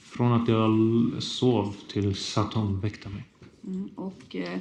Från 0.00 0.32
att 0.32 0.48
jag 0.48 0.70
sov 1.22 1.76
tills 1.88 2.38
att 2.38 2.54
hon 2.54 2.80
väckte 2.80 3.08
mig. 3.08 3.24
Mm. 3.66 3.88
Och 3.94 4.36
eh, 4.36 4.58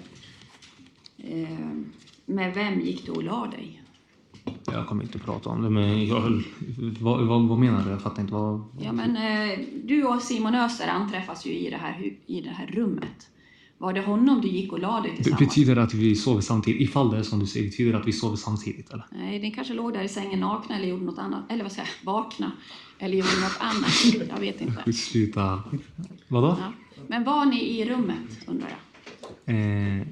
eh, 1.17 1.59
med 2.25 2.53
vem 2.53 2.79
gick 2.81 3.05
du 3.05 3.11
och 3.11 3.23
la 3.23 3.47
dig? 3.47 3.83
Jag 4.65 4.87
kommer 4.87 5.03
inte 5.03 5.19
prata 5.19 5.49
om 5.49 5.61
det, 5.61 5.69
men 5.69 6.05
jag, 6.07 6.43
vad, 6.99 7.27
vad, 7.27 7.47
vad 7.47 7.57
menar 7.59 7.83
du? 7.85 7.89
Jag 7.89 8.01
fattar 8.01 8.21
inte. 8.21 8.33
Vad, 8.33 8.63
Ja, 8.81 8.91
men 8.91 9.15
eh, 9.17 9.59
du 9.83 10.03
och 10.03 10.21
Simon 10.21 10.55
Öster 10.55 10.87
anträffas 10.87 11.45
ju 11.45 11.51
i 11.51 11.69
det 11.69 11.77
här, 11.77 11.93
hu- 11.93 12.15
i 12.25 12.41
det 12.41 12.49
här 12.49 12.67
rummet. 12.67 13.29
Var 13.77 13.93
det 13.93 14.01
honom 14.01 14.41
du 14.41 14.47
gick 14.47 14.73
och 14.73 14.79
la 14.79 15.01
dig 15.01 15.11
Det 15.11 15.15
tillsammans 15.15 15.39
betyder 15.39 15.75
att 15.75 15.93
vi 15.93 16.15
sover 16.15 16.41
samtidigt. 16.41 16.81
Ifall 16.81 17.11
det 17.11 17.17
är 17.17 17.23
som 17.23 17.39
du 17.39 17.45
säger, 17.45 17.65
betyder 17.65 17.91
det 17.91 17.97
att 17.99 18.07
vi 18.07 18.13
sover 18.13 18.35
samtidigt 18.35 18.93
eller? 18.93 19.05
Nej, 19.11 19.39
ni 19.39 19.51
kanske 19.51 19.73
låg 19.73 19.93
där 19.93 20.03
i 20.03 20.07
sängen 20.07 20.39
nakna 20.39 20.77
eller 20.77 20.87
gjorde 20.87 21.05
något 21.05 21.19
annat. 21.19 21.51
Eller 21.51 21.63
vad 21.63 21.71
säger 21.71 21.89
jag? 22.03 22.13
Vakna. 22.13 22.51
Eller 22.99 23.17
gjorde 23.17 23.41
något 23.41 23.57
annat. 23.59 24.29
Jag 24.29 24.39
vet 24.39 24.61
inte. 24.61 24.93
Sluta. 24.93 25.63
Vadå? 26.27 26.57
Ja. 26.59 26.73
Men 27.07 27.23
var 27.23 27.45
ni 27.45 27.63
i 27.63 27.85
rummet, 27.89 28.47
undrar 28.47 28.69
jag? 28.69 29.55
Eh, 29.55 30.07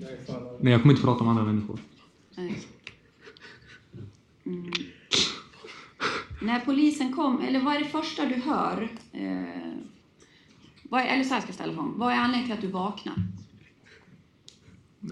nej, 0.60 0.72
jag 0.72 0.82
kommer 0.82 0.94
inte 0.94 1.06
prata 1.06 1.24
om 1.24 1.28
andra 1.28 1.44
människor. 1.44 1.80
Nej. 2.36 2.58
Mm. 4.46 4.72
När 6.42 6.60
polisen 6.60 7.14
kom, 7.14 7.42
eller 7.42 7.62
vad 7.62 7.76
är 7.76 7.80
det 7.80 7.86
första 7.86 8.26
du 8.26 8.36
hör? 8.36 8.90
Eh, 9.12 9.74
vad 10.84 11.02
är, 11.02 11.06
eller 11.06 11.24
så 11.24 11.34
här 11.34 11.42
ska 11.42 11.48
jag 11.48 11.56
ställa 11.56 11.74
frågan. 11.74 11.94
Vad 11.98 12.14
är 12.14 12.18
anledningen 12.18 12.46
till 12.46 12.54
att 12.54 12.62
du 12.62 12.68
vaknar? 12.68 13.16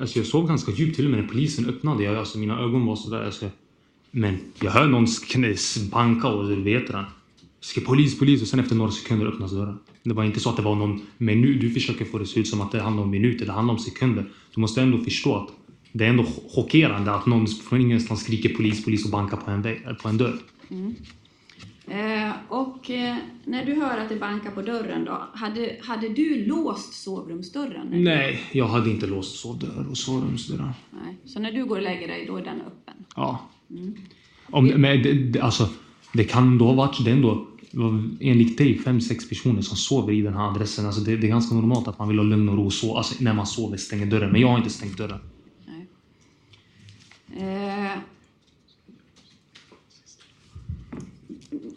Alltså, 0.01 0.19
jag 0.19 0.25
sov 0.25 0.47
ganska 0.47 0.71
djupt 0.71 0.95
till 0.95 1.06
och 1.06 1.12
med 1.12 1.19
när 1.19 1.27
polisen 1.27 1.65
öppnade. 1.65 2.03
Jag, 2.03 2.15
alltså, 2.15 2.38
mina 2.38 2.60
ögon 2.60 2.86
var 2.86 2.95
sådär. 2.95 3.25
Alltså, 3.25 3.49
men 4.12 4.38
jag 4.62 4.71
hör 4.71 4.88
någon 4.88 5.08
banka 5.91 6.27
och 6.27 6.49
du 6.49 6.56
vet 6.56 6.88
det. 6.88 7.06
Ska 7.60 7.82
polis, 7.82 8.19
polis 8.19 8.41
och 8.41 8.47
sen 8.47 8.60
efter 8.60 8.75
några 8.75 8.91
sekunder 8.91 9.25
öppnas 9.25 9.51
dörren. 9.51 9.79
Det 10.03 10.13
var 10.13 10.23
inte 10.23 10.39
så 10.39 10.49
att 10.49 10.56
det 10.58 10.62
var 10.62 10.75
någon 10.75 11.01
minut. 11.17 11.62
Du 11.62 11.69
försöker 11.69 12.06
få 12.06 12.17
det 12.17 12.21
att 12.21 12.29
se 12.29 12.39
ut 12.39 12.47
som 12.47 12.62
att 12.62 12.71
det 12.71 12.82
handlar 12.82 13.03
om 13.03 13.10
minuter. 13.10 13.45
Det 13.45 13.51
handlar 13.51 13.73
om 13.73 13.79
sekunder. 13.79 14.25
Du 14.56 14.62
måste 14.62 14.82
ändå 14.82 14.97
förstå 14.97 15.36
att 15.36 15.49
det 15.91 16.06
är 16.06 16.10
ändå 16.10 16.25
chockerande 16.49 17.12
att 17.12 17.25
någon 17.25 17.47
från 17.47 17.82
ingenstans 17.82 18.23
skriker 18.23 18.49
polis, 18.49 18.86
polis 18.86 19.06
och 19.06 19.12
bankar 19.12 19.38
på 19.38 19.51
en, 19.51 19.63
på 20.01 20.10
en 20.10 20.17
dörr. 20.17 20.39
Mm. 20.69 20.95
Eh, 21.87 22.31
och 22.47 22.89
eh, 22.89 23.17
när 23.45 23.65
du 23.65 23.73
hör 23.73 23.97
att 23.97 24.09
det 24.09 24.15
bankar 24.15 24.51
på 24.51 24.61
dörren 24.61 25.05
då, 25.05 25.27
hade, 25.33 25.77
hade 25.83 26.09
du 26.09 26.45
låst 26.45 26.93
sovrumsdörren? 26.93 28.03
Nej, 28.03 28.39
jag 28.51 28.67
hade 28.67 28.89
inte 28.89 29.07
låst 29.07 29.35
sovdörr 29.35 29.87
och 29.89 29.97
sovrumsdörrar. 29.97 30.73
Nej. 30.91 31.17
Så 31.25 31.39
när 31.39 31.51
du 31.51 31.65
går 31.65 31.75
och 31.75 31.81
lägger 31.81 32.07
dig, 32.07 32.25
då 32.25 32.37
är 32.37 32.43
den 32.43 32.61
öppen? 32.61 33.05
Ja. 33.15 33.49
Om, 34.45 34.67
men 34.67 35.03
det, 35.03 35.13
det, 35.13 35.39
alltså, 35.39 35.69
det 36.13 36.23
kan 36.23 36.57
då 36.57 36.65
ha 36.65 36.73
varit 36.73 37.05
det 37.05 37.11
är 37.11 37.15
ändå 37.15 37.47
enligt 38.19 38.57
dig 38.57 38.77
fem, 38.77 39.01
sex 39.01 39.29
personer 39.29 39.61
som 39.61 39.77
sover 39.77 40.13
i 40.13 40.21
den 40.21 40.33
här 40.33 40.49
adressen. 40.49 40.85
Alltså 40.85 41.01
det, 41.01 41.17
det 41.17 41.27
är 41.27 41.29
ganska 41.29 41.55
normalt 41.55 41.87
att 41.87 41.99
man 41.99 42.07
vill 42.07 42.17
ha 42.17 42.25
lugn 42.25 42.49
och 42.49 42.57
ro 42.57 42.65
och 42.65 42.73
så, 42.73 42.97
alltså 42.97 43.23
när 43.23 43.33
man 43.33 43.47
sover 43.47 43.77
stänger 43.77 44.05
dörren. 44.05 44.31
Men 44.31 44.41
jag 44.41 44.47
har 44.47 44.57
inte 44.57 44.69
stängt 44.69 44.97
dörren. 44.97 45.19
Nej. 45.65 45.87
Eh, 47.37 47.97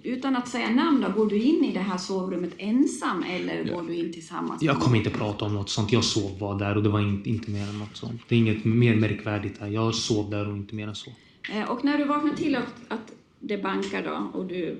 utan 0.06 0.36
att 0.36 0.48
säga 0.48 0.70
namn 0.70 1.00
då, 1.00 1.22
går 1.22 1.30
du 1.30 1.42
in 1.42 1.64
i 1.64 1.72
det 1.72 1.80
här 1.80 1.98
sovrummet 1.98 2.54
ensam 2.58 3.22
eller 3.22 3.72
går 3.72 3.82
du 3.82 3.94
in 3.94 4.12
tillsammans? 4.12 4.62
Jag 4.62 4.80
kommer 4.80 4.96
inte 4.96 5.10
prata 5.10 5.44
om 5.44 5.54
något 5.54 5.70
sånt. 5.70 5.92
Jag 5.92 6.04
sov 6.04 6.38
bara 6.38 6.58
där 6.58 6.76
och 6.76 6.82
det 6.82 6.88
var 6.88 7.00
inte, 7.00 7.30
inte 7.30 7.50
mer 7.50 7.68
än 7.68 7.78
något 7.78 7.96
sånt. 7.96 8.22
Det 8.28 8.34
är 8.34 8.38
inget 8.38 8.64
mer 8.64 8.96
märkvärdigt 8.96 9.60
här. 9.60 9.68
Jag 9.68 9.94
sov 9.94 10.30
där 10.30 10.48
och 10.48 10.56
inte 10.56 10.74
mer 10.74 10.88
än 10.88 10.94
så. 10.94 11.10
Eh, 11.52 11.70
och 11.70 11.84
när 11.84 11.98
du 11.98 12.04
vaknar 12.04 12.34
till 12.34 12.56
att, 12.56 12.74
att 12.88 13.12
det 13.40 13.58
bankar 13.58 14.04
då 14.04 14.38
och 14.38 14.46
du 14.46 14.78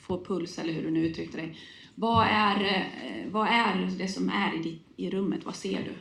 får 0.00 0.24
puls 0.24 0.58
eller 0.58 0.72
hur 0.72 0.82
du 0.82 0.90
nu 0.90 1.06
uttryckte 1.06 1.36
dig. 1.36 1.58
Vad 1.94 2.26
är, 2.30 2.64
eh, 2.64 3.32
vad 3.32 3.48
är 3.48 3.90
det 3.98 4.08
som 4.08 4.28
är 4.28 4.54
i, 4.54 4.62
ditt, 4.62 4.82
i 4.96 5.10
rummet? 5.10 5.40
Vad 5.44 5.54
ser 5.54 5.78
du? 5.78 5.92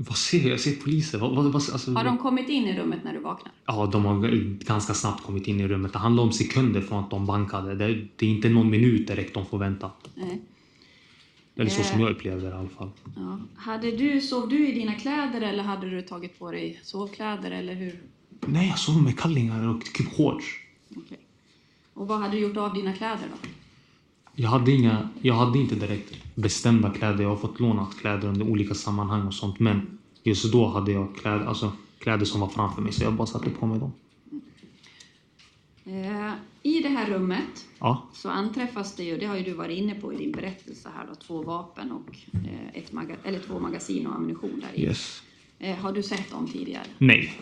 Vad 0.00 0.16
ser 0.16 0.38
jag? 0.40 0.50
Jag 0.50 0.60
ser 0.60 0.72
poliser. 0.76 1.18
Vad, 1.18 1.30
vad, 1.36 1.44
vad, 1.44 1.54
alltså, 1.54 1.92
Har 1.92 2.04
de 2.04 2.18
kommit 2.18 2.48
in 2.48 2.64
i 2.64 2.78
rummet 2.78 2.98
när 3.04 3.12
du 3.12 3.18
vaknar? 3.18 3.52
Ja, 3.66 3.86
de 3.86 4.04
har 4.04 4.28
ganska 4.64 4.94
snabbt 4.94 5.22
kommit 5.24 5.46
in 5.48 5.60
i 5.60 5.68
rummet. 5.68 5.92
Det 5.92 5.98
handlar 5.98 6.22
om 6.22 6.32
sekunder 6.32 6.80
från 6.80 7.04
att 7.04 7.10
de 7.10 7.26
bankade. 7.26 7.74
Det, 7.74 8.06
det 8.16 8.26
är 8.26 8.30
inte 8.30 8.48
någon 8.48 8.70
minut 8.70 9.06
direkt 9.06 9.34
de 9.34 9.46
får 9.46 9.58
vänta. 9.58 9.90
Nej. 10.14 10.40
Eller 11.56 11.70
så 11.70 11.80
Eh. 11.80 11.86
som 11.86 12.00
jag 12.00 12.10
upplevde 12.10 12.40
det 12.46 12.48
i 12.56 12.58
alla 12.58 12.68
fall. 12.68 12.90
Ja. 13.16 13.38
Hade 13.56 13.90
du, 13.90 14.20
sov 14.20 14.48
du 14.48 14.68
i 14.68 14.72
dina 14.72 14.94
kläder 14.94 15.40
eller 15.40 15.62
hade 15.62 15.90
du 15.90 16.02
tagit 16.02 16.38
på 16.38 16.50
dig 16.50 16.80
sovkläder 16.82 17.50
eller 17.50 17.74
hur? 17.74 18.00
Nej, 18.46 18.68
jag 18.68 18.78
sov 18.78 19.02
med 19.02 19.18
kallingar 19.18 19.68
och 19.68 19.84
typ 19.84 20.12
shorts. 20.16 20.44
Okej. 20.96 21.18
Och 21.94 22.08
vad 22.08 22.20
hade 22.20 22.32
du 22.36 22.38
gjort 22.42 22.56
av 22.56 22.74
dina 22.74 22.92
kläder 22.92 23.24
då? 23.42 23.48
Jag 24.40 24.48
hade, 24.48 24.72
inga, 24.72 25.08
jag 25.22 25.34
hade 25.34 25.58
inte 25.58 25.74
direkt 25.74 26.14
bestämda 26.34 26.90
kläder. 26.90 27.22
Jag 27.22 27.28
har 27.28 27.36
fått 27.36 27.60
lånat 27.60 27.98
kläder 27.98 28.28
under 28.28 28.46
olika 28.46 28.74
sammanhang 28.74 29.26
och 29.26 29.34
sånt. 29.34 29.58
Men 29.58 29.98
just 30.22 30.52
då 30.52 30.66
hade 30.66 30.92
jag 30.92 31.16
kläder, 31.16 31.46
alltså, 31.46 31.72
kläder 31.98 32.24
som 32.24 32.40
var 32.40 32.48
framför 32.48 32.82
mig 32.82 32.92
så 32.92 33.04
jag 33.04 33.12
bara 33.12 33.26
satte 33.26 33.50
på 33.50 33.66
mig 33.66 33.78
dem. 33.78 33.92
Eh, 35.84 36.32
I 36.62 36.80
det 36.82 36.88
här 36.88 37.10
rummet 37.10 37.66
Ja, 37.78 38.08
så 38.12 38.30
anträffas 38.30 38.96
det 38.96 39.04
ju, 39.04 39.18
det 39.18 39.26
har 39.26 39.36
ju 39.36 39.42
du 39.42 39.52
varit 39.52 39.78
inne 39.78 39.94
på 39.94 40.12
i 40.12 40.16
din 40.16 40.32
berättelse 40.32 40.88
här 40.96 41.06
då, 41.06 41.14
två 41.14 41.42
vapen 41.42 41.92
och 41.92 42.16
eh, 42.32 42.68
ett 42.82 42.92
maga, 42.92 43.16
eller 43.24 43.38
två 43.38 43.60
magasin 43.60 44.06
och 44.06 44.14
ammunition 44.14 44.60
där 44.60 44.80
i. 44.80 44.84
yes. 44.84 45.22
Eh, 45.58 45.76
har 45.76 45.92
du 45.92 46.02
sett 46.02 46.30
dem 46.30 46.48
tidigare? 46.52 46.86
Nej. 46.98 47.40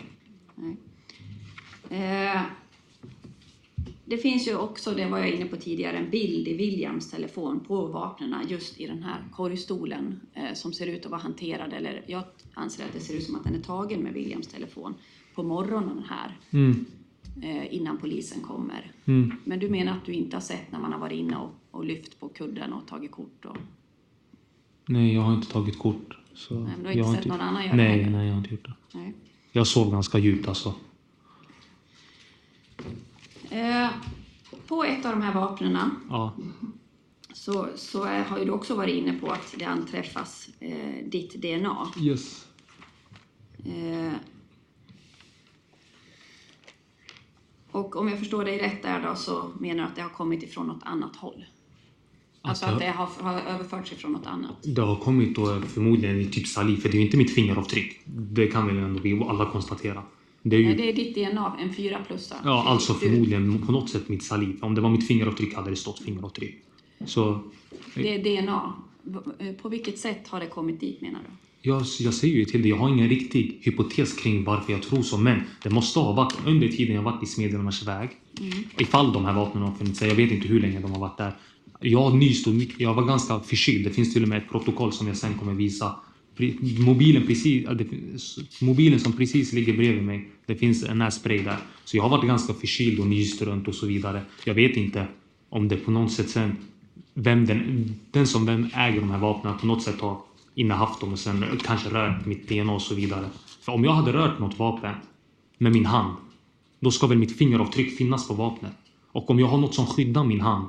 Nej. 0.55 0.77
Det 4.09 4.17
finns 4.17 4.47
ju 4.47 4.55
också, 4.57 4.91
det 4.91 5.05
var 5.05 5.17
jag 5.17 5.29
inne 5.29 5.45
på 5.45 5.55
tidigare, 5.55 5.97
en 5.97 6.09
bild 6.09 6.47
i 6.47 6.53
Williams 6.53 7.11
telefon 7.11 7.59
på 7.59 7.85
vapnen 7.87 8.35
just 8.49 8.79
i 8.79 8.87
den 8.87 9.03
här 9.03 9.23
korgstolen 9.31 10.19
eh, 10.33 10.53
som 10.53 10.73
ser 10.73 10.87
ut 10.87 11.05
att 11.05 11.11
vara 11.11 11.21
hanterad, 11.21 11.73
eller 11.73 12.03
jag 12.07 12.23
anser 12.53 12.85
att 12.85 12.93
det 12.93 12.99
ser 12.99 13.13
ut 13.17 13.23
som 13.23 13.35
att 13.35 13.43
den 13.43 13.55
är 13.55 13.59
tagen 13.61 13.99
med 13.99 14.13
Williams 14.13 14.47
telefon 14.47 14.93
på 15.35 15.43
morgonen 15.43 16.03
här 16.09 16.37
Mm. 16.51 16.85
eh, 17.43 17.73
innan 17.75 17.97
polisen 17.97 18.41
kommer. 18.41 18.91
Mm. 19.05 19.33
Men 19.43 19.59
du 19.59 19.69
menar 19.69 19.91
att 19.91 20.05
du 20.05 20.11
inte 20.13 20.35
har 20.35 20.41
sett 20.41 20.71
när 20.71 20.79
man 20.79 20.93
har 20.93 20.99
varit 20.99 21.19
inne 21.19 21.37
och, 21.37 21.51
och 21.71 21.85
lyft 21.85 22.19
på 22.19 22.29
kudden 22.29 22.73
och 22.73 22.87
tagit 22.87 23.11
kort? 23.11 23.45
Och, 23.45 23.57
Nej, 24.87 25.13
jag 25.13 25.21
har 25.21 25.33
inte 25.33 25.51
tagit 25.51 25.79
kort. 25.79 26.17
Så 26.33 26.53
Nej, 26.59 26.73
men 26.83 26.95
du 26.95 27.03
har 27.03 27.09
inte 27.09 27.21
sett 27.23 27.31
någon 27.31 27.41
annan 27.41 27.63
göra 27.65 27.75
det 27.77 27.83
Nej, 27.83 28.09
nej, 28.09 28.25
jag 28.25 28.33
har 28.33 28.39
inte 28.39 28.51
gjort 28.51 28.65
det. 28.65 28.73
nej. 28.93 29.13
Jag 29.51 29.67
sov 29.67 29.91
ganska 29.91 30.17
djupt 30.19 30.47
alltså. 30.47 30.73
Eh, 33.49 33.87
på 34.67 34.83
ett 34.83 35.05
av 35.05 35.11
de 35.11 35.21
här 35.21 35.33
vapnen 35.33 35.79
Ja. 36.09 36.35
så, 37.33 37.67
så 37.75 38.05
har 38.05 38.37
ju 38.39 38.45
du 38.45 38.51
också 38.51 38.75
varit 38.75 38.95
inne 38.95 39.13
på 39.13 39.31
att 39.31 39.55
det 39.57 39.65
anträffas 39.65 40.49
eh, 40.59 41.05
ditt 41.05 41.41
DNA. 41.41 41.87
Yes. 42.01 42.47
Eh, 43.65 44.13
och 47.71 47.95
om 47.95 48.07
jag 48.09 48.19
förstår 48.19 48.45
dig 48.45 48.57
rätt 48.59 48.83
där 48.83 49.03
då 49.07 49.15
så 49.15 49.51
menar 49.59 49.83
du 49.83 49.89
att 49.89 49.95
det 49.95 50.01
har 50.01 50.09
kommit 50.09 50.43
ifrån 50.43 50.67
något 50.67 50.83
annat 50.83 51.15
håll? 51.15 51.45
Alltså 52.41 52.65
Att 52.65 52.73
att 52.73 52.79
det- 52.79 52.85
det 52.85 52.91
har, 52.91 53.05
har 53.21 53.41
överförts 53.41 53.91
ifrån 53.91 54.11
något 54.11 54.25
annat? 54.27 54.55
Det 54.63 54.81
har 54.81 54.95
kommit 54.95 55.35
då 55.35 55.61
förmodligen 55.61 56.21
i 56.21 56.25
typ 56.25 56.47
saliv, 56.47 56.77
för 56.77 56.89
det 56.89 56.95
är 56.95 56.99
ju 56.99 57.05
inte 57.05 57.17
mitt 57.17 57.35
fingeravtryck. 57.35 58.01
Det 58.05 58.47
kan 58.47 58.67
väl 58.67 58.77
ändå 58.77 58.99
vi 58.99 59.23
alla 59.29 59.51
konstatera. 59.51 60.03
Det 60.49 60.55
är 60.55 60.59
ju, 60.59 60.65
Nej, 60.65 60.75
det 60.75 60.89
är 60.89 60.93
ditt 60.93 61.15
DNA, 61.15 61.53
en 61.61 61.73
4 61.73 61.99
plus. 62.07 62.33
ja, 62.43 62.63
alltså 62.67 62.93
förmodligen 62.93 63.61
på 63.65 63.71
något 63.71 63.89
sätt 63.89 64.09
mitt 64.09 64.23
saliv. 64.23 64.57
Om 64.61 64.75
det 64.75 64.81
var 64.81 64.89
mitt 64.89 65.07
fingeravtryck 65.07 65.53
hade 65.55 65.69
det 65.69 65.75
stått 65.75 65.99
fingeravtryck. 65.99 66.55
Så 67.05 67.39
Det 67.95 68.13
är 68.15 68.43
DNA. 68.43 68.73
Eh, 69.39 69.51
På 69.53 69.69
vilket 69.69 69.99
sätt 69.99 70.27
har 70.27 70.39
det 70.39 70.47
kommit 70.47 70.79
dit 70.79 71.01
menar 71.01 71.19
du? 71.19 71.69
jag, 71.69 71.83
jag 71.99 72.13
säger 72.13 72.35
ju 72.35 72.45
till 72.45 72.61
dig, 72.61 72.69
jag 72.69 72.77
har 72.77 72.89
ingen 72.89 73.09
riktig 73.09 73.57
hypotes 73.61 74.13
kring 74.13 74.43
varför 74.43 74.73
jag 74.73 74.81
tror 74.81 75.01
så, 75.01 75.17
men 75.17 75.41
det 75.63 75.69
måste 75.69 75.99
ha 75.99 76.11
varit 76.13 76.35
under 76.45 76.67
tiden 76.67 76.95
jag 76.95 77.03
varit 77.03 77.23
i 77.23 77.25
Smedjornas 77.25 77.83
väg. 77.87 78.09
Ifall 78.79 79.13
de 79.13 79.25
här 79.25 79.33
vapnen 79.33 79.63
har 79.63 79.71
funnits 79.75 79.99
där, 79.99 80.07
jag 80.07 80.15
vet 80.15 80.31
inte 80.31 80.47
hur 80.47 80.59
länge 80.59 80.79
de 80.79 80.91
har 80.91 80.99
varit 80.99 81.17
där. 81.17 81.35
Jag 81.79 82.15
mycket- 82.15 82.79
jag 82.79 82.93
var 82.93 83.03
ganska 83.05 83.39
förkyld. 83.39 83.85
Det 83.85 83.89
finns 83.91 84.13
till 84.13 84.23
och 84.23 84.29
med 84.29 84.37
ett 84.37 84.49
protokoll 84.51 84.93
som 84.93 85.07
jag 85.07 85.17
sen 85.17 85.33
kommer 85.33 85.53
visa. 85.53 85.95
Mobilen, 86.79 87.27
precis, 87.27 87.65
mobilen 88.61 88.99
som 88.99 89.13
precis 89.13 89.53
ligger 89.53 89.73
bredvid 89.73 90.03
mig, 90.03 90.29
det 90.45 90.55
finns 90.55 90.83
en 90.83 90.97
nässpray 90.97 91.43
där. 91.43 91.57
Så 91.85 91.97
jag 91.97 92.03
har 92.03 92.09
varit 92.09 92.27
ganska 92.27 92.53
förkyld 92.53 92.99
och 92.99 93.07
nyst 93.07 93.41
runt 93.41 93.67
och 93.67 93.75
så 93.75 93.85
vidare. 93.85 94.21
Jag 94.45 94.53
vet 94.53 94.77
inte 94.77 95.07
om 95.49 95.67
det 95.67 95.75
på 95.75 95.91
något 95.91 96.11
sätt 96.11 96.29
sen, 96.29 96.57
vem 97.13 97.45
den, 97.45 97.95
den 98.11 98.27
som 98.27 98.45
vem 98.45 98.67
äger 98.73 98.99
de 98.99 99.11
här 99.11 99.19
vapnen 99.19 99.57
på 99.57 99.67
något 99.67 99.83
sätt 99.83 100.01
har 100.01 100.17
innehaft 100.55 101.01
dem 101.01 101.13
och 101.13 101.19
sen 101.19 101.45
kanske 101.63 101.89
rört 101.89 102.25
mitt 102.25 102.49
DNA 102.49 102.73
och 102.73 102.81
så 102.81 102.95
vidare. 102.95 103.29
För 103.61 103.71
om 103.71 103.83
jag 103.83 103.91
hade 103.91 104.13
rört 104.13 104.39
något 104.39 104.59
vapen 104.59 104.95
med 105.57 105.71
min 105.71 105.85
hand, 105.85 106.15
då 106.79 106.91
ska 106.91 107.07
väl 107.07 107.17
mitt 107.17 107.37
fingeravtryck 107.37 107.97
finnas 107.97 108.27
på 108.27 108.33
vapnet. 108.33 108.73
Och 109.11 109.29
om 109.29 109.39
jag 109.39 109.47
har 109.47 109.57
något 109.57 109.75
som 109.75 109.85
skyddar 109.85 110.23
min 110.23 110.41
hand, 110.41 110.67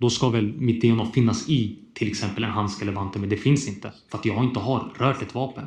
då 0.00 0.10
ska 0.10 0.28
väl 0.28 0.52
mitt 0.58 0.82
DNA 0.82 1.06
finnas 1.06 1.48
i 1.48 1.76
till 1.94 2.08
exempel 2.08 2.44
en 2.44 2.50
handske 2.50 2.84
eller 2.84 2.92
vante, 2.92 3.18
men 3.18 3.28
det 3.28 3.36
finns 3.36 3.68
inte. 3.68 3.92
För 4.10 4.18
att 4.18 4.24
jag 4.24 4.44
inte 4.44 4.60
har 4.60 4.92
rört 4.98 5.22
ett 5.22 5.34
vapen. 5.34 5.64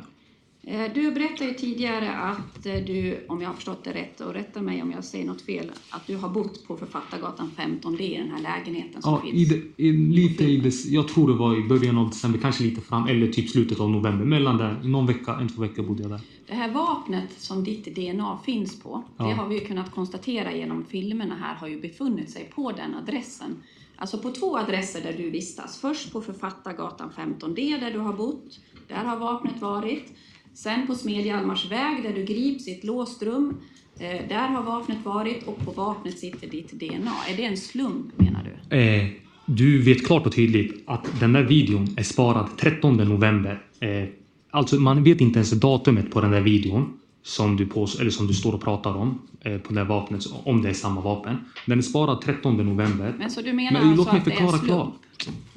Eh, 0.66 0.92
Du 0.94 1.10
berättade 1.12 1.44
ju 1.50 1.54
tidigare 1.56 2.12
att 2.14 2.66
eh, 2.66 2.74
du, 2.74 3.26
om 3.28 3.40
jag 3.40 3.48
har 3.48 3.54
förstått 3.54 3.84
det 3.84 3.92
rätt, 3.92 4.20
och 4.20 4.32
rätta 4.34 4.62
mig 4.62 4.82
om 4.82 4.90
jag 4.90 5.04
säger 5.04 5.24
något 5.26 5.42
fel, 5.42 5.70
att 5.90 6.06
du 6.06 6.16
har 6.16 6.28
bott 6.28 6.66
på 6.66 6.76
Författargatan 6.76 7.50
15D 7.56 8.00
i 8.00 8.16
den 8.18 8.30
här 8.30 8.42
lägenheten 8.42 9.02
som 9.02 9.12
Ja, 9.12 9.20
finns. 9.20 9.34
i 9.34 9.44
det, 9.76 9.82
i, 9.84 9.92
lite 9.92 10.44
i 10.44 10.56
det, 10.56 10.84
jag 10.84 11.08
tror 11.08 11.28
det 11.28 11.34
var 11.34 11.64
i 11.64 11.68
början 11.68 11.98
av 11.98 12.08
december, 12.08 12.38
kanske 12.38 12.62
lite 12.64 12.80
fram, 12.80 13.08
eller 13.08 13.26
typ 13.32 13.50
slutet 13.50 13.80
av 13.80 13.90
november. 13.90 14.24
Mellan 14.24 14.56
där, 14.58 14.80
någon 14.84 15.06
vecka, 15.06 15.34
en 15.40 15.48
två 15.48 15.62
veckor 15.62 15.82
bodde 15.82 16.02
jag 16.02 16.10
där. 16.12 16.20
Det 16.46 16.54
här 16.54 16.72
vapnet 16.72 17.28
som 17.38 17.64
ditt 17.64 17.84
DNA 17.96 18.38
finns 18.44 18.80
på, 18.82 19.02
Ja. 19.16 19.24
det 19.24 19.32
har 19.32 19.48
vi 19.48 19.54
ju 19.54 19.60
kunnat 19.66 19.90
konstatera 19.94 20.52
genom 20.56 20.84
filmerna 20.84 21.34
här, 21.40 21.54
har 21.54 21.68
ju 21.68 21.80
befunnit 21.80 22.30
sig 22.30 22.50
på 22.54 22.72
den 22.72 22.94
adressen. 22.94 23.56
Alltså 23.96 24.18
på 24.18 24.30
två 24.30 24.58
adresser 24.58 25.00
där 25.02 25.12
du 25.12 25.30
vistas. 25.30 25.80
Först 25.80 26.12
på 26.12 26.20
Författargatan 26.20 27.10
15D 27.16 27.80
där 27.80 27.90
du 27.90 27.98
har 27.98 28.12
bott, 28.12 28.60
där 28.88 29.04
har 29.04 29.16
vapnet 29.16 29.60
varit. 29.60 30.12
Sen 30.54 30.86
på 30.86 30.94
Smedjalmars 30.94 31.70
väg 31.70 32.02
där 32.02 32.12
du 32.12 32.24
grips 32.24 32.68
i 32.68 32.72
ett 32.72 32.84
låst 32.84 33.22
rum, 33.22 33.56
eh, 33.98 34.28
där 34.28 34.48
har 34.48 34.62
vapnet 34.62 35.04
varit 35.04 35.42
och 35.42 35.58
på 35.64 35.70
vapnet 35.70 36.18
sitter 36.18 36.46
ditt 36.48 36.72
DNA. 36.72 37.14
Är 37.28 37.36
det 37.36 37.44
en 37.44 37.56
slump 37.56 38.18
menar 38.18 38.52
du? 38.68 38.76
Eh, 38.76 39.08
du 39.46 39.82
vet 39.82 40.06
klart 40.06 40.26
och 40.26 40.34
tydligt 40.34 40.82
att 40.86 41.20
den 41.20 41.32
där 41.32 41.42
videon 41.42 41.88
är 41.96 42.02
sparad 42.02 42.48
13 42.56 42.96
november. 42.96 43.62
Eh, 43.80 44.08
alltså 44.50 44.76
man 44.76 45.04
vet 45.04 45.20
inte 45.20 45.38
ens 45.38 45.50
datumet 45.50 46.10
på 46.10 46.20
den 46.20 46.30
där 46.30 46.40
videon 46.40 46.98
som 47.24 47.56
du, 47.56 47.66
på, 47.66 47.88
eller 48.00 48.10
som 48.10 48.26
du 48.26 48.34
står 48.34 48.52
och 48.52 48.62
pratar 48.62 48.96
om 48.96 49.22
eh, 49.40 49.58
på 49.58 49.72
det 49.72 49.80
här 49.80 49.86
vapnet, 49.86 50.24
om 50.44 50.62
det 50.62 50.68
är 50.68 50.72
samma 50.72 51.00
vapen. 51.00 51.36
Den 51.66 51.78
är 51.78 51.82
sparad 51.82 52.20
13 52.20 52.56
november. 52.56 53.14
Men 53.18 53.30
så 53.30 53.42
du 53.42 53.52
menar 53.52 53.72
Men 53.72 53.82
alltså 53.82 53.96
låt 53.96 54.12
mig 54.12 54.18
att 54.18 54.24
det 54.24 54.32
är 54.32 54.48
slump? 54.48 54.64
klart. 54.64 54.94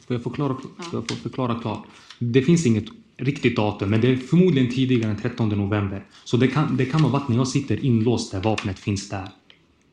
Får 0.07 0.15
jag 0.15 0.23
förklara, 0.23 0.55
får 0.91 1.03
jag 1.09 1.09
förklara 1.09 1.55
klart? 1.55 1.85
Det 2.19 2.41
finns 2.41 2.65
inget 2.65 2.85
riktigt 3.17 3.55
datum, 3.55 3.89
men 3.89 4.01
det 4.01 4.11
är 4.11 4.17
förmodligen 4.17 4.71
tidigare 4.71 5.11
än 5.11 5.17
13 5.17 5.49
november. 5.49 6.05
Så 6.23 6.37
det 6.37 6.47
kan, 6.47 6.77
det 6.77 6.85
kan 6.85 7.01
ha 7.01 7.09
varit 7.09 7.27
när 7.27 7.35
jag 7.35 7.47
sitter 7.47 7.85
inlåst 7.85 8.31
där 8.31 8.41
vapnet 8.41 8.79
finns 8.79 9.09
där. 9.09 9.29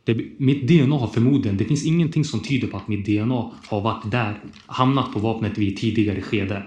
Det, 0.05 0.25
mitt 0.37 0.69
DNA 0.69 0.97
har 0.97 1.09
förmodligen, 1.09 1.57
det 1.57 1.65
finns 1.65 1.85
ingenting 1.85 2.25
som 2.25 2.41
tyder 2.41 2.69
på 2.69 2.77
att 2.77 2.89
mitt 2.89 3.07
DNA 3.07 3.51
har 3.67 3.81
varit 3.81 4.11
där, 4.11 4.41
hamnat 4.67 5.13
på 5.13 5.19
vapnet 5.19 5.59
vid 5.59 5.77
tidigare 5.77 6.23
skede. 6.23 6.63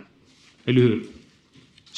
Eller 0.66 0.82
hur? 0.82 1.08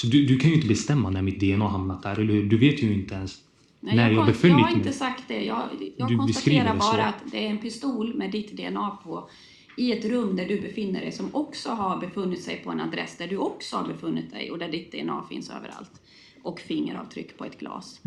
Så 0.02 0.08
du, 0.08 0.26
du 0.26 0.38
kan 0.38 0.50
ju 0.50 0.56
inte 0.56 0.68
bestämma 0.68 1.10
när 1.10 1.22
mitt 1.22 1.40
DNA 1.40 1.68
hamnat 1.68 2.04
där, 2.04 2.20
eller 2.20 2.34
hur? 2.34 2.44
Du 2.50 2.58
vet 2.58 2.84
ju 2.84 2.94
inte 2.94 3.16
ens 3.16 3.38
Nej, 3.80 3.96
när 3.96 4.10
jag, 4.10 4.20
jag 4.20 4.26
befunnit 4.26 4.58
jag 4.58 4.64
har 4.66 4.72
mig. 4.72 4.78
inte 4.80 4.94
sagt 4.94 5.24
det. 5.28 5.46
Jag, 5.46 5.70
jag 5.98 6.18
konstaterar 6.18 6.80
så. 6.80 6.92
bara 6.92 7.06
att 7.06 7.16
det 7.32 7.46
är 7.46 7.50
en 7.50 7.58
pistol 7.58 8.14
med 8.16 8.32
ditt 8.32 8.58
DNA 8.58 8.98
på 9.04 9.30
i 9.78 9.92
ett 9.92 10.06
rum 10.06 10.36
där 10.36 10.46
du 10.48 10.62
befinner 10.62 11.02
dig 11.02 11.12
som 11.12 11.36
också 11.36 11.70
har 11.70 12.00
befunnit 12.00 12.44
sig 12.44 12.62
på 12.64 12.72
en 12.72 12.80
adress 12.80 13.18
där 13.18 13.28
du 13.28 13.38
också 13.38 13.78
har 13.78 13.88
befunnit 13.88 14.32
dig 14.32 14.52
och 14.52 14.58
där 14.60 14.72
ditt 14.72 14.92
DNA 14.92 15.24
finns 15.30 15.50
överallt. 15.50 15.92
Och 16.44 16.60
fingeravtryck 16.60 17.38
på 17.38 17.46
ett 17.46 17.60
glas. 17.60 18.02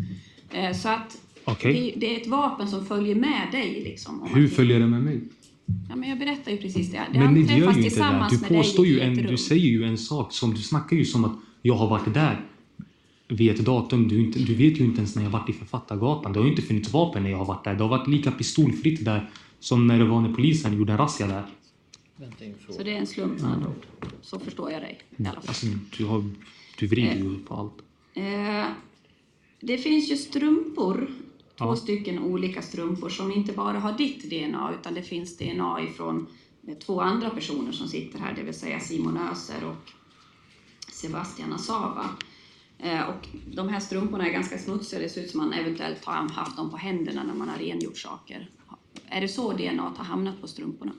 Eh, 0.51 0.73
Så 0.73 0.89
att 0.89 1.21
Okej. 1.43 1.73
det, 1.73 1.99
det 1.99 2.15
är 2.15 2.21
ett 2.21 2.27
vapen 2.27 2.67
som 2.67 2.85
följer 2.85 3.15
med 3.15 3.47
dig. 3.51 3.81
Liksom, 3.83 4.29
Hur 4.33 4.47
följer 4.47 4.79
det 4.79 4.87
med 4.87 5.03
mig? 5.03 5.21
Ja, 5.89 5.95
men 5.95 6.09
jag 6.09 6.19
berättar 6.19 6.51
ju 6.51 6.57
precis 6.57 6.91
det. 6.91 7.01
Det 7.13 7.19
Men 7.19 7.33
det 7.33 7.53
gör 7.53 7.73
ju 7.73 7.83
inte 7.83 7.99
det. 7.99 8.27
Du 8.31 8.55
påstår 8.55 8.85
ju 8.85 8.99
en, 8.99 9.15
du 9.15 9.37
säger 9.37 9.69
ju 9.69 9.83
en 9.83 9.97
sak 9.97 10.33
som, 10.33 10.53
du 10.53 10.61
snackar 10.61 10.97
ju 10.97 11.05
som 11.05 11.25
att 11.25 11.39
jag 11.65 11.73
har 11.75 11.87
varit 11.89 12.13
där 12.13 12.45
vid 13.27 13.51
ett 13.51 13.65
datum. 13.65 14.07
Du, 14.07 14.19
inte, 14.25 14.39
du 14.39 14.55
vet 14.55 14.79
ju 14.79 14.83
inte 14.85 14.97
ens 14.97 15.15
när 15.15 15.23
jag 15.23 15.29
varit 15.29 15.49
i 15.49 15.53
Författargatan. 15.53 16.33
Det 16.33 16.39
har 16.39 16.45
ju 16.45 16.49
inte 16.51 16.61
funnits 16.61 16.93
vapen 16.93 17.23
när 17.23 17.29
jag 17.29 17.37
har 17.37 17.45
varit 17.45 17.63
där. 17.63 17.75
Det 17.75 17.83
har 17.83 17.89
varit 17.89 18.07
lika 18.07 18.31
pistolfritt 18.31 19.05
där 19.05 19.29
som 19.59 19.87
när 19.87 19.99
det 19.99 20.05
var 20.05 20.21
när 20.21 20.33
polisen 20.33 20.77
gjorde 20.77 20.91
en 20.91 20.97
razzia 20.97 21.27
där. 21.27 21.45
Så 22.69 22.83
det 22.83 22.91
är 22.91 22.97
en 22.97 23.07
slump 23.07 23.41
med 23.41 23.51
andra 23.51 23.69
ord. 23.69 23.85
Så 24.21 24.39
förstår 24.39 24.71
jag 24.71 24.81
dig 24.81 24.99
i 25.17 25.23
alla 25.25 25.31
fall. 25.31 25.43
Alltså, 25.47 25.65
du, 25.97 26.05
har, 26.05 26.29
du 26.79 26.87
vrider 26.87 27.15
ju 27.15 27.39
på 27.39 27.53
allt. 27.55 27.73
Eh, 28.13 28.65
det 29.59 29.77
finns 29.77 30.11
ju 30.11 30.17
strumpor, 30.17 31.07
två 31.57 31.65
Ja. 31.65 31.75
stycken 31.75 32.19
olika 32.19 32.61
strumpor 32.61 33.09
som 33.09 33.31
inte 33.31 33.53
bara 33.53 33.79
har 33.79 33.97
ditt 33.97 34.29
DNA 34.29 34.71
utan 34.79 34.93
det 34.93 35.01
finns 35.01 35.37
DNA 35.37 35.81
ifrån 35.83 36.27
eh, 36.67 36.73
två 36.75 37.01
andra 37.01 37.29
personer 37.29 37.71
som 37.71 37.87
sitter 37.87 38.19
här, 38.19 38.33
det 38.35 38.43
vill 38.43 38.53
säga 38.53 38.79
Simon 38.79 39.17
Öser 39.17 39.63
och 39.65 39.91
Sebastian 40.91 41.53
Asava. 41.53 42.09
Eh, 42.79 43.01
Och 43.09 43.27
de 43.55 43.69
här 43.69 43.79
strumporna 43.79 44.27
är 44.27 44.31
ganska 44.31 44.57
smutsiga, 44.57 45.01
det 45.01 45.09
ser 45.09 45.21
ut 45.23 45.31
som 45.31 45.37
man 45.39 45.53
eventuellt 45.53 46.05
har 46.05 46.13
haft 46.29 46.57
dem 46.57 46.69
på 46.71 46.77
händerna 46.77 47.23
när 47.23 47.33
man 47.33 47.49
har 47.49 47.57
rengjort 47.57 47.97
saker. 47.97 48.49
Är 49.05 49.21
det 49.21 49.27
så 49.27 49.51
DNA 49.53 49.93
har 49.97 50.05
hamnat 50.05 50.41
på 50.41 50.47
strumporna? 50.47 50.91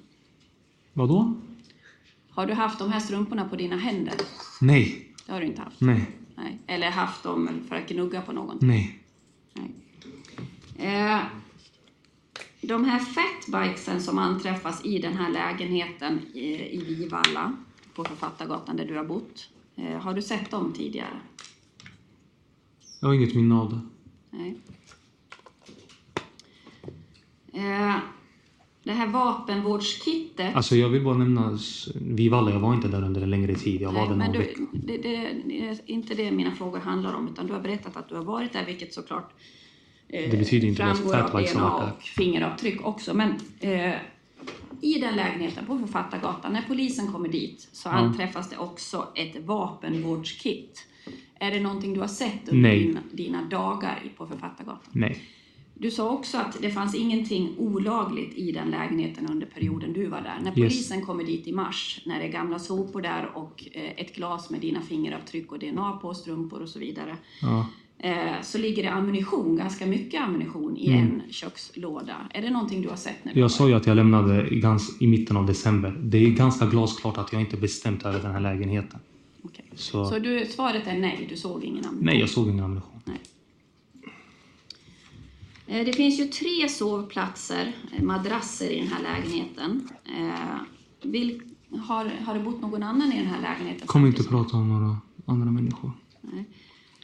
Vadå? 0.92 1.34
Har 2.30 2.46
du 2.46 2.54
haft 2.54 2.78
de 2.78 2.92
här 2.92 3.00
strumporna 3.00 3.48
på 3.48 3.56
dina 3.56 3.76
händer? 3.76 4.14
Nej. 4.60 5.14
Det 5.26 5.32
har 5.32 5.40
du 5.40 5.46
inte 5.46 5.62
haft? 5.62 5.80
Nej. 5.80 6.06
Nej. 6.36 6.58
Eller 6.66 6.90
haft 6.90 7.22
dem 7.22 7.60
för 7.68 7.76
att 7.76 7.88
gnugga 7.88 8.22
på 8.22 8.32
någonting? 8.32 8.68
Nej. 8.68 8.98
Nej. 9.52 9.70
Eh, 10.78 11.20
de 12.60 12.84
här 12.84 12.98
fatbikesen 12.98 14.02
som 14.02 14.18
anträffas 14.18 14.84
i 14.84 14.98
den 14.98 15.12
här 15.16 15.30
lägenheten 15.30 16.20
i, 16.34 16.74
i 16.76 16.84
Vivalla 16.84 17.56
på 17.94 18.04
Författargatan 18.04 18.76
där 18.76 18.84
du 18.86 18.96
har 18.96 19.04
bott. 19.04 19.48
Eh, 19.76 19.98
har 20.00 20.14
du 20.14 20.22
sett 20.22 20.50
dem 20.50 20.72
tidigare? 20.72 21.20
Jag 23.00 23.08
har 23.08 23.14
inget 23.14 23.34
minne 23.34 23.54
av 23.54 23.70
det. 23.70 23.80
Nej. 24.30 24.54
Eh, 27.52 27.94
det 28.82 28.92
här 28.92 29.06
vapenvårdskittet. 29.06 30.56
Alltså 30.56 30.76
jag 30.76 30.88
vill 30.88 31.04
bara 31.04 31.16
nämna 31.18 31.54
s- 31.54 31.88
Vivalla, 31.94 32.50
jag 32.50 32.60
var 32.60 32.74
inte 32.74 32.88
där 32.88 33.02
under 33.04 33.22
en 33.22 33.30
längre 33.30 33.54
tid. 33.54 33.80
Jag 33.80 33.92
var 33.92 34.00
Nej, 34.00 34.08
där 34.08 34.16
men 34.16 34.32
du, 34.32 34.68
det, 34.72 34.96
det, 34.96 35.30
det 35.44 35.68
är 35.68 35.78
inte 35.86 36.14
det 36.14 36.30
mina 36.30 36.50
frågor 36.50 36.78
handlar 36.78 37.14
om, 37.14 37.28
utan 37.28 37.46
du 37.46 37.52
har 37.52 37.60
berättat 37.60 37.96
att 37.96 38.08
du 38.08 38.14
har 38.14 38.24
varit 38.24 38.52
där, 38.52 38.64
vilket 38.66 38.94
såklart 38.94 39.32
eh, 40.08 40.30
Det 40.30 40.36
betyder 40.36 40.68
inte 40.68 40.84
att 40.84 40.98
framgår 40.98 41.16
av 41.16 41.30
DNA 41.54 41.74
och 41.92 42.02
fingeravtryck 42.02 42.86
också. 42.86 43.14
Men 43.14 43.30
eh, 43.60 43.94
i 44.80 44.98
den 44.98 45.16
lägenheten 45.16 45.66
på 45.66 45.78
Författargatan, 45.78 46.52
när 46.52 46.62
polisen 46.62 47.12
kommer 47.12 47.28
dit, 47.28 47.68
så 47.72 47.88
anträffas 47.88 48.50
det 48.50 48.56
också 48.58 49.08
ett 49.14 49.44
vapenvårdskit. 49.46 50.86
Är 51.38 51.50
det 51.50 51.60
någonting 51.60 51.94
du 51.94 52.00
har 52.00 52.08
sett 52.08 52.48
under 52.48 52.62
Nej. 52.70 52.86
dina, 52.86 53.00
dina 53.12 53.42
dagar 53.42 54.12
på 54.16 54.26
Författargatan? 54.26 54.90
Nej. 54.92 55.18
Du 55.78 55.90
sa 55.90 56.10
också 56.10 56.38
att 56.38 56.62
det 56.62 56.70
fanns 56.70 56.94
ingenting 56.94 57.54
olagligt 57.58 58.34
i 58.38 58.52
den 58.52 58.70
lägenheten 58.70 59.26
under 59.30 59.46
perioden 59.46 59.92
du 59.92 60.06
var 60.06 60.20
där. 60.20 60.38
När 60.42 60.46
Yes. 60.46 60.54
polisen 60.54 61.06
kommer 61.06 61.24
dit 61.24 61.46
i 61.46 61.52
mars, 61.52 62.00
när 62.06 62.18
det 62.18 62.24
är 62.24 62.32
gamla 62.32 62.58
sopor 62.58 63.02
där 63.02 63.30
och 63.34 63.64
eh, 63.72 63.90
ett 63.96 64.14
glas 64.16 64.50
med 64.50 64.60
dina 64.60 64.80
fingeravtryck 64.80 65.52
och 65.52 65.58
DNA 65.58 65.92
på, 66.02 66.14
strumpor 66.14 66.62
och 66.62 66.68
så 66.68 66.78
vidare, 66.78 67.16
Ja. 67.42 67.66
Eh, 67.98 68.40
så 68.42 68.58
ligger 68.58 68.82
det 68.82 68.88
ammunition, 68.92 69.56
ganska 69.56 69.86
mycket 69.86 70.22
ammunition, 70.22 70.76
i 70.76 70.88
Mm. 70.92 71.00
en 71.04 71.22
kökslåda. 71.32 72.16
Är 72.30 72.42
det 72.42 72.50
någonting 72.50 72.82
du 72.82 72.88
har 72.88 72.96
sett? 72.96 73.24
När 73.24 73.38
Jag 73.38 73.50
sa 73.50 73.68
ju 73.68 73.74
att 73.74 73.86
jag 73.86 73.96
lämnade 73.96 74.48
i, 75.00 75.06
mitten 75.06 75.36
av 75.36 75.46
december. 75.46 75.96
Det 76.02 76.18
är 76.18 76.30
ganska 76.30 76.66
glasklart 76.66 77.18
att 77.18 77.32
jag 77.32 77.40
inte 77.42 77.56
bestämt 77.56 78.02
över 78.04 78.20
den 78.22 78.32
här 78.32 78.40
lägenheten. 78.40 79.00
Okej. 79.42 79.64
Så, 79.74 80.04
Så 80.06 80.18
du, 80.18 80.46
svaret 80.46 80.86
är 80.86 80.98
nej, 80.98 81.26
du 81.30 81.36
såg 81.36 81.64
ingen 81.64 81.84
ammunition? 81.84 82.06
nej, 82.06 82.20
jag 82.20 82.28
såg 82.28 82.48
ingen 82.48 82.64
ammunition. 82.64 83.00
Nej. 83.04 83.20
Eh, 85.66 85.86
Det 85.86 85.92
finns 85.92 86.20
ju 86.20 86.24
tre 86.24 86.68
sovplatser, 86.68 87.72
eh, 87.96 88.02
madrasser 88.02 88.70
i 88.70 88.78
den 88.80 88.88
här 88.88 89.02
lägenheten. 89.02 89.88
Eh, 90.18 90.58
Vil, 91.10 91.40
har, 91.86 92.04
har 92.26 92.34
det 92.34 92.40
bott 92.40 92.60
någon 92.60 92.82
annan 92.82 93.12
i 93.12 93.16
den 93.18 93.26
här 93.26 93.42
lägenheten? 93.42 93.86
Kom 93.86 94.06
inte 94.06 94.22
prata 94.24 94.56
om 94.56 94.68
några 94.68 94.96
andra 95.26 95.50
människor. 95.50 95.92
Nej. 96.20 96.44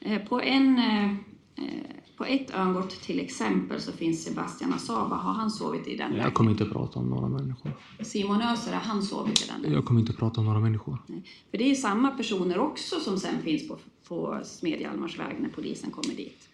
Eh, 0.01 0.19
På, 0.23 0.41
en, 0.41 0.79
eh, 0.79 1.11
eh, 1.57 1.83
på 2.17 2.25
ett 2.25 2.55
örngott 2.55 2.91
till 2.91 3.21
exempel 3.21 3.81
så 3.81 3.93
finns 3.93 4.25
Sebastian 4.25 4.73
Asaba. 4.73 5.17
Har 5.17 5.33
han 5.33 5.51
sovit 5.51 5.87
i 5.89 5.97
den 5.97 6.17
Jag 6.17 6.35
kommer 6.35 6.51
inte 6.51 6.65
prata 6.65 6.99
om 6.99 7.11
några 7.11 7.29
människor. 7.29 7.73
Simon 8.03 8.43
Öser, 8.43 8.73
har 8.73 8.81
han 8.81 9.03
sovit 9.03 9.43
i 9.43 9.47
den? 9.47 9.73
Jag 9.73 9.85
kommer 9.85 10.01
inte 10.01 10.13
prata 10.13 10.41
om 10.41 10.47
några 10.47 10.61
människor. 10.61 10.99
Nej. 11.07 11.23
För 11.51 11.59
det 11.59 11.71
är 11.71 11.75
samma 11.75 12.11
personer 12.11 12.59
också 12.59 13.01
som 13.01 13.19
sen 13.19 13.43
finns 13.43 13.69
på, 13.69 13.79
på 14.09 14.41
Smedjalmarsväg 14.45 15.37
när 15.41 15.49
polisen 15.49 15.91
kommer 15.91 16.15
dit. 16.15 16.49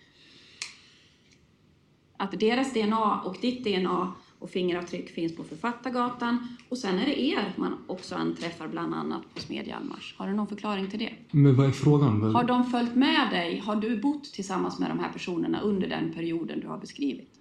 Att 2.16 2.40
deras 2.40 2.72
DNA 2.72 3.20
och 3.20 3.36
ditt 3.40 3.64
DNA 3.64 4.12
och 4.38 4.50
fingeravtryck 4.50 5.10
finns 5.10 5.36
på 5.36 5.44
Författargatan 5.44 6.48
och 6.68 6.78
sen 6.78 6.98
är 6.98 7.06
det 7.06 7.20
er 7.20 7.52
man 7.56 7.74
också 7.86 8.14
anträffar 8.14 8.68
bland 8.68 8.94
annat 8.94 9.34
på 9.34 9.40
Smedjalmars. 9.40 10.14
Har 10.18 10.26
du 10.28 10.34
någon 10.34 10.46
förklaring 10.46 10.90
till 10.90 10.98
det? 10.98 11.12
Men 11.30 11.56
vad 11.56 11.66
är 11.66 11.70
frågan? 11.70 12.34
Har 12.34 12.44
de 12.44 12.64
följt 12.70 12.94
med 12.94 13.30
dig? 13.30 13.58
Har 13.58 13.76
du 13.76 14.00
bott 14.00 14.24
tillsammans 14.24 14.78
med 14.78 14.90
de 14.90 14.98
här 14.98 15.12
personerna 15.12 15.60
under 15.60 15.88
den 15.88 16.12
perioden 16.12 16.60
du 16.60 16.68
har 16.68 16.78
beskrivit? 16.78 17.32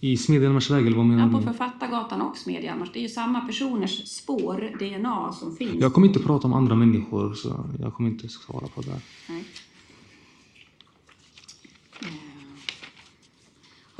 I 0.00 0.16
Smedjelmarsväg 0.16 0.86
eller 0.86 0.96
vad 0.96 1.06
menar 1.06 1.26
Ja, 1.26 1.32
på 1.32 1.38
du? 1.38 1.44
Författargatan 1.44 2.22
och 2.22 2.36
Smedjalmars. 2.36 2.92
Det 2.92 2.98
är 2.98 3.02
ju 3.02 3.08
samma 3.08 3.40
personers 3.40 4.08
spår, 4.08 4.70
DNA, 4.78 5.32
som 5.32 5.56
finns. 5.56 5.74
Jag 5.74 5.92
kommer 5.92 6.06
inte 6.06 6.20
prata 6.20 6.46
om 6.46 6.52
andra 6.52 6.74
människor 6.74 7.34
så 7.34 7.64
jag 7.80 7.94
kommer 7.94 8.10
inte 8.10 8.28
svara 8.28 8.66
på 8.74 8.80
det. 8.80 9.00
Nej. 9.28 9.44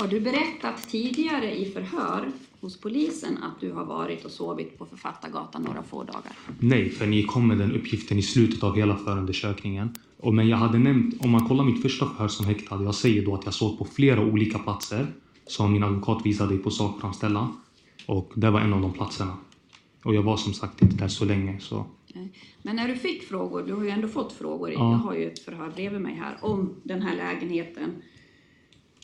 Har 0.02 0.08
du 0.08 0.20
berättat 0.20 0.88
tidigare 0.88 1.56
i 1.56 1.64
förhör 1.72 2.32
hos 2.60 2.80
polisen 2.80 3.38
att 3.42 3.60
du 3.60 3.72
har 3.72 3.84
varit 3.84 4.24
och 4.24 4.30
sovit 4.30 4.78
på 4.78 4.86
Författargatan 4.86 5.62
några 5.62 5.82
få 5.82 6.02
dagar? 6.02 6.32
Nej, 6.60 6.90
för 6.90 7.06
ni 7.06 7.22
kom 7.22 7.48
med 7.48 7.58
den 7.58 7.72
uppgiften 7.72 8.18
i 8.18 8.22
slutet 8.22 8.62
av 8.62 8.76
hela 8.76 8.96
förundersökningen. 8.96 9.94
Och 10.20 10.34
men 10.34 10.48
jag 10.48 10.56
hade 10.56 10.78
nämnt, 10.78 11.24
om 11.24 11.30
man 11.30 11.48
kollar 11.48 11.64
mitt 11.64 11.82
första 11.82 12.06
förhör 12.06 12.28
som 12.28 12.46
häktad, 12.46 12.82
jag 12.84 12.94
säger 12.94 13.24
då 13.24 13.34
att 13.34 13.44
jag 13.44 13.54
såg 13.54 13.78
på 13.78 13.84
flera 13.84 14.20
olika 14.24 14.58
platser 14.58 15.06
som 15.46 15.72
min 15.72 15.82
advokat 15.82 16.26
visade 16.26 16.56
på 16.56 16.70
sakframställan. 16.70 17.56
Och 18.06 18.32
det 18.34 18.50
var 18.50 18.60
en 18.60 18.72
av 18.72 18.80
de 18.80 18.92
platserna. 18.92 19.36
Och 20.04 20.14
jag 20.14 20.22
var 20.22 20.36
som 20.36 20.52
sagt 20.52 20.82
inte 20.82 20.96
där 20.96 21.08
så 21.08 21.24
länge 21.24 21.60
så... 21.60 21.86
Men 22.62 22.76
när 22.76 22.88
du 22.88 22.96
fick 22.96 23.22
frågor, 23.22 23.62
du 23.66 23.72
har 23.72 23.84
ju 23.84 23.90
ändå 23.90 24.08
fått 24.08 24.32
frågor, 24.32 24.72
Ja. 24.72 24.78
jag 24.78 24.98
har 24.98 25.14
ju 25.14 25.24
ett 25.26 25.38
förhör 25.38 25.70
bredvid 25.70 26.00
mig 26.00 26.14
här, 26.14 26.36
om 26.40 26.74
den 26.82 27.02
här 27.02 27.16
lägenheten. 27.16 27.90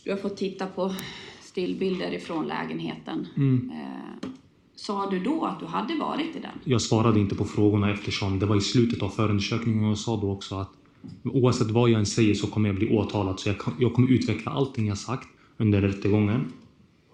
Du 0.05 0.11
har 0.11 0.19
fått 0.19 0.37
titta 0.37 0.67
på 0.67 0.95
stillbilder 1.43 2.13
ifrån 2.13 2.47
lägenheten. 2.47 3.27
Mm. 3.37 3.71
Eh, 3.71 4.29
sa 4.77 5.11
du 5.11 5.21
då 5.21 5.45
att 5.45 5.61
du 5.61 5.67
hade 5.67 5.95
varit 5.95 6.37
i 6.37 6.41
den? 6.41 6.51
Jag 6.65 6.83
svarade 6.83 7.21
inte 7.21 7.35
på 7.35 7.45
frågorna 7.45 7.91
eftersom 7.93 8.39
det 8.39 8.47
var 8.47 8.57
i 8.57 8.61
slutet 8.61 9.03
av 9.03 9.09
förundersökningen 9.09 9.85
och 9.85 9.91
jag 9.91 9.99
sa 9.99 10.17
då 10.21 10.33
också 10.33 10.55
att 10.55 10.71
oavsett 11.25 11.71
vad 11.71 11.91
jag 11.91 11.99
än 11.99 12.07
säger 12.07 12.35
så 12.35 12.47
kommer 12.47 12.69
jag 12.69 12.77
bli 12.77 12.89
åtalad 12.99 13.41
så 13.41 13.49
jag, 13.49 13.59
kan- 13.59 13.75
jag 13.79 13.95
kommer 13.95 14.11
utveckla 14.13 14.53
allting 14.53 14.87
jag 14.87 14.99
sagt 14.99 15.29
under 15.57 15.81
rättegången. 15.83 16.53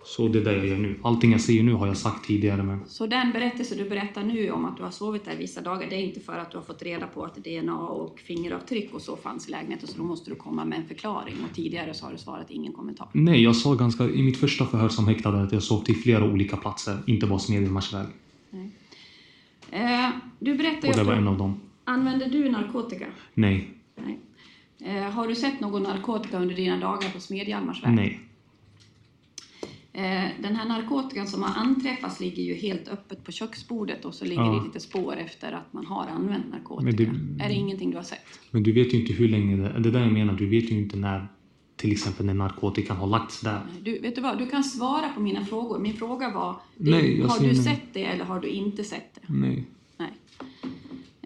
Så 0.05 0.29
det 0.29 0.39
är 0.39 0.45
det 0.45 0.57
jag 0.57 0.67
gör 0.67 0.77
nu. 0.77 0.97
Allting 1.03 1.33
jag 1.33 1.41
säger 1.41 1.63
nu 1.63 1.73
har 1.73 1.87
jag 1.87 1.97
sagt 1.97 2.27
tidigare 2.27 2.63
men 2.63 2.89
Så 2.89 3.07
den 3.07 3.33
berättelse 3.33 3.75
du 3.75 3.89
berättar 3.89 4.23
nu 4.23 4.51
om 4.51 4.65
att 4.65 4.77
du 4.77 4.83
har 4.83 4.91
sovit 4.91 5.25
där 5.25 5.37
vissa 5.37 5.61
dagar, 5.61 5.87
det 5.91 5.97
är 5.97 6.01
inte 6.01 6.21
för 6.21 6.39
att 6.39 6.51
du 6.51 6.57
har 6.57 6.65
fått 6.65 6.83
reda 6.83 7.07
på 7.07 7.25
att 7.25 7.35
DNA 7.35 7.79
och 7.79 8.21
fingeravtryck 8.21 8.95
och 8.95 9.03
så 9.03 9.17
fanns 9.17 9.49
i 9.49 9.51
lägenheten, 9.51 9.89
så 9.89 9.99
då 9.99 10.05
måste 10.05 10.31
du 10.31 10.37
komma 10.37 10.65
med 10.65 10.79
en 10.79 10.89
förklaring. 10.89 11.35
Och 11.51 11.57
tidigare 11.57 11.95
så 11.95 12.07
har 12.07 12.13
du 12.13 12.19
svarat 12.19 12.51
ingen 12.51 12.73
kommentar. 12.73 13.09
Nej, 13.13 13.43
jag 13.43 13.57
sa 13.57 13.75
ganska 13.75 14.05
i 14.05 14.23
mitt 14.23 14.37
första 14.37 14.67
förhör 14.67 14.89
som 14.89 15.09
häktad 15.09 15.29
att 15.29 15.53
jag 15.53 15.63
sov 15.63 15.85
till 15.85 15.97
flera 15.97 16.25
olika 16.25 16.57
platser, 16.57 16.99
inte 17.07 17.27
bara 17.27 17.39
Smedjelmarsväg. 17.39 18.07
Eh, 19.71 20.09
du 20.39 20.55
berättar 20.55 20.89
ju 20.89 20.91
Och 20.93 20.99
det 20.99 21.05
var 21.05 21.13
en 21.15 21.29
av 21.29 21.39
dem. 21.39 21.61
Använder 21.85 22.29
du 22.29 22.49
narkotika? 22.49 23.07
Nej, 23.35 23.71
Nej. 23.97 24.19
Eh, 24.81 25.11
har 25.11 25.29
du 25.29 25.35
sett 25.35 25.61
någon 25.61 25.83
narkotika 25.83 26.39
under 26.39 26.55
dina 26.55 26.77
dagar 26.77 27.11
på 27.11 27.21
Smedjalmarsväg? 27.21 27.95
nej. 27.95 28.21
Eh, 29.97 30.25
den 30.43 30.57
här 30.57 30.69
narkotikan 30.69 31.27
som 31.27 31.43
har 31.43 31.55
anträffats 31.63 32.21
ligger 32.21 32.43
ju 32.43 32.55
helt 32.55 32.89
öppet 32.89 33.25
på 33.25 33.33
köksbordet 33.33 34.05
och 34.05 34.15
så 34.15 34.25
ligger 34.25 34.43
Ja. 34.43 34.53
det 34.59 34.65
lite 34.67 34.81
spår 34.81 35.17
efter 35.17 35.53
att 35.53 35.73
man 35.73 35.87
har 35.87 36.07
använt 36.07 36.51
narkotika. 36.51 36.91
Det- 36.97 37.45
Är 37.45 37.49
det 37.49 37.55
ingenting 37.55 37.91
du 37.91 37.97
har 37.97 38.05
sett? 38.05 38.19
Men 38.51 38.63
du 38.63 38.73
vet 38.73 38.95
ju 38.95 39.01
inte 39.01 39.13
hur 39.13 39.29
länge 39.29 39.57
det... 39.57 39.81
Det 39.81 39.89
är 39.89 39.93
där 39.93 40.01
jag 40.01 40.13
menar, 40.13 40.33
du 40.35 40.49
vet 40.49 40.71
ju 40.73 40.79
inte 40.79 40.97
när 40.97 41.29
till 41.77 41.93
exempel 41.93 42.27
när 42.27 42.35
narkotikan 42.35 42.97
har 42.97 43.07
lagts 43.07 43.41
där. 43.41 43.61
Du, 43.83 43.99
vet 43.99 44.15
du 44.15 44.21
vad, 44.21 44.39
du 44.39 44.47
kan 44.47 44.65
svara 44.65 45.09
på 45.15 45.21
mina 45.21 45.45
frågor. 45.45 45.79
Min 45.79 45.95
fråga 45.95 46.31
var, 46.35 46.57
Nej, 46.77 47.21
har 47.21 47.39
du 47.41 47.47
nej. 47.47 47.55
sett 47.57 47.83
det 47.93 48.05
eller 48.05 48.25
har 48.25 48.41
du 48.41 48.49
inte 48.49 48.85
sett 48.85 49.15
det? 49.15 49.21
Nej. 49.33 49.65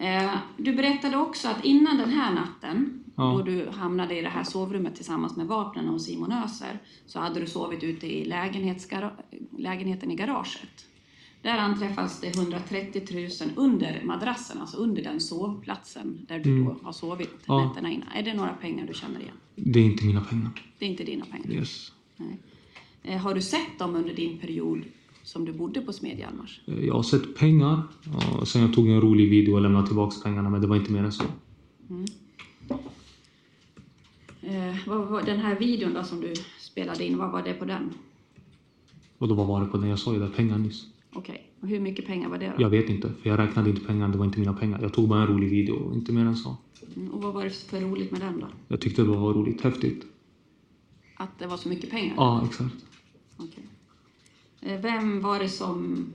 Eh, 0.00 0.34
du 0.56 0.72
berättade 0.74 1.16
också 1.16 1.48
att 1.48 1.64
innan 1.64 1.96
den 1.96 2.10
här 2.10 2.34
natten, 2.34 3.04
Ja. 3.16 3.22
då 3.24 3.42
du 3.42 3.68
hamnade 3.70 4.18
i 4.18 4.22
det 4.22 4.28
här 4.28 4.44
sovrummet 4.44 4.96
tillsammans 4.96 5.36
med 5.36 5.46
vapnen 5.46 5.88
och 5.88 6.00
Simon 6.00 6.32
Öser, 6.32 6.78
så 7.06 7.18
hade 7.20 7.40
du 7.40 7.46
sovit 7.46 7.82
ute 7.84 8.06
i 8.06 8.24
lägenheten 9.56 10.10
i 10.10 10.14
garaget. 10.16 10.86
Där 11.42 11.58
anträffas 11.58 12.20
det 12.20 12.36
130 12.36 13.02
000 13.40 13.50
under 13.56 14.02
madrassen, 14.04 14.60
alltså 14.60 14.76
under 14.76 15.02
den 15.02 15.20
sovplatsen 15.20 16.18
där 16.28 16.38
du 16.38 16.64
då 16.64 16.76
har 16.82 16.92
sovit 16.92 17.28
Mm. 17.28 17.40
Ja. 17.46 17.68
nätterna 17.68 17.90
innan. 17.90 18.08
Är 18.08 18.22
det 18.22 18.34
några 18.34 18.52
pengar 18.52 18.86
du 18.86 18.94
känner 18.94 19.20
igen? 19.20 19.34
Det 19.54 19.80
är 19.80 19.84
inte 19.84 20.04
mina 20.04 20.20
pengar. 20.20 20.50
Det 20.78 20.84
är 20.84 20.88
inte 20.90 21.04
dina 21.04 21.24
pengar? 21.24 21.50
Yes. 21.52 21.92
Nej. 22.16 22.38
Eh, 23.02 23.18
Har 23.20 23.34
du 23.34 23.42
sett 23.42 23.78
dem 23.78 23.96
under 23.96 24.14
din 24.14 24.38
period 24.38 24.82
som 25.22 25.44
du 25.44 25.52
bodde 25.52 25.80
på 25.80 25.92
Smedjalmars? 25.92 26.60
Jag 26.64 26.94
har 26.94 27.02
sett 27.02 27.36
pengar 27.36 27.82
och 28.40 28.48
sen 28.48 28.62
jag 28.62 28.74
tog 28.74 28.88
en 28.88 29.00
rolig 29.00 29.30
video 29.30 29.54
och 29.54 29.60
lämnade 29.60 29.86
tillbaka 29.86 30.16
pengarna 30.24 30.50
men 30.50 30.60
det 30.60 30.66
var 30.66 30.76
inte 30.76 30.92
mer 30.92 31.04
än 31.04 31.12
så. 31.12 31.24
Eh, 34.42 34.76
vad 34.86 35.08
var 35.08 35.22
den 35.22 35.38
här 35.40 35.58
videon 35.58 35.94
då 35.94 36.02
som 36.02 36.20
du 36.20 36.34
spelade 36.58 37.04
in, 37.04 37.18
vad 37.18 37.32
var 37.32 37.42
det 37.42 37.54
på 37.54 37.64
den? 37.64 37.90
Och 39.18 39.28
då 39.28 39.34
vad 39.34 39.46
var 39.46 39.60
det 39.60 39.66
på 39.66 39.76
den? 39.76 39.88
Jag 39.88 39.98
sa 39.98 40.12
ju 40.12 40.18
det, 40.18 40.28
pengar 40.28 40.58
nyss. 40.58 40.86
Okej, 41.12 41.50
och 41.60 41.68
hur 41.68 41.80
mycket 41.80 42.06
pengar 42.06 42.28
var 42.28 42.38
det 42.38 42.52
då? 42.56 42.62
Jag 42.62 42.70
vet 42.70 42.88
inte, 42.88 43.12
för 43.22 43.30
jag 43.30 43.38
räknade 43.38 43.70
inte 43.70 43.84
pengarna. 43.84 44.12
Det 44.12 44.18
var 44.18 44.24
inte 44.24 44.38
mina 44.38 44.52
pengar. 44.52 44.78
Jag 44.82 44.92
tog 44.92 45.08
bara 45.08 45.20
en 45.20 45.26
rolig 45.26 45.50
video, 45.50 45.94
inte 45.94 46.12
mer 46.12 46.24
än 46.24 46.36
så. 46.36 46.56
Mm, 46.96 47.10
och 47.10 47.22
vad 47.22 47.34
var 47.34 47.44
det 47.44 47.50
för 47.50 47.80
roligt 47.80 48.10
med 48.10 48.20
den 48.20 48.40
då? 48.40 48.46
Jag 48.68 48.80
tyckte 48.80 49.02
det 49.02 49.08
var 49.08 49.34
roligt, 49.34 49.60
häftigt. 49.60 50.04
Att 51.16 51.38
det 51.38 51.46
var 51.46 51.56
så 51.56 51.68
mycket 51.68 51.90
pengar? 51.90 52.14
Ja, 52.16 52.44
exakt. 52.46 52.74
Okej. 53.36 53.64
Eh, 54.60 54.80
Vem 54.80 55.20
var 55.20 55.38
det 55.38 55.48
som 55.48 56.06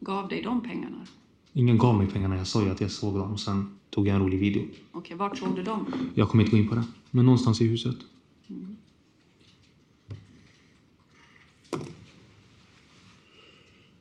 gav 0.00 0.28
dig 0.28 0.42
de 0.42 0.62
pengarna? 0.62 1.06
Ingen 1.52 1.78
gav 1.78 1.98
mig 1.98 2.06
pengarna. 2.06 2.36
Jag 2.36 2.46
sa 2.46 2.62
ju 2.62 2.70
att 2.70 2.80
jag 2.80 2.90
såg 2.90 3.14
dem 3.14 3.32
och 3.32 3.40
sen 3.40 3.78
tog 3.90 4.06
jag 4.08 4.14
en 4.16 4.22
rolig 4.22 4.38
video. 4.38 4.66
Okej, 4.92 5.16
vart 5.16 5.38
såg 5.38 5.56
du 5.56 5.62
dem? 5.62 5.86
Jag 6.14 6.28
kommer 6.28 6.44
inte 6.44 6.56
gå 6.56 6.62
in 6.62 6.68
på 6.68 6.74
det. 6.74 6.84
Men 7.10 7.24
någonstans 7.24 7.60
i 7.60 7.66
huset. 7.66 7.96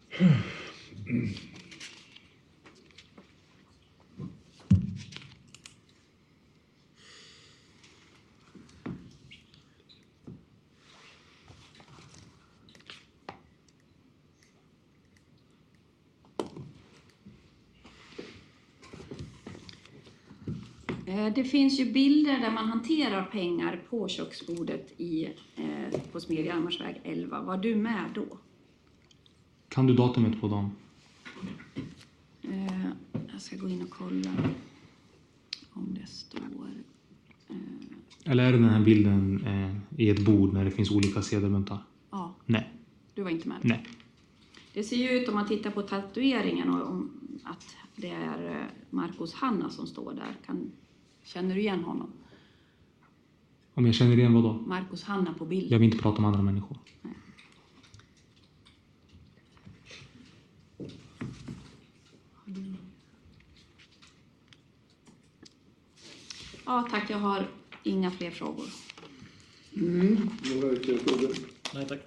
Eh, 0.09 0.27
Det 21.35 21.43
finns 21.43 21.79
ju 21.79 21.91
bilder 21.91 22.39
där 22.39 22.51
man 22.51 22.65
hanterar 22.69 23.23
pengar 23.25 23.81
på 23.89 24.07
köksbordet 24.07 24.93
i, 25.01 25.25
eh, 25.55 25.99
på 26.11 26.19
Smedjehammarsväg 26.19 27.01
11. 27.03 27.41
Var 27.41 27.57
du 27.57 27.75
med 27.75 28.03
då? 28.15 28.25
Kan 29.69 29.87
du 29.87 29.93
datumet 29.93 30.41
på 30.41 30.47
dem? 30.47 30.71
Eh, 32.43 32.85
Jag 33.31 33.41
ska 33.41 33.55
gå 33.57 33.69
in 33.69 33.81
och 33.81 33.89
kolla 33.89 34.31
om 35.73 35.97
det 36.01 36.07
står... 36.07 36.39
Eller 38.25 38.43
är 38.43 38.51
det 38.51 38.57
den 38.57 38.69
här 38.69 38.83
bilden 38.83 39.43
eh, 39.45 39.99
i 40.01 40.09
ett 40.09 40.25
bord 40.25 40.53
när 40.53 40.65
det 40.65 40.71
finns 40.71 40.91
olika 40.91 41.21
sedelbuntar? 41.21 41.77
Ja, 42.11 42.35
Nej. 42.45 42.73
du 43.13 43.21
var 43.23 43.29
inte 43.29 43.47
med. 43.47 43.57
Nej. 43.61 43.85
Det 44.73 44.83
ser 44.83 44.95
ju 44.95 45.09
ut 45.09 45.27
om 45.27 45.35
man 45.35 45.47
tittar 45.47 45.71
på 45.71 45.81
tatueringen 45.81 46.69
och 46.69 46.87
om 46.89 47.11
att 47.43 47.75
det 47.95 48.09
är 48.09 48.51
eh, 48.51 48.65
Marcos 48.89 49.33
Hanna 49.33 49.69
som 49.69 49.87
står 49.87 50.13
där. 50.13 50.35
Kan, 50.45 50.71
känner 51.27 51.55
du 51.55 51.61
igen 51.61 51.83
honom? 51.83 52.13
Om 53.73 53.85
jag 53.85 53.95
känner 53.95 54.17
igen 54.17 54.33
vad 54.33 54.43
då? 54.43 54.53
Marcos 54.53 55.03
Hanna 55.03 55.33
på 55.33 55.45
bilden. 55.45 55.69
Jag 55.69 55.79
vill 55.79 55.85
inte 55.85 56.03
prata 56.03 56.17
om 56.17 56.25
andra 56.25 56.41
människor. 56.41 56.77
Ja, 66.65 66.87
tack. 66.91 67.09
Jag 67.09 67.17
har 67.17 67.47
inga 67.83 68.11
fler 68.11 68.31
frågor. 68.31 68.65
Några 69.73 70.73
ytterligare 70.73 70.99
frågor? 70.99 71.35
Nej 71.73 71.85
tack. 71.87 71.99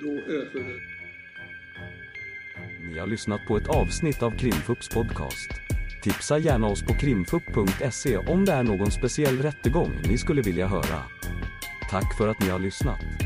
Då 0.00 0.08
Ni 2.92 2.98
har 2.98 3.06
lyssnat 3.06 3.40
på 3.48 3.56
ett 3.56 3.68
avsnitt 3.68 4.22
av 4.22 4.30
Krimfupps 4.30 4.88
podcast. 4.88 5.61
Tipsa 6.02 6.38
gärna 6.38 6.66
oss 6.66 6.82
på 6.82 6.94
krimfupp.se 6.94 8.16
om 8.16 8.44
det 8.44 8.52
är 8.52 8.62
någon 8.62 8.90
speciell 8.90 9.42
rättegång 9.42 9.90
ni 10.08 10.18
skulle 10.18 10.42
vilja 10.42 10.66
höra. 10.66 11.02
Tack 11.90 12.16
för 12.18 12.28
att 12.28 12.40
ni 12.40 12.48
har 12.48 12.58
lyssnat. 12.58 13.21